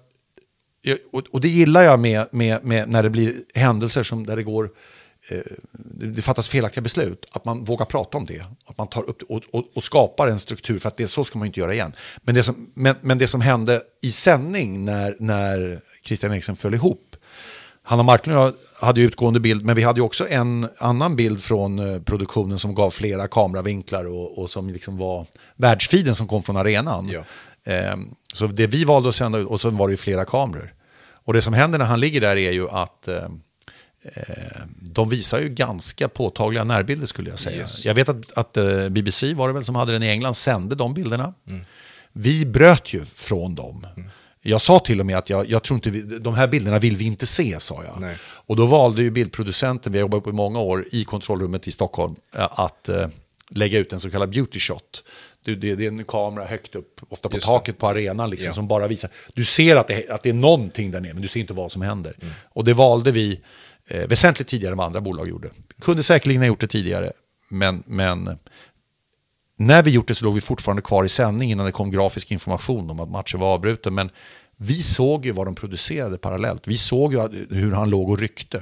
och, 1.11 1.23
och 1.31 1.41
det 1.41 1.49
gillar 1.49 1.83
jag 1.83 1.99
med, 1.99 2.27
med, 2.31 2.63
med 2.63 2.89
när 2.89 3.03
det 3.03 3.09
blir 3.09 3.35
händelser 3.53 4.03
som 4.03 4.25
där 4.25 4.35
det 4.35 4.43
går, 4.43 4.71
det 5.29 6.05
det 6.05 6.21
fattas 6.21 6.49
felaktiga 6.49 6.81
beslut, 6.81 7.25
att 7.31 7.45
man 7.45 7.63
vågar 7.63 7.85
prata 7.85 8.17
om 8.17 8.25
det. 8.25 8.45
Att 8.65 8.77
man 8.77 8.87
tar 8.87 9.09
upp 9.09 9.21
och, 9.29 9.43
och, 9.51 9.63
och 9.73 9.83
skapar 9.83 10.27
en 10.27 10.39
struktur, 10.39 10.79
för 10.79 10.87
att 10.87 10.95
det 10.95 11.07
så 11.07 11.23
ska 11.23 11.39
man 11.39 11.45
inte 11.45 11.59
göra 11.59 11.73
igen. 11.73 11.93
Men 12.21 12.35
det 12.35 12.43
som, 12.43 12.69
men, 12.73 12.95
men 13.01 13.17
det 13.17 13.27
som 13.27 13.41
hände 13.41 13.81
i 14.01 14.11
sändning 14.11 14.85
när, 14.85 15.15
när 15.19 15.81
Christian 16.03 16.31
Eriksen 16.31 16.55
föll 16.55 16.73
ihop, 16.73 17.15
Hanna 17.83 18.03
Marklund 18.03 18.39
och 18.39 18.45
jag 18.45 18.53
hade 18.87 19.01
ju 19.01 19.07
utgående 19.07 19.39
bild, 19.39 19.65
men 19.65 19.75
vi 19.75 19.83
hade 19.83 19.99
ju 19.99 20.03
också 20.03 20.29
en 20.29 20.67
annan 20.77 21.15
bild 21.15 21.43
från 21.43 21.79
eh, 21.79 22.01
produktionen 22.01 22.59
som 22.59 22.75
gav 22.75 22.91
flera 22.91 23.27
kameravinklar 23.27 24.05
och, 24.05 24.37
och 24.37 24.49
som 24.49 24.69
liksom 24.69 24.97
var 24.97 25.25
världsfiden 25.55 26.15
som 26.15 26.27
kom 26.27 26.43
från 26.43 26.57
arenan. 26.57 27.09
Ja. 27.09 27.23
Ehm, 27.71 28.15
så 28.33 28.47
det 28.47 28.67
vi 28.67 28.83
valde 28.83 29.09
att 29.09 29.15
sända 29.15 29.37
ut, 29.37 29.47
och 29.47 29.61
så 29.61 29.69
var 29.69 29.87
det 29.87 29.91
ju 29.91 29.97
flera 29.97 30.25
kameror. 30.25 30.73
Och 31.25 31.33
det 31.33 31.41
som 31.41 31.53
händer 31.53 31.79
när 31.79 31.85
han 31.85 31.99
ligger 31.99 32.21
där 32.21 32.35
är 32.35 32.51
ju 32.51 32.69
att 32.69 33.07
eh, 33.07 33.15
eh, 33.15 33.29
de 34.79 35.09
visar 35.09 35.39
ju 35.39 35.49
ganska 35.49 36.07
påtagliga 36.09 36.63
närbilder 36.63 37.07
skulle 37.07 37.29
jag 37.29 37.39
säga. 37.39 37.57
Yes. 37.57 37.85
Jag 37.85 37.93
vet 37.93 38.09
att, 38.09 38.31
att 38.37 38.57
eh, 38.57 38.89
BBC 38.89 39.33
var 39.33 39.47
det 39.47 39.53
väl 39.53 39.63
som 39.65 39.75
hade 39.75 39.91
den 39.91 40.03
i 40.03 40.07
England, 40.07 40.33
sände 40.33 40.75
de 40.75 40.93
bilderna. 40.93 41.33
Vi 42.13 42.45
bröt 42.45 42.93
ju 42.93 43.05
från 43.05 43.55
dem. 43.55 43.87
Jag 44.41 44.61
sa 44.61 44.79
till 44.79 44.99
och 44.99 45.05
med 45.05 45.17
att 45.17 45.29
jag, 45.29 45.49
jag 45.49 45.63
tror 45.63 45.77
inte 45.77 45.89
vi, 45.89 46.01
de 46.19 46.33
här 46.33 46.47
bilderna 46.47 46.79
vill 46.79 46.97
vi 46.97 47.05
inte 47.05 47.25
se, 47.25 47.59
sa 47.59 47.83
jag. 47.83 48.01
Nej. 48.01 48.17
Och 48.23 48.55
då 48.55 48.65
valde 48.65 49.01
ju 49.01 49.11
bildproducenten, 49.11 49.91
vi 49.91 49.97
har 49.97 50.01
jobbat 50.01 50.23
på 50.23 50.29
i 50.29 50.33
många 50.33 50.59
år, 50.59 50.85
i 50.91 51.03
kontrollrummet 51.03 51.67
i 51.67 51.71
Stockholm, 51.71 52.15
eh, 52.35 52.59
att 52.59 52.89
eh, 52.89 53.07
lägga 53.49 53.79
ut 53.79 53.93
en 53.93 53.99
så 53.99 54.09
kallad 54.11 54.29
beauty 54.29 54.59
shot. 54.59 55.03
Det, 55.45 55.55
det, 55.55 55.75
det 55.75 55.83
är 55.85 55.87
en 55.87 56.03
kamera 56.03 56.45
högt 56.45 56.75
upp, 56.75 57.01
ofta 57.09 57.29
på 57.29 57.35
Just 57.37 57.47
det. 57.47 57.53
taket 57.53 57.77
på 57.77 57.87
arenan, 57.87 58.29
liksom, 58.29 58.47
Ja. 58.47 58.53
som 58.53 58.67
bara 58.67 58.87
visar. 58.87 59.09
Du 59.33 59.43
ser 59.43 59.75
att 59.75 59.87
det, 59.87 60.09
att 60.09 60.23
det 60.23 60.29
är 60.29 60.33
någonting 60.33 60.91
där 60.91 61.01
nere, 61.01 61.13
men 61.13 61.21
du 61.21 61.27
ser 61.27 61.39
inte 61.39 61.53
vad 61.53 61.71
som 61.71 61.81
händer. 61.81 62.15
Och 62.43 62.63
det 62.63 62.73
valde 62.73 63.11
vi 63.11 63.39
eh, 63.87 64.07
väsentligt 64.07 64.47
tidigare 64.47 64.71
än 64.71 64.77
vad 64.77 64.87
andra 64.87 65.01
bolag 65.01 65.29
gjorde. 65.29 65.49
Kunde 65.81 66.03
säkerligen 66.03 66.41
ha 66.41 66.47
gjort 66.47 66.61
det 66.61 66.67
tidigare, 66.67 67.11
men, 67.49 67.83
men 67.85 68.37
när 69.57 69.83
vi 69.83 69.91
gjort 69.91 70.07
det 70.07 70.15
så 70.15 70.25
låg 70.25 70.35
vi 70.35 70.41
fortfarande 70.41 70.81
kvar 70.81 71.03
i 71.03 71.09
sändning 71.09 71.51
innan 71.51 71.65
det 71.65 71.71
kom 71.71 71.91
grafisk 71.91 72.31
information 72.31 72.89
om 72.89 72.99
att 72.99 73.09
matchen 73.09 73.39
var 73.39 73.53
avbruten. 73.53 73.93
Men 73.93 74.09
vi 74.57 74.81
såg 74.81 75.25
ju 75.25 75.31
vad 75.31 75.47
de 75.47 75.55
producerade 75.55 76.17
parallellt. 76.17 76.67
Vi 76.67 76.77
såg 76.77 77.13
ju 77.13 77.47
hur 77.49 77.71
han 77.71 77.89
låg 77.89 78.09
och 78.09 78.19
ryckte. 78.19 78.61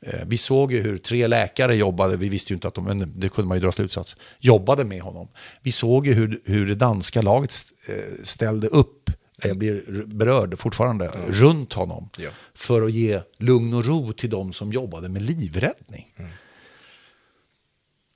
Eh, 0.00 0.20
Vi 0.26 0.36
såg 0.36 0.72
ju 0.72 0.82
hur 0.82 0.98
tre 0.98 1.26
läkare 1.26 1.76
jobbade, 1.76 2.16
vi 2.16 2.28
visste 2.28 2.52
ju 2.52 2.54
inte 2.54 2.68
att 2.68 2.74
de, 2.74 2.84
men 2.84 3.12
det 3.20 3.28
kunde 3.28 3.48
man 3.48 3.56
ju 3.56 3.62
dra 3.62 3.72
slutsats, 3.72 4.16
jobbade 4.38 4.84
med 4.84 5.00
honom. 5.02 5.28
Vi 5.62 5.72
såg 5.72 6.06
ju 6.06 6.12
hur, 6.14 6.40
hur 6.44 6.66
det 6.66 6.74
danska 6.74 7.22
laget 7.22 7.52
eh, 7.86 7.94
ställde 8.24 8.66
upp, 8.66 9.10
jag 9.42 9.58
blir 9.58 10.04
berörd 10.06 10.58
fortfarande, 10.58 11.08
runt 11.28 11.72
honom. 11.72 12.08
Ja. 12.18 12.30
För 12.54 12.82
att 12.82 12.92
ge 12.92 13.20
lugn 13.38 13.74
och 13.74 13.84
ro 13.84 14.12
till 14.12 14.30
de 14.30 14.52
som 14.52 14.72
jobbade 14.72 15.08
med 15.08 15.22
livräddning. 15.22 16.14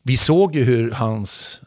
Vi 0.03 0.17
såg 0.17 0.55
ju 0.57 0.65
hur 0.65 0.91
hans 0.91 1.63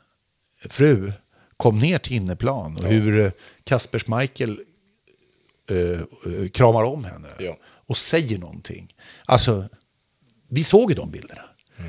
fru 0.70 1.12
kom 1.58 1.80
ner 1.80 1.98
till 1.98 2.14
inneplan 2.14 2.78
och 2.78 2.84
hur 2.84 3.20
eh, 3.26 3.32
Kasper 3.64 4.00
Schmeichel 4.00 4.60
eh, 5.70 5.78
eh, 5.78 6.48
kramar 6.54 6.84
om 6.84 7.04
henne 7.04 7.28
Ja. 7.40 7.58
och 7.64 7.98
säger 7.98 8.38
någonting. 8.38 8.94
Alltså, 9.26 9.70
vi 10.50 10.64
såg 10.64 10.92
ju 10.92 10.96
de 10.96 11.12
bilderna. 11.12 11.42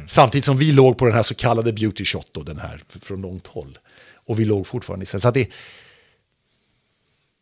Samtidigt 0.07 0.45
som 0.45 0.57
vi 0.57 0.73
låg 0.73 0.99
på 0.99 1.05
den 1.05 1.15
här 1.15 1.23
så 1.23 1.35
kallade 1.35 1.73
beauty 1.73 2.05
shot, 2.05 2.29
då, 2.33 2.43
den 2.43 2.59
här 2.59 2.83
från 2.89 3.21
långt 3.21 3.47
håll. 3.47 3.79
Och 4.15 4.41
vi 4.41 4.45
låg 4.45 4.67
fortfarande 4.67 5.03
i 5.03 5.07
Så 5.07 5.29
att 5.29 5.35
det, 5.35 5.49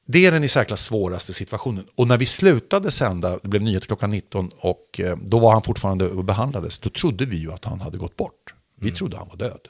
det 0.06 0.26
är 0.26 0.32
den 0.32 0.44
i 0.44 0.48
särklass 0.48 0.80
svåraste 0.80 1.32
situationen. 1.32 1.86
Och 1.94 2.08
när 2.08 2.18
vi 2.18 2.26
slutade 2.26 2.90
sända, 2.90 3.38
det 3.42 3.48
blev 3.48 3.62
nyheter 3.62 3.86
klockan 3.86 4.10
19 4.10 4.50
och 4.58 5.00
eh, 5.00 5.16
då 5.16 5.38
var 5.38 5.52
han 5.52 5.62
fortfarande 5.62 6.08
och 6.08 6.24
behandlades, 6.24 6.78
då 6.78 6.90
trodde 6.90 7.24
vi 7.24 7.36
ju 7.36 7.52
att 7.52 7.64
han 7.64 7.80
hade 7.80 7.98
gått 7.98 8.16
bort. 8.16 8.54
Vi 8.80 8.90
trodde 8.90 9.16
han 9.16 9.28
var 9.28 9.36
död. 9.36 9.68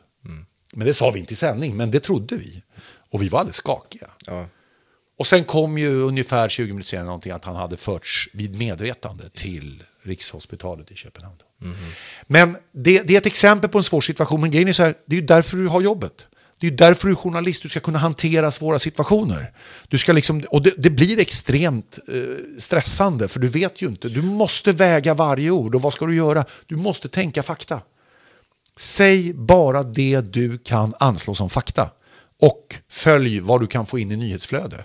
Men 0.73 0.87
det 0.87 0.95
sa 0.95 1.11
vi 1.11 1.21
inte 1.21 1.33
i 1.33 1.37
sändning, 1.37 1.77
men 1.77 1.91
det 1.91 2.01
trodde 2.01 2.37
vi. 2.37 2.63
Och 3.11 3.23
vi 3.23 3.29
var 3.29 3.41
alldeles 3.41 3.57
skakiga. 3.57 4.11
Ja. 4.27 4.47
Och 5.19 5.27
sen 5.27 5.45
kom 5.45 5.79
ju 5.79 6.03
ungefär 6.03 6.49
20 6.49 6.73
minuter 6.73 6.89
senare 6.89 7.07
någonting 7.07 7.33
att 7.33 7.45
han 7.45 7.57
hade 7.57 7.77
förts 7.77 8.29
vid 8.33 8.59
medvetande 8.59 9.29
till 9.29 9.83
Rikshospitalet 10.03 10.91
i 10.91 10.95
Köpenhamn. 10.95 11.37
Men 12.27 12.57
det, 12.73 13.03
det 13.03 13.15
är 13.15 13.19
ett 13.19 13.27
exempel 13.27 13.71
på 13.71 13.79
en 13.79 13.85
svår 13.85 14.01
situation, 14.01 14.41
men 14.41 14.51
grejen 14.51 14.69
är 14.69 14.73
så 14.73 14.83
här, 14.83 14.95
det 15.07 15.17
är 15.17 15.21
ju 15.21 15.27
därför 15.27 15.57
du 15.57 15.69
har 15.69 15.81
jobbet. 15.81 16.27
Det 16.59 16.67
är 16.67 16.71
därför 16.71 17.09
du 17.09 17.13
är 17.13 17.17
journalist, 17.17 17.63
du 17.63 17.69
ska 17.69 17.81
kunna 17.81 17.99
hantera 17.99 18.51
svåra 18.51 18.79
situationer. 18.79 19.53
Du 19.89 19.99
ska 19.99 20.13
liksom, 20.13 20.43
och 20.51 20.63
det, 20.63 20.75
det 20.77 20.91
blir 20.91 21.19
extremt 21.19 21.99
eh, 22.09 22.59
stressande, 22.59 23.29
för 23.29 23.41
du 23.41 23.49
vet 23.49 23.83
ju 23.83 23.87
inte. 23.87 24.09
Du 24.09 24.23
måste 24.23 24.73
väga 24.73 25.15
varje 25.15 25.51
ord, 25.51 25.75
och 25.75 25.83
vad 25.83 25.93
ska 25.93 26.07
du 26.07 26.17
göra? 26.17 26.45
Du 26.67 26.77
måste 26.77 27.09
tänka 27.09 27.43
fakta. 27.43 27.81
Säg 28.77 29.33
bara 29.33 29.83
det 29.83 30.21
du 30.21 30.59
kan 30.59 30.95
anslå 30.99 31.35
som 31.35 31.51
fakta. 31.51 31.91
Och 32.41 32.77
följ 32.89 33.41
vad 33.41 33.61
du 33.61 33.67
kan 33.67 33.87
få 33.87 33.99
in 33.99 34.13
i 34.13 34.17
nyhetsflöde. 34.17 34.85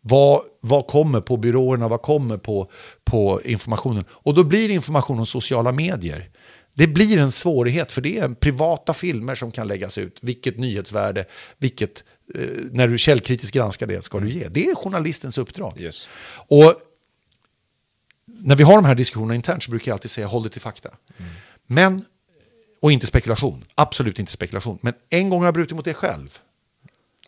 Vad, 0.00 0.42
vad 0.60 0.86
kommer 0.86 1.20
på 1.20 1.36
byråerna, 1.36 1.88
vad 1.88 2.02
kommer 2.02 2.36
på, 2.36 2.70
på 3.04 3.40
informationen? 3.44 4.04
Och 4.10 4.34
då 4.34 4.44
blir 4.44 4.70
informationen 4.70 5.26
sociala 5.26 5.72
medier. 5.72 6.30
Det 6.74 6.86
blir 6.86 7.18
en 7.18 7.30
svårighet 7.30 7.92
för 7.92 8.00
det 8.00 8.18
är 8.18 8.28
privata 8.28 8.94
filmer 8.94 9.34
som 9.34 9.50
kan 9.50 9.68
läggas 9.68 9.98
ut. 9.98 10.18
Vilket 10.22 10.58
nyhetsvärde, 10.58 11.24
vilket, 11.58 12.04
eh, 12.34 12.40
när 12.70 12.88
du 12.88 12.98
källkritiskt 12.98 13.54
granskar 13.54 13.86
det 13.86 14.02
ska 14.02 14.20
du 14.20 14.30
ge. 14.30 14.48
Det 14.48 14.66
är 14.66 14.74
journalistens 14.74 15.38
uppdrag. 15.38 15.80
Yes. 15.80 16.08
Och 16.48 16.74
när 18.26 18.56
vi 18.56 18.64
har 18.64 18.74
de 18.74 18.84
här 18.84 18.94
diskussionerna 18.94 19.34
internt 19.34 19.62
så 19.62 19.70
brukar 19.70 19.90
jag 19.90 19.94
alltid 19.94 20.10
säga 20.10 20.26
håll 20.26 20.42
det 20.42 20.48
till 20.48 20.60
fakta. 20.60 20.90
Men, 21.66 22.04
och 22.80 22.92
inte 22.92 23.06
spekulation, 23.06 23.64
absolut 23.74 24.18
inte 24.18 24.32
spekulation. 24.32 24.78
Men 24.80 24.94
en 25.10 25.30
gång 25.30 25.40
har 25.40 25.46
jag 25.46 25.54
brutit 25.54 25.76
mot 25.76 25.84
det 25.84 25.94
själv. 25.94 26.38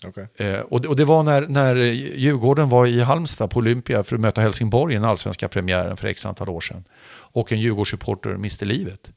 Okej. 0.04 0.28
Eh, 0.36 0.60
och, 0.60 0.80
det, 0.80 0.88
och 0.88 0.96
det 0.96 1.04
var 1.04 1.22
när, 1.22 1.48
när 1.48 1.76
Djurgården 1.76 2.68
var 2.68 2.86
i 2.86 3.00
Halmstad 3.00 3.50
på 3.50 3.58
Olympia 3.58 4.04
för 4.04 4.16
att 4.16 4.20
möta 4.20 4.40
Helsingborg 4.40 4.94
i 4.94 4.96
den 4.96 5.04
allsvenska 5.04 5.48
premiären 5.48 5.96
för 5.96 6.08
x 6.08 6.26
antal 6.26 6.48
år 6.48 6.60
sedan. 6.60 6.84
Och 7.08 7.52
en 7.52 7.60
Djurgårdssupporter 7.60 8.36
miste 8.36 8.64
livet 8.64 9.10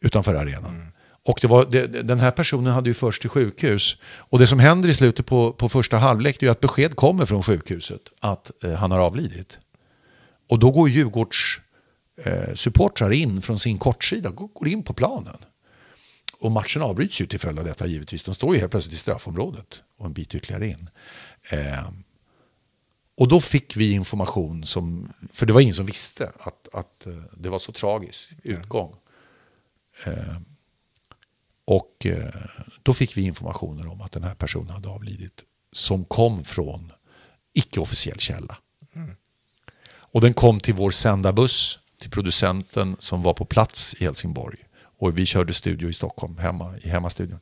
utanför 0.00 0.34
arenan. 0.34 0.92
Och 1.22 1.38
det 1.42 1.48
var, 1.48 1.64
det, 1.64 1.86
den 1.86 2.20
här 2.20 2.30
personen 2.30 2.72
hade 2.72 2.90
ju 2.90 2.94
först 2.94 3.20
till 3.20 3.30
sjukhus. 3.30 3.96
Och 4.02 4.38
det 4.38 4.46
som 4.46 4.58
händer 4.58 4.88
i 4.88 4.94
slutet 4.94 5.26
på, 5.26 5.52
på 5.52 5.68
första 5.68 5.96
halvlek 5.96 6.36
det 6.40 6.46
är 6.46 6.50
att 6.50 6.60
besked 6.60 6.96
kommer 6.96 7.26
från 7.26 7.42
sjukhuset 7.42 8.00
att 8.20 8.50
eh, 8.64 8.72
han 8.72 8.90
har 8.90 8.98
avlidit. 8.98 9.58
Och 10.48 10.58
då 10.58 10.70
går 10.70 10.88
Djurgårds 10.88 11.60
eh, 12.24 12.54
supportrar 12.54 13.12
in 13.12 13.42
från 13.42 13.58
sin 13.58 13.78
kortsida, 13.78 14.30
går, 14.30 14.48
går 14.54 14.68
in 14.68 14.82
på 14.82 14.92
planen. 14.92 15.36
Och 16.38 16.52
matchen 16.52 16.82
avbryts 16.82 17.20
ju 17.20 17.26
till 17.26 17.40
följd 17.40 17.58
av 17.58 17.64
detta 17.64 17.86
givetvis. 17.86 18.24
De 18.24 18.34
står 18.34 18.54
ju 18.54 18.60
helt 18.60 18.70
plötsligt 18.70 18.94
i 18.94 18.98
straffområdet 18.98 19.82
och 19.98 20.06
en 20.06 20.12
bit 20.12 20.34
ytterligare 20.34 20.68
in. 20.68 20.90
Eh, 21.50 21.88
och 23.14 23.28
då 23.28 23.40
fick 23.40 23.76
vi 23.76 23.92
information 23.92 24.64
som, 24.64 25.12
för 25.32 25.46
det 25.46 25.52
var 25.52 25.60
ingen 25.60 25.74
som 25.74 25.86
visste 25.86 26.32
att, 26.38 26.68
att 26.72 27.06
eh, 27.06 27.12
det 27.32 27.48
var 27.48 27.58
så 27.58 27.72
tragisk 27.72 28.32
utgång. 28.42 28.94
Eh, 30.04 30.36
och 31.64 32.06
eh, 32.06 32.34
då 32.82 32.94
fick 32.94 33.16
vi 33.16 33.22
informationer 33.22 33.86
om 33.86 34.00
att 34.00 34.12
den 34.12 34.22
här 34.22 34.34
personen 34.34 34.70
hade 34.70 34.88
avlidit 34.88 35.44
som 35.72 36.04
kom 36.04 36.44
från 36.44 36.92
icke-officiell 37.54 38.18
källa. 38.18 38.56
Och 40.12 40.20
den 40.20 40.34
kom 40.34 40.60
till 40.60 40.74
vår 40.74 40.90
sändarbuss, 40.90 41.78
till 42.00 42.10
producenten 42.10 42.96
som 42.98 43.22
var 43.22 43.34
på 43.34 43.44
plats 43.44 43.94
i 43.98 44.04
Helsingborg. 44.04 44.58
Och 44.74 45.18
vi 45.18 45.26
körde 45.26 45.52
studio 45.52 45.88
i 45.88 45.92
Stockholm, 45.92 46.38
hemma, 46.38 46.78
i 46.78 46.88
hemmastudion. 46.88 47.40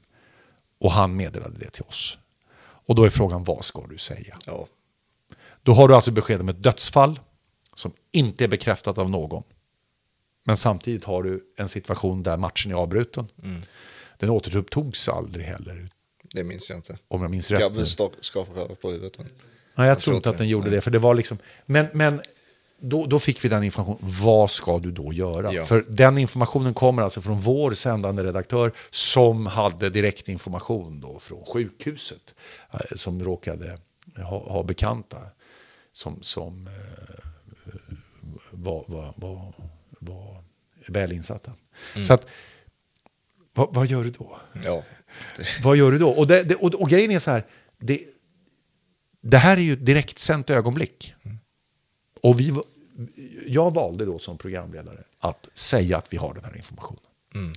Och 0.81 0.93
han 0.93 1.17
meddelade 1.17 1.59
det 1.59 1.71
till 1.71 1.83
oss. 1.83 2.19
Och 2.61 2.95
då 2.95 3.05
är 3.05 3.11
frågan, 3.11 3.45
vad 3.45 3.65
ska 3.65 3.87
du 3.87 3.99
säga? 3.99 4.39
Ja. 4.47 4.67
Då 5.63 5.73
har 5.73 5.89
du 5.89 5.95
alltså 5.95 6.13
besked 6.13 6.41
om 6.41 6.49
ett 6.49 6.63
dödsfall 6.63 7.21
som 7.75 7.93
inte 8.13 8.45
är 8.45 8.49
bekräftat 8.49 8.99
av 8.99 9.11
någon. 9.11 9.43
Men 10.49 10.57
samtidigt 10.57 11.05
har 11.05 11.23
du 11.23 11.45
en 11.57 11.69
situation 11.69 12.23
där 12.23 12.37
matchen 12.37 12.73
är 12.73 12.77
avbruten. 12.77 13.29
Den 14.19 14.31
återupptogs 14.31 15.09
aldrig 15.09 15.45
heller, 15.45 15.89
Det 16.35 16.45
minns 16.45 16.71
jag 16.71 16.79
inte. 16.79 16.97
om 17.09 17.23
jag 17.23 17.31
minns 17.31 17.51
rätt. 17.51 17.59
nu. 17.61 17.65
Gabbe 17.65 17.85
sta- 17.85 18.11
skakade 18.21 18.75
på 18.75 18.91
huvudet. 18.91 19.19
Men... 19.19 19.27
Nej, 19.75 19.89
jag 19.89 19.99
tror 19.99 20.05
tror 20.05 20.17
inte 20.17 20.31
att 20.31 20.39
den 20.39 20.49
gjorde 20.49 20.71
det. 20.71 20.81
För 20.81 20.91
det 20.91 20.99
var 20.99 21.15
liksom, 21.15 21.39
men 21.67 21.87
men 21.93 22.21
då, 22.81 23.07
då 23.07 23.19
fick 23.19 23.45
vi 23.45 23.49
den 23.49 23.63
informationen. 23.65 23.99
Vad 24.23 24.51
ska 24.51 24.79
du 24.79 24.91
då 24.91 25.13
göra? 25.13 25.53
Ja. 25.53 25.65
För 25.65 25.85
den 25.89 26.19
informationen 26.19 26.75
kommer 26.75 27.03
alltså 27.03 27.21
från 27.21 27.41
vår 27.41 27.73
sändande 27.73 28.23
redaktör 28.25 28.73
som 28.91 29.47
hade 29.47 29.91
direktinformation 29.91 31.01
då 31.01 31.19
från 31.19 31.45
sjukhuset. 31.45 32.35
eh, 32.73 32.81
Som 32.97 33.25
råkade 33.25 33.79
ha, 34.17 34.39
ha 34.53 34.63
bekanta 34.63 35.19
som, 35.93 36.23
som 36.23 36.67
eh, 36.67 37.15
var, 38.51 38.85
var, 38.87 39.13
var, 39.17 40.38
var 40.89 41.01
väl 41.01 41.13
insatta. 41.13 41.53
Mm. 41.95 42.05
Så 42.05 42.15
att, 42.15 42.27
vad, 43.55 43.75
vad 43.75 43.87
gör 43.87 44.05
du 44.05 44.11
då? 44.11 44.41
Ja. 44.65 44.85
Vad 45.63 45.77
gör 45.77 45.93
du 45.93 45.99
då? 45.99 46.11
Och, 46.11 46.27
det, 46.27 46.43
det, 46.43 46.55
och, 46.55 46.75
och 46.75 46.91
grejen 46.91 47.11
är 47.11 47.19
så 47.19 47.31
här, 47.31 47.47
det, 47.79 48.01
det 49.21 49.39
här 49.39 49.57
är 49.57 49.61
ju 49.61 49.73
ett 49.73 49.87
direktsänt 49.87 50.51
ögonblick. 50.51 51.15
Och 52.23 52.41
vi, 52.41 52.55
jag 53.47 53.75
valde 53.75 54.05
då 54.05 54.19
som 54.19 54.39
programledare 54.39 55.05
att 55.19 55.49
säga 55.53 55.99
att 55.99 56.13
vi 56.13 56.17
har 56.17 56.35
den 56.35 56.45
här 56.45 56.57
informationen. 56.57 57.03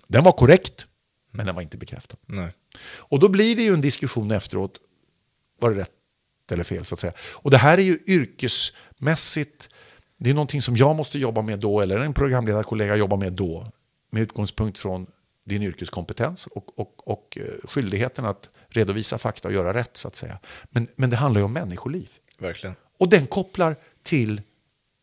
Den 0.07 0.23
var 0.23 0.31
korrekt, 0.31 0.87
men 1.31 1.45
den 1.45 1.55
var 1.55 1.61
inte 1.61 1.77
bekräftad. 1.77 2.17
Nej. 2.25 2.53
Och 2.83 3.19
då 3.19 3.29
blir 3.29 3.55
det 3.55 3.63
ju 3.63 3.73
en 3.73 3.81
diskussion 3.81 4.31
efteråt, 4.31 4.77
var 5.59 5.71
det 5.71 5.81
rätt 5.81 5.91
eller 6.51 6.63
fel 6.63 6.85
så 6.85 6.95
att 6.95 6.99
säga. 6.99 7.13
Och 7.19 7.51
det 7.51 7.57
här 7.57 7.77
är 7.77 7.81
ju 7.81 7.99
yrkesmässigt, 8.07 9.69
det 10.23 10.29
är 10.29 10.33
någonting 10.33 10.61
som 10.61 10.75
jag 10.75 10.95
måste 10.95 11.19
jobba 11.19 11.41
med 11.41 11.59
då, 11.59 11.81
eller 11.81 11.97
en 11.97 12.13
programledarkollega 12.13 12.95
jobbar 12.95 13.17
med 13.17 13.33
då, 13.33 13.71
med 14.11 14.23
utgångspunkt 14.23 14.77
från 14.77 15.07
din 15.45 15.63
yrkeskompetens 15.63 16.47
och, 16.47 16.79
och, 16.79 17.07
och 17.07 17.37
eh, 17.37 17.43
skyldigheten 17.63 18.25
att 18.25 18.49
redovisa 18.69 19.17
fakta 19.17 19.47
och 19.47 19.53
göra 19.53 19.73
rätt 19.73 19.97
så 19.97 20.07
att 20.07 20.15
säga. 20.15 20.39
Men, 20.69 20.87
men 20.95 21.09
det 21.09 21.15
handlar 21.15 21.41
ju 21.41 21.45
om 21.45 21.53
människoliv. 21.53 22.09
Verkligen. 22.39 22.75
Och 22.97 23.09
den 23.09 23.27
kopplar 23.27 23.75
till 24.03 24.41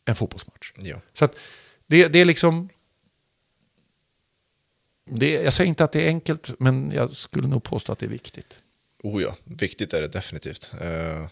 en 0.05 0.15
fotbollsmatch. 0.15 0.73
Ja. 0.77 1.01
Så 1.13 1.25
att 1.25 1.37
det, 1.87 2.09
det 2.09 2.19
är 2.19 2.25
liksom... 2.25 2.69
Det, 5.05 5.33
jag 5.33 5.53
säger 5.53 5.69
inte 5.69 5.85
att 5.85 5.93
det 5.93 6.05
är 6.05 6.09
enkelt, 6.09 6.61
men 6.61 6.93
jag 6.93 7.13
skulle 7.13 7.49
nog 7.49 7.63
påstå 7.63 7.93
att 7.93 7.99
det 7.99 8.07
är 8.07 8.11
viktigt. 8.11 8.63
Oh 9.03 9.23
ja, 9.23 9.37
viktigt 9.45 9.93
är 9.93 10.01
det 10.01 10.09
definitivt. 10.09 10.75
Eh, 10.81 11.27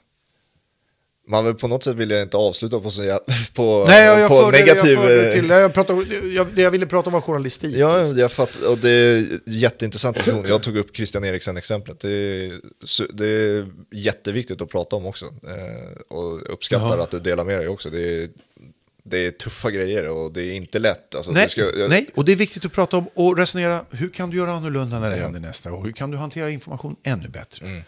man 1.28 1.44
vill 1.44 1.54
på 1.54 1.68
något 1.68 1.82
sätt 1.84 1.96
vill 1.96 2.10
jag 2.10 2.22
inte 2.22 2.36
avsluta 2.36 2.80
på, 2.80 2.90
så 2.90 3.02
jä- 3.02 3.18
på, 3.54 3.84
Nej, 3.88 4.04
jag, 4.04 4.20
jag 4.20 4.28
på 4.28 4.34
förde, 4.40 4.58
negativ... 4.58 4.92
jag 4.98 5.26
eh, 5.26 5.32
till. 5.32 5.48
Jag, 5.50 5.74
pratade, 5.74 6.02
jag, 6.28 6.46
det 6.54 6.62
jag 6.62 6.70
ville 6.70 6.86
prata 6.86 7.08
om 7.08 7.12
var 7.12 7.20
journalistik. 7.20 7.76
Ja, 7.76 8.06
jag 8.06 8.32
fattar. 8.32 8.68
Och 8.70 8.78
det 8.78 8.90
är 8.90 9.26
jätteintressant. 9.46 10.26
Jag 10.26 10.62
tog 10.62 10.76
upp 10.76 10.96
Christian 10.96 11.24
Eriksen-exemplet. 11.24 12.00
Det, 12.00 12.08
är 12.10 12.60
det 13.12 13.26
är 13.28 13.66
jätteviktigt 13.90 14.60
att 14.60 14.68
prata 14.70 14.96
om 14.96 15.06
också. 15.06 15.24
Eh, 15.24 16.16
och 16.16 16.40
jag 16.44 16.48
uppskattar 16.50 16.96
Ja. 16.96 17.02
att 17.02 17.10
du 17.10 17.20
delar 17.20 17.44
med 17.44 17.58
dig 17.58 17.68
också. 17.68 17.90
Det 17.90 18.22
är, 18.22 18.28
det 19.04 19.26
är 19.26 19.30
tuffa 19.30 19.70
grejer 19.70 20.08
och 20.08 20.32
det 20.32 20.42
är 20.42 20.52
inte 20.52 20.78
lätt. 20.78 21.14
Alltså, 21.14 21.30
Nej, 21.32 21.48
ska, 21.48 21.60
jag, 21.78 21.90
nej, 21.90 22.06
och 22.14 22.24
det 22.24 22.32
är 22.32 22.36
viktigt 22.36 22.64
att 22.64 22.72
prata 22.72 22.96
om 22.96 23.08
och 23.14 23.36
resonera. 23.38 23.84
Hur 23.90 24.08
kan 24.08 24.30
du 24.30 24.36
göra 24.36 24.52
annorlunda 24.52 25.00
när 25.00 25.10
det 25.10 25.16
händer 25.16 25.40
nästa 25.40 25.70
gång? 25.70 25.84
Hur 25.84 25.92
kan 25.92 26.10
du 26.10 26.16
hantera 26.16 26.50
information 26.50 26.96
ännu 27.02 27.28
bättre? 27.28 27.66
Mm. 27.66 27.82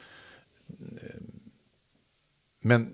Men 2.63 2.89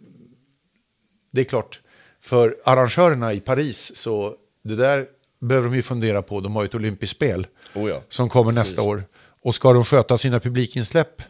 det 1.35 1.41
är 1.41 1.45
klart, 1.45 1.81
för 2.21 2.57
arrangörerna 2.65 3.33
i 3.33 3.41
Paris 3.41 3.97
så 3.97 4.35
det 4.65 4.77
där 4.77 5.07
behöver 5.41 5.69
de 5.69 5.77
ju 5.77 5.83
fundera 5.83 6.23
på. 6.23 6.41
De 6.41 6.57
har 6.57 6.63
ju 6.63 6.67
ett 6.67 6.75
olympiskt 6.75 7.17
spel 7.17 7.47
Oh 7.75 7.91
ja, 7.91 8.01
som 8.09 8.29
kommer 8.29 8.53
precis. 8.53 8.71
nästa 8.71 8.83
år. 8.83 9.05
Och 9.43 9.55
ska 9.55 9.73
de 9.73 9.85
sköta 9.85 10.19
sina 10.19 10.41
publikinsläpp? 10.41 11.23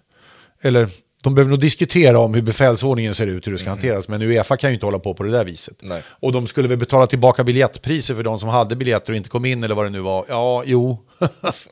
Eller 0.60 0.88
de 1.22 1.34
behöver 1.34 1.50
nog 1.50 1.60
diskutera 1.60 2.18
om 2.18 2.34
hur 2.34 2.42
befälsordningen 2.42 3.14
ser 3.14 3.26
ut, 3.26 3.46
hur 3.46 3.52
det 3.52 3.58
ska 3.58 3.68
hanteras. 3.68 4.08
Men 4.08 4.22
Uefa 4.22 4.56
kan 4.56 4.70
ju 4.70 4.74
inte 4.74 4.86
hålla 4.86 4.98
på 4.98 5.14
på 5.14 5.22
det 5.22 5.30
där 5.30 5.44
viset. 5.44 5.82
Mm. 5.82 5.94
Nej. 5.94 6.02
Och 6.08 6.32
de 6.32 6.46
skulle 6.46 6.68
väl 6.68 6.78
betala 6.78 7.06
tillbaka 7.06 7.44
biljettpriser 7.44 8.14
för 8.14 8.22
de 8.22 8.38
som 8.38 8.48
hade 8.48 8.76
biljetter 8.76 9.12
och 9.12 9.16
inte 9.16 9.28
kom 9.28 9.44
in 9.44 9.64
eller 9.64 9.74
vad 9.74 9.86
det 9.86 9.90
nu 9.90 10.00
var. 10.00 10.24
Ja, 10.28 10.62
jo. 10.66 11.04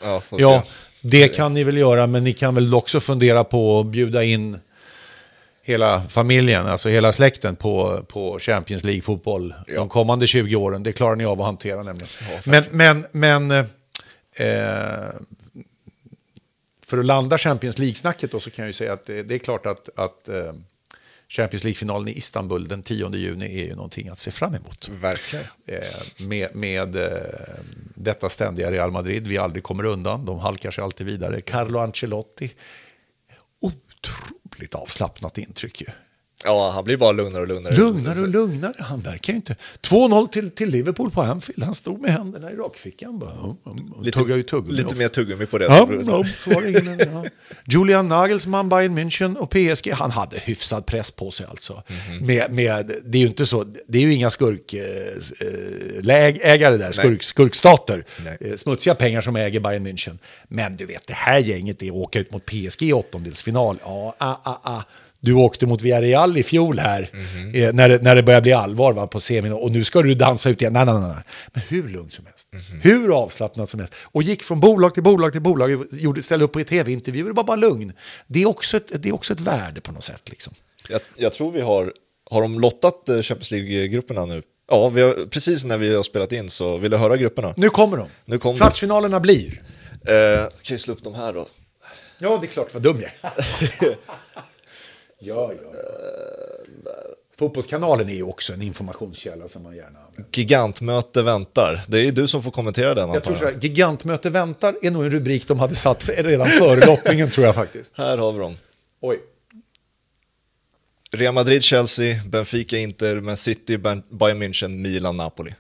Ja, 0.03 0.23
ja, 0.31 0.65
det 1.03 1.29
kan 1.29 1.55
ni 1.55 1.65
väl 1.65 1.77
göra, 1.77 2.07
men 2.07 2.25
ni 2.25 2.33
kan 2.33 2.55
väl 2.55 2.75
också 2.75 3.01
fundera 3.01 3.45
på 3.45 3.81
att 3.81 3.87
bjuda 3.87 4.25
in 4.25 4.59
hela 5.63 6.03
familjen, 6.03 6.67
alltså 6.67 6.89
hela 6.89 7.13
släkten 7.13 7.57
på, 7.57 8.05
på 8.09 8.39
Champions 8.39 8.85
League-fotboll 8.85 9.55
de 9.67 9.89
kommande 9.89 10.27
20 10.27 10.57
åren. 10.57 10.83
Det 10.83 10.93
klarar 10.93 11.17
ni 11.17 11.25
av 11.25 11.41
att 11.41 11.47
hantera 11.47 11.83
nämligen. 11.83 12.09
men 12.45 12.65
men, 12.71 13.07
men 13.13 13.51
eh, 13.51 13.67
för 16.87 16.99
att 16.99 17.05
landa 17.05 17.39
Champions 17.39 17.79
League-snacket 17.79 18.31
då 18.31 18.41
så 18.41 18.51
kan 18.51 18.63
jag 18.63 18.69
ju 18.69 18.73
säga 18.73 18.93
att 18.93 19.07
det, 19.07 19.23
det 19.23 19.35
är 19.35 19.39
klart 19.39 19.67
att, 19.67 19.89
att 19.97 20.29
eh, 20.29 20.53
Champions 21.29 21.65
League-finalen 21.65 22.09
i 22.09 22.17
Istanbul 22.17 22.69
den 22.69 22.83
10 22.83 23.11
juni 23.17 23.61
är 23.61 23.65
ju 23.65 23.75
någonting 23.75 24.09
att 24.09 24.19
se 24.19 24.31
fram 24.31 24.55
emot. 24.55 24.89
Verkligen. 24.89 25.45
Eh, 25.67 25.79
med 26.27 26.55
med 26.55 26.97
eh, 26.97 27.11
detta 27.95 28.29
ständiga 28.29 28.71
Real 28.71 28.91
Madrid 28.91 29.27
vi 29.27 29.39
aldrig 29.39 29.63
kommer 29.63 29.85
undan. 29.85 30.25
De 30.25 30.39
halkar 30.39 30.71
sig 30.71 30.85
alltid 30.85 31.07
vidare. 31.07 31.41
Carlo 31.41 31.79
Ancelotti, 31.79 32.51
otroligt 34.03 34.75
avslappnat 34.75 35.39
intryck 35.39 35.81
ju. 35.81 35.87
Ja, 36.45 36.71
han 36.75 36.85
blir 36.85 36.97
bara 36.97 37.13
lugnare 37.13 37.43
och 37.43 37.49
lugnare. 37.49 37.77
Lugnare 37.77 38.21
och 38.21 38.29
lugnare, 38.29 38.75
han 38.79 39.01
verkar 39.01 39.33
ju 39.33 39.37
inte... 39.37 39.57
2-0 39.89 40.29
till, 40.29 40.51
till 40.51 40.71
Liverpool 40.71 41.11
på 41.11 41.23
Anfield, 41.23 41.63
han 41.63 41.75
stod 41.75 42.01
med 42.01 42.13
händerna 42.13 42.53
i 42.53 42.55
rakfickan 42.55 43.19
bara, 43.19 43.31
och, 43.33 43.57
och 43.65 44.05
Lite, 44.05 44.19
tuggade 44.19 44.37
ju 44.37 44.43
tuggummi. 44.43 44.77
lite 44.77 44.97
mer 44.97 45.09
tuggummi 45.09 45.47
på 45.47 45.59
det. 45.59 45.65
Ja, 45.65 45.89
ja, 46.07 46.25
ingen, 46.69 46.99
ja. 46.99 47.25
Julian 47.65 48.09
Nagelsmann, 48.09 48.69
Bayern 48.69 48.99
München 48.99 49.37
och 49.37 49.51
PSG, 49.51 49.91
han 49.93 50.11
hade 50.11 50.39
hyfsad 50.39 50.87
press 50.87 51.11
på 51.11 51.31
sig 51.31 51.47
alltså. 51.51 51.83
Med, 52.23 52.51
med, 52.51 52.93
det 53.05 53.19
är 53.19 53.23
ju 53.23 53.29
inte 53.29 53.47
så, 53.47 53.65
det 53.87 53.99
är 53.99 54.03
ju 54.03 54.15
inga 54.15 54.31
skurkägare 54.31 56.77
där, 56.77 56.93
skurk, 56.93 57.23
skurkstater. 57.23 58.05
Nej. 58.25 58.37
Eh, 58.41 58.57
Smutsiga 58.57 58.95
pengar 58.95 59.21
som 59.21 59.37
äger 59.37 59.61
Bayern 59.61 59.87
München. 59.87 60.19
Men 60.49 60.77
du 60.77 60.87
vet, 60.87 61.07
det 61.07 61.15
här 61.15 61.39
gänget, 61.39 61.79
det 61.79 61.91
åka 61.91 62.19
ut 62.19 62.33
mot 62.33 62.47
PSG 62.47 62.83
i 62.83 62.93
åttondelsfinal, 62.93 63.79
ja, 63.83 64.15
ah, 64.19 64.37
ah, 64.45 64.59
ah. 64.63 64.83
Du 65.25 65.33
åkte 65.33 65.67
mot 65.67 65.83
Villarreal 65.83 66.37
i 66.37 66.43
fjol 66.43 66.79
här, 66.79 67.11
eh, 67.55 67.73
när, 67.73 67.89
det, 67.89 68.03
när 68.03 68.17
det 68.17 68.23
börjar 68.23 68.41
bli 68.41 68.53
allvar 68.53 68.93
va, 68.93 69.07
på 69.07 69.21
semin. 69.21 69.53
Och 69.53 69.71
nu 69.71 69.85
ska 69.85 70.03
du 70.03 70.15
dansa 70.15 70.51
ut 70.51 70.61
igen. 70.63 70.73
Nej, 70.73 70.85
nej, 70.85 70.95
nej. 70.95 71.09
nej. 71.09 71.23
Men 71.53 71.63
hur 71.69 71.89
lugn 71.89 72.11
som 72.11 72.27
helst. 72.27 72.49
Hur 72.83 73.23
avslappnat 73.23 73.71
som 73.71 73.81
helst. 73.81 73.95
Och 74.03 74.23
gick 74.23 74.43
från 74.43 74.61
bolag 74.61 74.95
till 74.95 75.03
bolag 75.03 75.33
till 75.33 75.43
bolag. 75.43 75.85
Gjorde, 75.93 76.23
ställde 76.23 76.45
upp 76.45 76.57
i 76.57 76.65
tv-intervjuer. 76.65 77.29
Det 77.29 77.33
var 77.33 77.45
bara 77.45 77.57
lugn. 77.57 77.93
Det 78.27 78.43
är 78.43 78.49
också 78.49 78.77
ett, 78.77 79.03
det 79.03 79.09
är 79.09 79.15
också 79.15 79.33
ett 79.33 79.41
värde 79.41 79.81
på 79.81 79.93
något 79.93 80.05
sätt. 80.05 80.29
Liksom. 80.29 80.55
Jag, 80.89 81.01
jag 81.17 81.33
tror 81.33 81.53
vi 81.53 81.61
har, 81.61 81.93
har 82.31 82.43
de 82.43 82.61
lottat 82.61 83.09
eh, 83.09 83.23
Champions 83.23 83.51
League-grupperna 83.51 84.25
nu? 84.25 84.43
Ja, 84.71 84.83
har, 84.83 85.27
precis 85.27 85.65
när 85.65 85.79
vi 85.79 85.95
har 85.95 86.03
spelat 86.03 86.33
in 86.33 86.49
så 86.49 86.79
vill 86.79 86.91
du 86.91 86.97
höra 86.97 87.17
grupperna? 87.17 87.55
Nu 87.57 87.69
kommer 87.69 87.97
de. 87.97 88.09
Nu 88.25 88.39
kommer. 88.39 88.59
Kvartsfinalerna 88.59 89.21
blir. 89.21 89.63
Eh, 90.07 90.43
kan 90.63 90.75
jag 90.75 90.81
slå 90.81 90.95
upp 90.95 91.05
de 91.05 91.15
här 91.15 91.33
då? 91.33 91.47
Ja, 92.19 92.39
det 92.41 92.47
är 92.47 92.49
klart 92.49 92.75
vad 92.75 92.83
dum 92.83 93.01
jag 93.01 93.11
är. 93.21 93.97
ja, 95.23 95.53
ja. 95.63 95.79
Fotbollskanalen 97.39 98.09
är 98.09 98.15
ju 98.15 98.23
också 98.23 98.53
en 98.53 98.63
informationskälla 98.63 99.49
som 99.49 99.63
man 99.63 99.77
gärna 99.77 99.99
använder. 99.99 100.25
Gigantmöte 100.33 101.23
väntar. 101.23 101.81
Det 101.89 101.99
är 101.99 102.03
ju 102.05 102.11
du 102.11 102.27
som 102.29 102.43
får 102.43 102.51
kommentera 102.51 102.95
den 102.95 103.09
Jag 103.09 103.25
tror 103.25 103.35
så 103.35 103.45
här, 103.45 103.55
gigantmöte 103.61 104.31
väntar 104.31 104.75
är 104.83 104.91
nog 104.91 105.05
en 105.05 105.11
rubrik 105.11 105.49
de 105.49 105.59
hade 105.61 105.75
satt 105.75 106.03
för- 106.03 106.13
redan 106.23 106.47
före 106.47 106.87
lottningen 106.87 107.31
tror 107.31 107.47
jag 107.47 107.55
faktiskt. 107.55 107.93
Här 107.97 108.19
har 108.19 108.33
vi 108.33 108.39
dem. 108.39 108.57
Oj. 109.01 109.19
Real 111.13 111.35
Madrid, 111.35 111.63
Chelsea, 111.63 112.17
Benfica, 112.29 112.77
Inter, 112.79 113.21
Man 113.21 113.37
City, 113.37 113.79
Bayern 113.79 114.43
München, 114.43 114.69
Milan, 114.69 115.17
Napoli. 115.17 115.55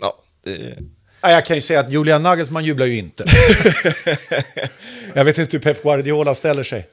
Ja, 0.00 0.22
det 0.44 0.50
är... 0.52 0.78
Ja, 1.20 1.30
Jag 1.30 1.46
kan 1.46 1.56
ju 1.56 1.62
säga 1.62 1.80
att 1.80 1.92
Julian 1.92 2.22
Nagelsmann 2.22 2.64
jublar 2.64 2.86
ju 2.86 2.98
inte. 2.98 3.24
jag 5.14 5.24
vet 5.24 5.38
inte 5.38 5.56
hur 5.56 5.62
Pep 5.62 5.82
Guardiola 5.82 6.34
ställer 6.34 6.62
sig. 6.62 6.88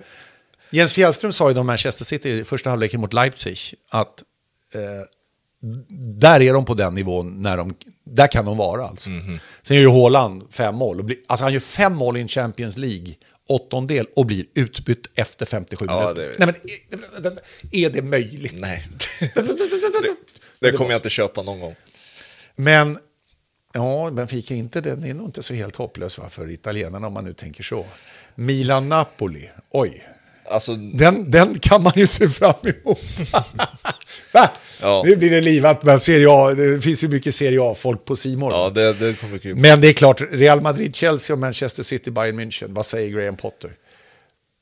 Jens 0.76 0.94
Fjällström 0.94 1.34
sa 1.34 1.52
ju 1.52 1.58
om 1.60 1.68
Manchester 1.68 2.06
City 2.06 2.30
i 2.30 2.44
första 2.44 2.70
halvleken 2.70 3.02
mot 3.02 3.14
Leipzig 3.14 3.58
att 3.90 4.24
eh, 4.74 4.82
där 6.20 6.42
är 6.42 6.54
de 6.54 6.66
på 6.66 6.74
den 6.74 6.96
nivån 6.96 7.42
när 7.42 7.58
de, 7.58 7.76
där 8.04 8.28
kan 8.28 8.46
de 8.46 8.58
vara 8.58 8.84
alltså. 8.88 9.10
Sen 9.62 9.78
gör 9.78 9.84
ju 9.84 9.90
Haaland 9.90 10.44
fem 10.54 10.76
mål. 10.76 11.00
Och 11.00 11.06
blir, 11.06 11.18
alltså 11.28 11.46
han 11.46 11.54
gör 11.54 11.60
fem 11.60 11.96
mål 11.96 12.18
i 12.18 12.22
en 12.22 12.28
Champions 12.28 12.78
League 12.78 13.16
åttondel 13.50 14.08
och 14.16 14.26
blir 14.26 14.46
utbytt 14.54 15.08
efter 15.16 15.46
57 15.46 15.86
Ja, 15.90 16.00
minuter. 16.02 16.22
det- 16.22 16.46
Nej, 16.46 16.48
men 16.48 16.56
är- 17.82 17.86
är 17.86 17.90
det 17.90 18.02
möjligt? 18.02 18.54
Nej, 18.60 18.88
det, 19.20 19.42
det 20.60 20.72
kommer 20.72 20.92
jag 20.92 20.98
inte 20.98 21.10
köpa 21.10 21.44
någon 21.44 21.60
gång. 21.60 21.76
Men 22.56 22.98
ja, 23.74 24.10
Benfica 24.14 24.54
inte, 24.54 24.82
den 24.82 25.04
är 25.04 25.14
nog 25.14 25.28
inte 25.28 25.44
så 25.44 25.54
helt 25.54 25.76
hopplös 25.76 26.18
va, 26.18 26.30
för 26.30 26.50
italienarna 26.50 27.08
om 27.08 27.14
man 27.14 27.26
nu 27.26 27.34
tänker 27.34 27.64
så. 27.64 27.86
Milan-Napoli, 28.36 29.50
oj. 29.70 30.04
Alltså, 30.50 30.76
Den, 30.76 31.32
den 31.32 31.60
kan 31.60 31.84
man 31.84 31.94
ju 31.96 32.08
se 32.08 32.28
fram 32.30 32.54
emot. 32.64 33.00
Ja. 34.82 35.04
Nu 35.06 35.16
blir 35.16 35.30
det 35.30 35.42
livat 35.42 35.84
med 35.84 36.02
Serie 36.02 36.28
A. 36.30 36.54
Det 36.54 36.82
finns 36.82 37.04
ju 37.04 37.08
mycket 37.08 37.34
Serie 37.36 37.60
A-folk 37.62 38.06
på 38.06 38.16
Simor. 38.16 38.52
ja, 38.52 38.70
det, 38.70 38.94
det 38.94 39.14
kommer 39.14 39.32
bli 39.32 39.40
kul. 39.40 39.56
Men 39.56 39.82
det 39.82 39.88
är 39.88 39.94
klart, 39.94 40.22
Real 40.32 40.62
Madrid, 40.62 40.96
Chelsea 40.96 41.34
och 41.34 41.40
Manchester 41.40 41.84
City, 41.84 42.12
Bayern 42.12 42.40
München. 42.40 42.68
Vad 42.70 42.86
säger 42.86 43.10
Graham 43.10 43.36
Potter? 43.36 43.72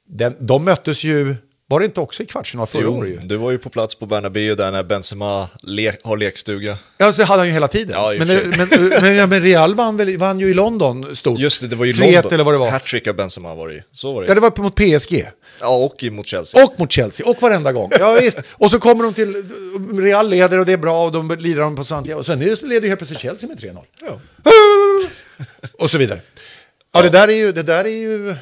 Den, 0.07 0.35
de 0.39 0.63
möttes 0.65 1.03
ju, 1.03 1.35
var 1.73 1.79
det 1.79 1.85
inte 1.85 1.99
också 1.99 2.23
i 2.23 2.25
kvartsfinal 2.25 2.67
förra 2.67 2.81
Jo, 2.81 2.97
året? 2.97 3.11
ju? 3.11 3.17
du 3.17 3.35
var 3.37 3.51
ju 3.51 3.57
på 3.57 3.69
plats 3.69 3.95
på 3.95 4.05
Bernabéu 4.05 4.55
där 4.55 4.71
när 4.71 4.83
Benzema 4.83 5.49
le 5.63 5.93
har 6.03 6.17
lekstuga. 6.17 6.77
Ja, 6.97 7.11
så 7.13 7.17
det 7.21 7.25
hade 7.25 7.39
han 7.39 7.47
ju 7.47 7.53
hela 7.53 7.67
tiden. 7.67 7.93
Ja, 7.93 8.13
i 8.13 8.15
och 8.15 8.19
men, 8.19 8.27
sig. 8.27 8.67
men, 8.79 8.89
men, 9.01 9.15
ja, 9.15 9.27
men 9.27 9.41
Real 9.41 9.75
vann, 9.75 9.97
väl, 9.97 10.17
vann 10.17 10.39
ju 10.39 10.49
i 10.49 10.53
London 10.53 11.15
stort. 11.15 11.39
Just 11.39 11.61
det, 11.61 11.67
det 11.67 11.75
var 11.75 11.85
ju 11.85 11.91
3-1 11.93 12.13
London. 12.13 12.33
eller 12.33 12.43
vad 12.43 12.53
det 12.53 12.57
var. 12.57 12.69
Hattrick 12.71 13.07
av 13.07 13.15
Benzema 13.15 13.55
var 13.55 13.67
det 13.67 13.73
ju. 13.73 13.81
Så 13.91 14.13
var 14.13 14.21
det 14.21 14.27
Ja, 14.27 14.33
det 14.33 14.41
var 14.41 14.61
mot 14.61 14.75
PSG. 14.75 15.25
Ja, 15.61 15.75
och 15.85 16.03
mot 16.11 16.27
Chelsea. 16.27 16.63
Och 16.63 16.79
mot 16.79 16.91
Chelsea, 16.91 17.27
och 17.27 17.41
varenda 17.41 17.71
gång. 17.71 17.91
Ja, 17.99 18.13
visst. 18.13 18.37
Och 18.51 18.71
så 18.71 18.79
kommer 18.79 19.03
de 19.03 19.13
till, 19.13 19.43
Real 20.01 20.29
leder 20.29 20.59
och 20.59 20.65
det 20.65 20.73
är 20.73 20.77
bra 20.77 21.05
och 21.05 21.11
de 21.11 21.35
lirar 21.39 21.61
de 21.61 21.75
på 21.75 21.83
Santiago. 21.83 22.19
Och 22.19 22.25
sen 22.25 22.39
leder 22.39 22.81
ju 22.81 22.87
helt 22.87 22.99
plötsligt 22.99 23.19
Chelsea 23.19 23.49
med 23.49 23.59
3-0. 23.59 23.77
Ja. 24.01 24.19
Och 25.79 25.91
så 25.91 25.97
vidare. 25.97 26.21
Ja, 26.93 27.01
det 27.01 27.09
där 27.09 27.27
är 27.27 27.33
ju... 27.33 27.51
Det 27.51 27.63
där 27.63 27.85
är 27.85 27.89
ju... 27.89 28.35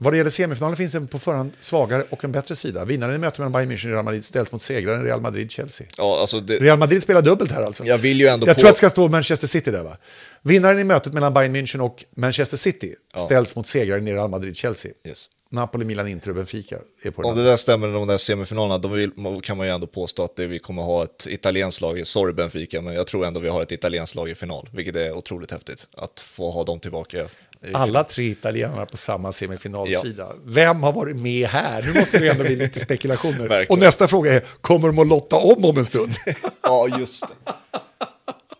Vad 0.00 0.12
det 0.12 0.16
gäller 0.16 0.30
semifinalen 0.30 0.76
finns 0.76 0.92
det 0.92 1.00
på 1.00 1.18
förhand 1.18 1.52
svagare 1.60 2.04
och 2.10 2.24
en 2.24 2.32
bättre 2.32 2.56
sida. 2.56 2.84
Vinnaren 2.84 3.14
i 3.14 3.18
mötet 3.18 3.38
mellan 3.38 3.52
Bayern 3.52 3.72
München 3.72 3.86
och 3.86 3.92
Real 3.92 4.04
Madrid 4.04 4.24
ställs 4.24 4.52
mot 4.52 4.62
segraren 4.62 5.04
Real 5.04 5.20
Madrid-Chelsea. 5.20 5.86
ja, 5.96 6.20
alltså 6.20 6.40
det, 6.40 6.58
Real 6.58 6.78
Madrid 6.78 7.02
spelar 7.02 7.22
dubbelt 7.22 7.50
här 7.50 7.62
alltså. 7.62 7.84
jag 7.84 7.98
vill 7.98 8.20
ju 8.20 8.26
ändå 8.26 8.46
Jag 8.46 8.56
på... 8.56 8.60
tror 8.60 8.68
att 8.68 8.74
det 8.74 8.78
ska 8.78 8.90
stå 8.90 9.08
Manchester 9.08 9.46
City 9.46 9.70
där 9.70 9.82
va? 9.82 9.96
Vinnaren 10.42 10.78
i 10.78 10.84
mötet 10.84 11.12
mellan 11.12 11.34
Bayern 11.34 11.56
München 11.56 11.80
och 11.80 12.04
Manchester 12.16 12.56
City 12.56 12.94
ställs 13.26 13.56
mot 13.56 13.66
segraren 13.66 14.08
i 14.08 14.12
Real 14.12 14.30
Madrid-Chelsea. 14.30 14.92
Yes. 15.04 15.28
Napoli, 15.50 15.84
Milan, 15.84 16.08
Inter 16.08 16.28
och 16.28 16.34
Benfica 16.36 16.78
är 17.02 17.10
på 17.10 17.22
den 17.22 17.30
Om 17.30 17.36
det 17.36 17.44
där 17.44 17.56
stämmer, 17.56 17.88
de 17.88 18.08
där 18.08 18.18
semifinalerna, 18.18 18.78
då 18.78 18.88
vill, 18.88 19.10
kan 19.42 19.56
man 19.56 19.66
ju 19.66 19.72
ändå 19.72 19.86
påstå 19.86 20.24
att 20.24 20.38
vi 20.38 20.58
kommer 20.58 20.82
ha 20.82 21.04
ett 21.04 21.26
italienskt 21.30 21.80
lag, 21.80 22.06
sorry 22.06 22.32
Benfica, 22.32 22.80
men 22.80 22.94
jag 22.94 23.06
tror 23.06 23.26
ändå 23.26 23.40
vi 23.40 23.48
har 23.48 23.62
ett 23.62 23.72
italienskt 23.72 24.16
lag 24.16 24.28
i 24.30 24.34
final, 24.34 24.68
vilket 24.72 24.96
är 24.96 25.12
otroligt 25.12 25.50
häftigt 25.50 25.88
att 25.96 26.20
få 26.20 26.50
ha 26.50 26.64
dem 26.64 26.80
tillbaka. 26.80 27.28
I 27.66 27.74
Alla 27.74 28.04
tre 28.04 28.24
italienarna 28.30 28.86
på 28.86 28.96
samma 28.96 29.32
semifinalsida. 29.32 30.32
Vem 30.44 30.82
har 30.82 30.92
varit 30.92 31.16
med 31.16 31.48
här? 31.48 31.82
Nu 31.82 32.00
måste 32.00 32.18
det 32.18 32.28
ändå 32.28 32.44
bli 32.44 32.56
lite 32.56 32.80
spekulationer. 32.80 33.66
Och 33.70 33.78
nästa 33.78 34.08
fråga 34.08 34.34
är, 34.34 34.40
kommer 34.60 34.88
de 34.88 34.98
att 34.98 35.06
lotta 35.08 35.36
om 35.36 35.64
om 35.64 35.76
en 35.78 35.84
stund? 35.84 36.14
Ja, 36.62 36.88
just 36.98 37.24
det. 37.44 37.52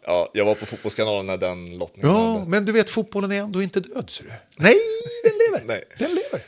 Ja, 0.07 0.31
jag 0.35 0.45
var 0.45 0.55
på 0.55 0.67
Fotbollskanalen 0.67 1.27
när 1.27 1.37
den 1.37 1.79
lottningen 1.79 2.11
ja, 2.11 2.33
hände. 2.33 2.51
men 2.51 2.65
du 2.65 2.73
vet, 2.73 2.91
fotbollen 2.91 3.33
är 3.33 3.41
ändå 3.41 3.63
inte 3.63 3.81
död, 3.81 4.11
ser 4.11 4.25
du. 4.25 4.31
Nej, 4.57 4.75
den 5.25 5.33
lever. 5.39 5.67
Nej. 5.67 5.85
Den 5.99 6.11
lever. 6.15 6.43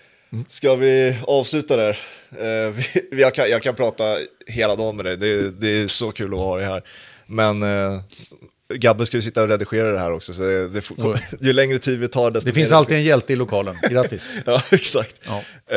Ska 0.49 0.75
vi 0.75 1.17
avsluta 1.27 1.77
där? 1.77 1.99
Eh, 2.31 2.71
vi, 2.71 2.85
vi- 3.11 3.21
jag, 3.21 3.35
kan, 3.35 3.51
jag 3.51 3.63
kan 3.63 3.75
prata 3.75 4.17
hela 4.47 4.77
dagen 4.77 4.97
med 4.97 5.05
dig, 5.05 5.17
det, 5.17 5.51
det 5.51 5.69
är 5.83 5.87
så 5.87 6.13
kul 6.13 6.33
att 6.35 6.39
ha 6.41 6.57
dig 6.57 6.67
här. 6.67 6.83
Men 7.27 7.63
eh, 7.63 8.01
Gabbe 8.75 9.07
ska 9.07 9.17
ju 9.17 9.23
sitta 9.23 9.43
och 9.43 9.49
redigera 9.49 9.93
det 9.93 9.99
här 9.99 10.13
också, 10.13 10.33
så 10.33 10.43
det, 10.43 10.69
det 10.69 10.83
Oj. 10.97 11.17
ju 11.41 11.53
längre 11.53 11.79
tid 11.79 11.99
vi 11.99 12.09
tar 12.09 12.31
desto 12.31 12.49
Det 12.49 12.53
finns 12.55 12.73
alltid 12.73 12.97
en 12.97 13.03
hjälte 13.03 13.33
i 13.33 13.37
lokalen. 13.37 13.77
Grattis. 13.91 14.31
Ja, 14.47 14.63
exakt. 14.71 15.17
Ja. 15.27 15.37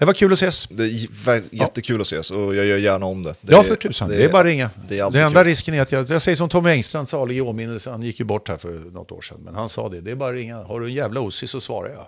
Det 0.00 0.04
var 0.04 0.12
kul 0.12 0.32
att 0.32 0.38
ses. 0.38 0.66
det 0.70 0.84
är 0.84 1.42
jättekul 1.50 2.00
att 2.00 2.06
ses 2.06 2.30
och 2.30 2.54
jag 2.54 2.66
gör 2.66 2.78
gärna 2.78 3.06
om 3.06 3.22
det. 3.22 3.34
det 3.40 3.52
Ja, 3.52 3.62
för 3.62 3.76
tusan. 3.76 4.08
Det, 4.08 4.24
är 4.24 4.28
bara 4.28 4.40
att 4.40 4.46
ringa. 4.46 4.70
Det 4.88 4.94
är 4.94 4.98
Det, 4.98 5.00
alltid 5.00 5.20
enda 5.20 5.40
kul. 5.40 5.48
risken 5.48 5.74
är 5.74 5.80
att 5.82 5.92
jag, 5.92 6.10
jag 6.10 6.22
säger 6.22 6.36
som 6.36 6.48
Tommy 6.48 6.70
Engstrand 6.70 7.08
sa 7.08 7.30
i 7.30 7.40
åminnelse, 7.40 7.90
han 7.90 8.02
gick 8.02 8.18
ju 8.18 8.24
bort 8.24 8.48
här 8.48 8.56
för 8.56 8.68
något 8.68 9.12
år 9.12 9.20
sedan, 9.20 9.38
men 9.44 9.54
han 9.54 9.68
sa 9.68 9.88
det, 9.88 10.00
det 10.00 10.10
är 10.10 10.14
bara 10.14 10.28
att 10.30 10.34
ringa. 10.36 10.62
Har 10.62 10.80
du 10.80 10.86
en 10.86 10.94
jävla 10.94 11.20
osi 11.20 11.46
så 11.46 11.60
svarar 11.60 11.88
jag. 11.90 12.06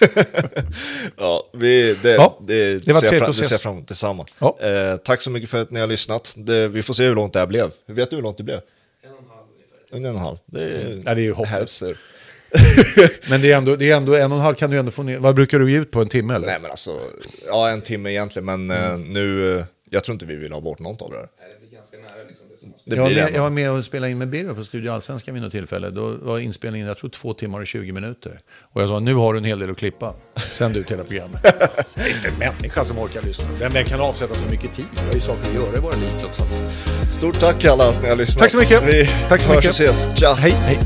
Ja, 1.18 1.44
vi, 1.52 1.94
det, 2.02 2.10
Ja, 2.14 2.38
det, 2.46 2.78
det 2.78 2.92
var 2.92 3.00
ser 3.00 3.08
trevligt 3.08 3.22
att 3.28 3.36
det 3.36 3.40
ses. 3.40 3.48
ser 3.48 3.54
jag 3.54 3.60
fram 3.60 3.72
emot 3.74 3.88
detsamma. 3.88 4.24
Ja. 4.38 4.58
Eh, 4.60 4.96
tack 4.96 5.22
så 5.22 5.30
mycket 5.30 5.50
för 5.50 5.62
att 5.62 5.70
ni 5.70 5.80
har 5.80 5.86
lyssnat. 5.86 6.34
Det, 6.38 6.68
vi 6.68 6.82
får 6.82 6.94
se 6.94 7.04
hur 7.04 7.14
långt 7.14 7.32
det 7.32 7.38
här 7.38 7.46
blev. 7.46 7.70
Vet 7.86 8.10
du 8.10 8.16
hur 8.16 8.22
långt 8.22 8.36
det 8.36 8.42
blev? 8.44 8.56
En 8.56 8.62
och 9.12 9.18
en 9.22 9.28
halv 9.28 9.40
ungefär. 9.54 9.75
En 9.92 10.04
och 10.04 10.10
en 10.10 10.16
halv. 10.16 10.36
Det 10.46 10.62
är, 10.62 11.02
Ja, 11.04 11.14
det 11.14 11.20
är 11.20 11.24
ju 11.24 11.32
hopplöst. 11.32 11.82
Men 13.30 13.42
det 13.42 13.52
är, 13.52 13.56
ändå, 13.56 13.76
det 13.76 13.90
är 13.90 13.96
ändå 13.96 14.14
en 14.14 14.32
och 14.32 14.38
en 14.38 14.44
halv 14.44 14.54
kan 14.54 14.70
du 14.70 14.78
ändå 14.78 14.90
få 14.90 15.02
ner. 15.02 15.18
Vad 15.18 15.34
brukar 15.34 15.58
du 15.58 15.70
ge 15.72 15.78
ut 15.78 15.90
på 15.90 16.00
en 16.00 16.08
timme 16.08 16.34
eller? 16.34 16.46
Nej 16.46 16.58
men 16.62 16.70
alltså, 16.70 17.00
ja 17.46 17.68
en 17.70 17.82
timme 17.82 18.10
egentligen, 18.10 18.44
men 18.46 18.70
eh, 18.70 18.98
nu, 18.98 19.56
eh, 19.58 19.64
jag 19.90 20.04
tror 20.04 20.12
inte 20.12 20.26
vi 20.26 20.34
vill 20.36 20.52
ha 20.52 20.60
bort 20.60 20.78
något 20.78 21.02
av 21.02 21.10
det 21.10 21.16
här. 21.16 21.28
Nej, 21.40 21.48
det 21.52 21.66
blir 21.66 21.78
ganska 21.78 21.96
nära 21.96 22.28
liksom 22.28 22.45
det 22.86 22.96
jag, 22.96 23.02
var 23.02 23.10
med, 23.10 23.30
jag 23.34 23.42
var 23.42 23.50
med 23.50 23.70
och 23.70 23.84
spelade 23.84 24.12
in 24.12 24.18
med 24.18 24.28
Birro 24.28 24.54
på 24.54 24.64
Studio 24.64 24.90
Allsvenskan 24.90 25.34
vid 25.34 25.42
något 25.42 25.52
tillfälle. 25.52 25.90
Då 25.90 26.16
var 26.22 26.38
inspelningen, 26.38 26.88
jag 26.88 26.96
tror 26.98 27.10
två 27.10 27.34
timmar 27.34 27.60
och 27.60 27.66
20 27.66 27.92
minuter. 27.92 28.38
Och 28.72 28.82
jag 28.82 28.88
sa, 28.88 29.00
nu 29.00 29.14
har 29.14 29.32
du 29.32 29.38
en 29.38 29.44
hel 29.44 29.58
del 29.58 29.70
att 29.70 29.78
klippa. 29.78 30.14
Sänd 30.48 30.76
ut 30.76 30.90
hela 30.90 31.04
programmet. 31.04 31.42
det 31.94 32.00
är 32.02 32.14
inte 32.16 32.28
en 32.28 32.38
människa 32.38 32.84
som 32.84 32.98
orkar 32.98 33.22
lyssna. 33.22 33.44
Vem 33.58 33.72
vem 33.72 33.84
kan 33.84 34.00
avsätta 34.00 34.34
så 34.34 34.46
mycket 34.50 34.72
tid? 34.74 34.86
Vi 34.94 35.06
har 35.06 35.14
ju 35.14 35.20
saker 35.20 35.48
att 35.48 35.54
göra 35.54 35.76
i 35.76 35.80
våra 35.80 35.94
liv 35.96 36.10
trots 36.20 36.40
allt. 36.40 37.12
Stort 37.12 37.40
tack 37.40 37.64
alla 37.64 37.88
att 37.88 38.02
ni 38.02 38.08
har 38.08 38.16
lyssnat. 38.16 38.42
Tack 38.42 38.50
så 38.50 38.58
mycket. 38.58 38.82
Vi 38.86 39.08
Tack 39.28 39.40
så 39.40 39.48
hörs 39.48 39.56
mycket. 39.56 39.70
och 39.70 39.86
ses. 39.86 40.18
Tja. 40.18 40.34
Hej, 40.34 40.52
hej. 40.52 40.78